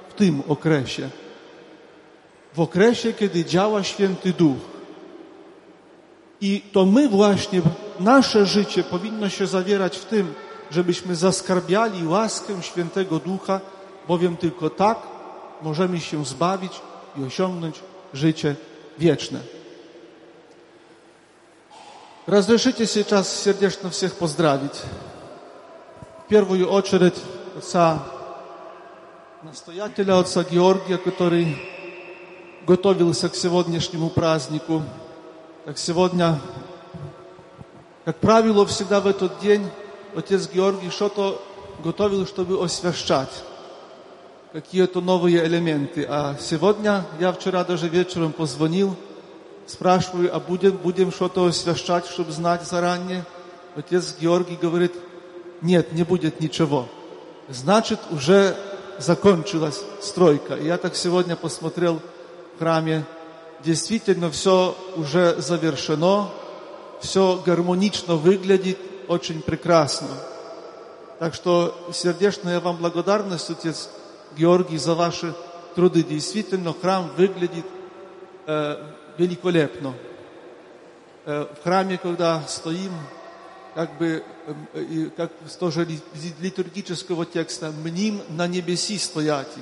w 0.09 0.15
tym 0.15 0.43
okresie. 0.49 1.11
W 2.55 2.61
okresie, 2.61 3.13
kiedy 3.13 3.45
działa 3.45 3.83
Święty 3.83 4.33
Duch. 4.33 4.59
I 6.41 6.63
to 6.73 6.87
my 6.87 7.09
właśnie, 7.09 7.63
nasze 8.01 8.47
życie 8.47 8.83
powinno 8.83 9.29
się 9.29 9.47
zawierać 9.47 9.99
w 9.99 10.05
tym, 10.05 10.35
żebyśmy 10.72 11.16
zaskarbiali 11.16 12.08
łaskę 12.08 12.64
Świętego 12.64 13.20
Ducha, 13.20 13.60
bowiem 14.08 14.38
tylko 14.38 14.70
tak 14.70 14.98
możemy 15.62 16.00
się 16.00 16.26
zbawić 16.26 16.82
i 17.18 17.24
osiągnąć 17.24 17.80
życie 18.14 18.56
wieczne. 19.00 19.40
Разрешите 22.28 22.86
сейчас 22.88 23.44
сердечно 23.44 23.90
всех 23.90 24.16
поздравить. 24.16 24.84
В 26.26 26.30
первую 26.30 26.70
очередь 26.70 27.16
отца 27.58 28.04
настоятеля, 29.44 30.20
отца 30.20 30.44
Георгия, 30.44 30.98
который 30.98 31.58
готовился 32.68 33.30
к 33.30 33.36
сегодняшнему 33.36 34.10
празднику. 34.10 34.84
Так 35.64 35.78
сегодня, 35.78 36.38
как 38.04 38.18
правило, 38.18 38.66
всегда 38.66 39.00
в 39.00 39.08
этот 39.08 39.40
день 39.40 39.66
отец 40.15 40.49
Георгий 40.49 40.91
что-то 40.91 41.43
готовил, 41.83 42.27
чтобы 42.27 42.63
освящать 42.63 43.45
какие-то 44.53 45.01
новые 45.01 45.45
элементы. 45.47 46.07
А 46.09 46.37
сегодня, 46.41 47.05
я 47.19 47.33
вчера 47.33 47.65
даже 47.65 47.89
вечером 47.89 48.33
позвонил, 48.33 48.97
спрашиваю, 49.67 50.35
а 50.35 50.41
будем, 50.41 50.77
будем 50.77 51.11
что-то 51.11 51.47
освящать, 51.47 52.07
чтобы 52.07 52.33
знать 52.33 52.63
заранее? 52.65 53.25
Отец 53.75 54.15
Георгий 54.21 54.57
говорит, 54.57 54.93
нет, 55.63 55.93
не 55.93 56.03
будет 56.03 56.41
ничего. 56.41 56.89
Значит, 57.49 57.99
уже 58.11 58.57
закончилась 58.99 59.83
стройка. 60.01 60.55
И 60.55 60.67
я 60.67 60.77
так 60.77 60.97
сегодня 60.97 61.37
посмотрел 61.37 62.01
в 62.55 62.59
храме, 62.59 63.05
действительно 63.65 64.31
все 64.31 64.77
уже 64.97 65.41
завершено, 65.41 66.29
все 67.01 67.41
гармонично 67.45 68.17
выглядит, 68.17 68.79
очень 69.13 69.43
прекрасно. 69.43 70.09
Так 71.19 71.35
что 71.35 71.89
сердечная 71.93 72.61
вам 72.61 72.79
благодарность, 72.79 73.51
отец 73.51 73.91
Георгий, 74.37 74.79
за 74.79 74.95
ваши 74.95 75.35
труды. 75.75 76.03
Действительно, 76.03 76.73
храм 76.73 77.11
выглядит 77.17 77.67
э, 78.47 78.77
великолепно. 79.19 79.95
Э, 81.27 81.47
в 81.55 81.63
храме, 81.63 81.99
когда 81.99 82.43
стоим, 82.49 82.93
как 83.75 83.97
бы, 83.99 84.25
э, 84.73 85.11
как 85.17 85.31
тоже 85.61 85.87
литургического 86.41 87.27
текста, 87.27 87.71
«Мним 87.71 88.23
на 88.31 88.47
небеси 88.47 88.99
стоять». 88.99 89.55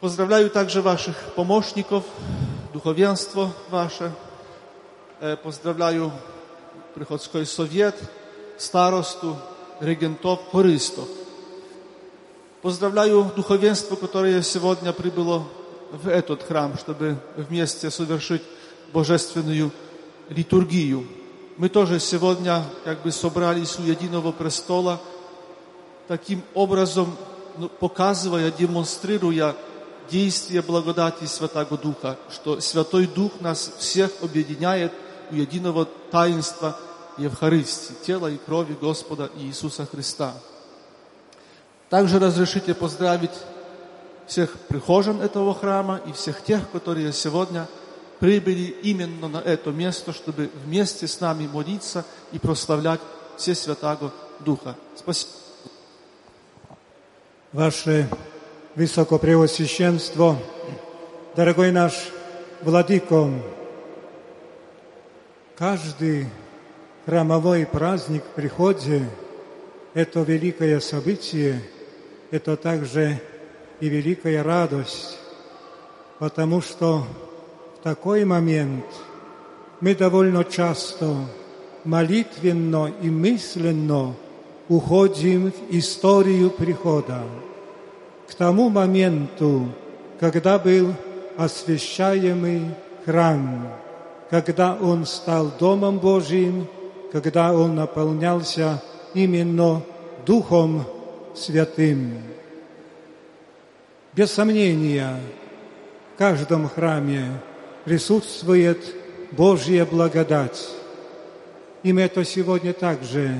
Поздравляю 0.00 0.48
также 0.48 0.80
ваших 0.80 1.16
помощников, 1.36 2.04
духовенство 2.72 3.52
ваше. 3.68 4.12
Э, 5.20 5.36
поздравляю 5.36 6.12
приходской 6.98 7.46
совет, 7.46 7.94
старосту, 8.56 9.36
регентов, 9.78 10.40
хористов. 10.50 11.06
Поздравляю 12.60 13.30
духовенство, 13.36 13.94
которое 13.94 14.42
сегодня 14.42 14.92
прибыло 14.92 15.46
в 15.92 16.08
этот 16.08 16.42
храм, 16.42 16.76
чтобы 16.76 17.16
вместе 17.36 17.92
совершить 17.92 18.42
божественную 18.92 19.70
литургию. 20.28 21.06
Мы 21.56 21.68
тоже 21.68 22.00
сегодня 22.00 22.64
как 22.82 23.02
бы 23.02 23.12
собрались 23.12 23.78
у 23.78 23.82
единого 23.82 24.32
престола, 24.32 25.00
таким 26.08 26.42
образом 26.54 27.16
ну, 27.58 27.68
показывая, 27.68 28.50
демонстрируя 28.50 29.54
действие 30.10 30.62
благодати 30.62 31.26
Святого 31.26 31.78
Духа, 31.78 32.16
что 32.28 32.60
Святой 32.60 33.06
Дух 33.06 33.40
нас 33.40 33.70
всех 33.78 34.10
объединяет 34.20 34.92
у 35.30 35.36
единого 35.36 35.86
таинства 36.10 36.76
Евхаристии, 37.18 37.94
тела 38.04 38.28
и 38.28 38.36
крови 38.38 38.76
Господа 38.80 39.30
Иисуса 39.36 39.86
Христа. 39.86 40.34
Также 41.90 42.18
разрешите 42.18 42.74
поздравить 42.74 43.30
всех 44.26 44.52
прихожан 44.68 45.20
этого 45.20 45.54
храма 45.54 46.00
и 46.06 46.12
всех 46.12 46.42
тех, 46.42 46.70
которые 46.70 47.12
сегодня 47.12 47.66
прибыли 48.20 48.76
именно 48.82 49.28
на 49.28 49.38
это 49.38 49.70
место, 49.70 50.12
чтобы 50.12 50.50
вместе 50.64 51.06
с 51.06 51.20
нами 51.20 51.46
молиться 51.46 52.04
и 52.32 52.38
прославлять 52.38 53.00
все 53.36 53.54
Святаго 53.54 54.12
Духа. 54.40 54.74
Спасибо. 54.96 55.32
Ваше 57.52 58.08
Высокопреосвященство, 58.74 60.36
дорогой 61.34 61.72
наш 61.72 61.94
Владыко, 62.62 63.30
каждый 65.56 66.28
храмовой 67.08 67.64
праздник 67.64 68.22
приходе– 68.36 69.02
это 69.94 70.20
великое 70.20 70.78
событие, 70.78 71.58
это 72.30 72.54
также 72.54 73.18
и 73.80 73.88
великая 73.88 74.42
радость, 74.42 75.18
потому 76.18 76.60
что 76.60 77.06
в 77.78 77.82
такой 77.82 78.26
момент 78.26 78.84
мы 79.80 79.94
довольно 79.94 80.44
часто 80.44 81.16
молитвенно 81.82 82.92
и 83.00 83.08
мысленно 83.08 84.14
уходим 84.68 85.50
в 85.50 85.54
историю 85.70 86.50
прихода, 86.50 87.22
к 88.28 88.34
тому 88.34 88.68
моменту, 88.68 89.66
когда 90.20 90.58
был 90.58 90.92
освящаемый 91.38 92.64
храм, 93.06 93.66
когда 94.28 94.74
он 94.74 95.06
стал 95.06 95.50
Домом 95.58 96.00
Божьим, 96.00 96.68
когда 97.12 97.52
он 97.52 97.74
наполнялся 97.74 98.82
именно 99.14 99.82
Духом 100.26 100.84
Святым. 101.34 102.22
Без 104.12 104.30
сомнения, 104.32 105.20
в 106.14 106.18
каждом 106.18 106.68
храме 106.68 107.40
присутствует 107.84 108.78
Божья 109.32 109.84
благодать. 109.84 110.68
И 111.82 111.92
мы 111.92 112.02
это 112.02 112.24
сегодня 112.24 112.72
также 112.72 113.34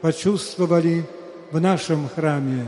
почувствовали 0.00 1.04
в 1.50 1.60
нашем 1.60 2.08
храме, 2.08 2.66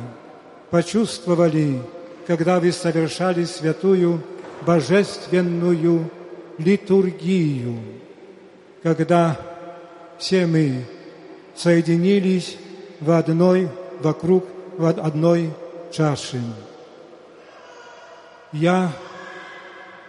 почувствовали, 0.71 1.81
когда 2.27 2.59
вы 2.59 2.73
совершали 2.73 3.45
святую 3.45 4.23
божественную 4.67 6.11
литургию. 6.59 7.77
когда 8.83 9.39
все 10.21 10.47
мы 10.47 10.85
соединились 11.57 12.57
в 13.01 13.11
одной, 13.11 13.69
вокруг 14.01 14.47
в 14.77 14.87
одной 14.87 15.51
чаши. 15.91 16.41
Я 18.53 18.93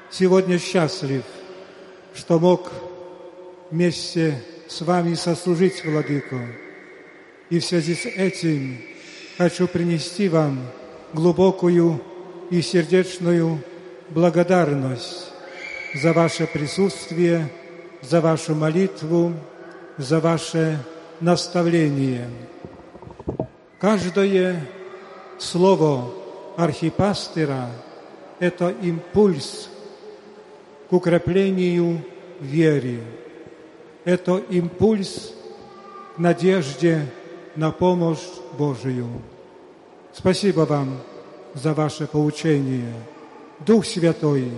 сегодня 0.09 0.59
счастлив, 0.59 1.23
что 2.13 2.39
мог 2.39 2.71
вместе 3.71 4.43
с 4.67 4.81
вами 4.81 5.13
сослужить, 5.13 5.83
Владыко. 5.85 6.39
И 7.49 7.59
в 7.59 7.65
связи 7.65 7.95
с 7.95 8.05
этим 8.05 8.81
хочу 9.38 9.67
принести 9.67 10.27
вам 10.27 10.59
глубокую 11.13 12.01
и 12.49 12.61
сердечную 12.61 13.63
благодарность 14.09 15.29
за 15.95 16.11
ваше 16.11 16.47
присутствие, 16.47 17.49
за 18.01 18.19
вашу 18.19 18.55
молитву, 18.55 19.33
за 20.01 20.19
ваше 20.19 20.79
наставление. 21.19 22.27
Каждое 23.79 24.67
слово 25.37 26.11
архипастера– 26.57 27.69
это 28.39 28.69
импульс 28.81 29.69
к 30.89 30.93
укреплению 30.93 32.03
веры. 32.39 33.01
Это 34.03 34.37
импульс 34.49 35.33
к 36.15 36.17
надежде 36.17 37.05
на 37.55 37.71
помощь 37.71 38.25
Божию. 38.57 39.07
Спасибо 40.13 40.61
вам 40.61 40.97
за 41.53 41.73
ваше 41.75 42.07
поучение. 42.07 42.91
Дух 43.59 43.85
Святой, 43.85 44.51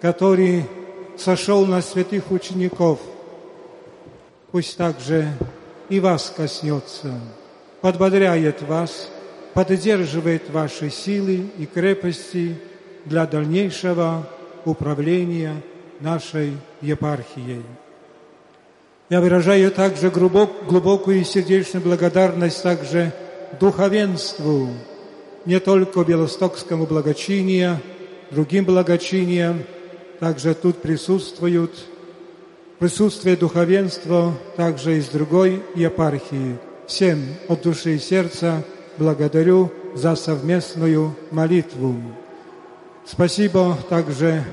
который 0.00 0.64
сошел 1.16 1.66
на 1.66 1.82
святых 1.82 2.30
учеников, 2.30 3.00
пусть 4.52 4.76
также 4.76 5.28
и 5.88 6.00
вас 6.00 6.32
коснется, 6.36 7.12
подбодряет 7.80 8.62
вас, 8.62 9.10
поддерживает 9.54 10.50
ваши 10.50 10.90
силы 10.90 11.46
и 11.58 11.66
крепости 11.66 12.56
для 13.04 13.26
дальнейшего 13.26 14.28
управления 14.64 15.56
нашей 16.00 16.56
епархией. 16.80 17.62
Я 19.08 19.20
выражаю 19.20 19.72
также 19.72 20.10
глубокую 20.10 21.20
и 21.20 21.24
сердечную 21.24 21.82
благодарность 21.84 22.62
также 22.62 23.12
духовенству, 23.58 24.68
не 25.44 25.58
только 25.58 26.04
Белостокскому 26.04 26.86
благочинию, 26.86 27.78
другим 28.30 28.66
благочиниям, 28.66 29.64
также 30.20 30.54
тут 30.54 30.80
присутствуют, 30.80 31.72
присутствие 32.80 33.36
духовенства 33.36 34.32
также 34.56 34.96
из 34.96 35.08
другой 35.08 35.62
епархии. 35.74 36.56
Всем 36.86 37.22
от 37.46 37.60
души 37.60 37.96
и 37.96 37.98
сердца 37.98 38.64
благодарю 38.96 39.70
за 39.94 40.16
совместную 40.16 41.14
молитву. 41.30 41.94
Спасибо 43.04 43.76
также 43.90 44.44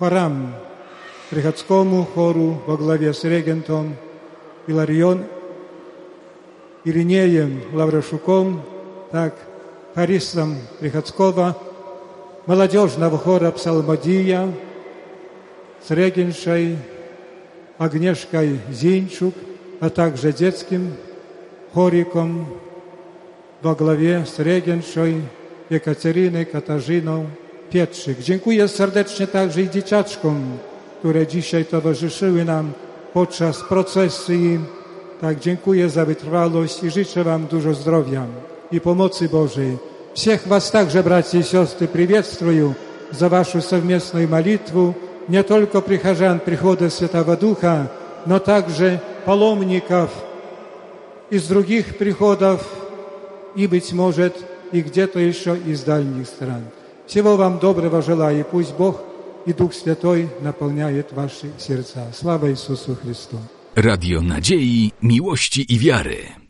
хорам, 0.00 0.52
приходскому 1.30 2.04
хору 2.04 2.60
во 2.66 2.76
главе 2.76 3.14
с 3.14 3.22
регентом 3.22 3.94
Иларион 4.66 5.26
Иринеем 6.84 7.62
Лаврашуком, 7.72 8.62
так, 9.12 9.36
хористом 9.94 10.56
приходского 10.80 11.56
молодежного 12.46 13.16
хора 13.16 13.52
«Псалмодия» 13.52 14.52
с 15.86 15.90
регеншей 15.90 16.78
Агнешкой 17.77 18.59
Зинчук, 18.71 19.33
а 19.79 19.89
также 19.89 20.31
детским 20.33 20.93
хориком 21.73 22.47
во 23.61 23.75
главе 23.75 24.25
с 24.25 24.39
регеншой 24.39 25.21
Екатериной 25.69 26.45
Катарzyną 26.45 27.25
Pietrzyk. 27.71 28.19
Dziękuję 28.19 28.67
serdecznie 28.67 29.27
także 29.27 29.61
i 29.61 29.69
dzieciaczkom, 29.69 30.57
które 30.99 31.27
dzisiaj 31.27 31.65
towarzyszyły 31.65 32.45
nam 32.45 32.71
podczas 33.13 33.61
procesji. 33.61 34.59
Tak, 35.21 35.39
dziękuję 35.39 35.89
za 35.89 36.05
wytrwałość 36.05 36.83
i 36.83 36.89
życzę 36.89 37.23
Wam 37.23 37.47
dużo 37.47 37.73
zdrowia 37.73 38.25
i 38.71 38.81
pomocy 38.81 39.29
Bożej. 39.29 39.77
Всех 40.13 40.47
вас 40.47 40.71
также, 40.71 41.03
братья 41.03 41.39
и 41.39 41.43
сестры, 41.43 41.87
приветствую 41.87 42.75
за 43.11 43.29
вашу 43.29 43.61
совместную 43.61 44.27
молитву, 44.27 44.93
не 45.28 45.42
только 45.42 45.80
прихожан 45.80 46.40
прихода 46.40 46.90
Святого 46.90 47.36
Духа, 47.36 47.90
но 48.26 48.38
также 48.38 49.00
паломников 49.24 50.10
из 51.30 51.48
других 51.48 51.98
приходов 51.98 52.66
и, 53.54 53.66
быть 53.66 53.92
может, 53.92 54.36
и 54.72 54.80
где-то 54.80 55.18
еще 55.18 55.56
из 55.56 55.82
дальних 55.82 56.26
стран. 56.26 56.64
Всего 57.06 57.36
вам 57.36 57.58
доброго 57.58 58.02
желаю, 58.02 58.40
и 58.40 58.42
пусть 58.42 58.74
Бог 58.74 59.00
и 59.46 59.52
Дух 59.52 59.74
Святой 59.74 60.28
наполняет 60.40 61.12
ваши 61.12 61.50
сердца. 61.58 62.12
Слава 62.14 62.50
Иисусу 62.50 62.96
Христу! 62.96 63.38
Radio 63.76 64.22
Nadziei, 64.22 64.92
Miłości 65.02 65.74
i 65.74 65.78
Wiary. 65.78 66.45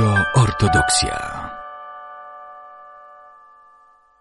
Radio 0.00 0.24
Ortodoksja. 0.32 1.39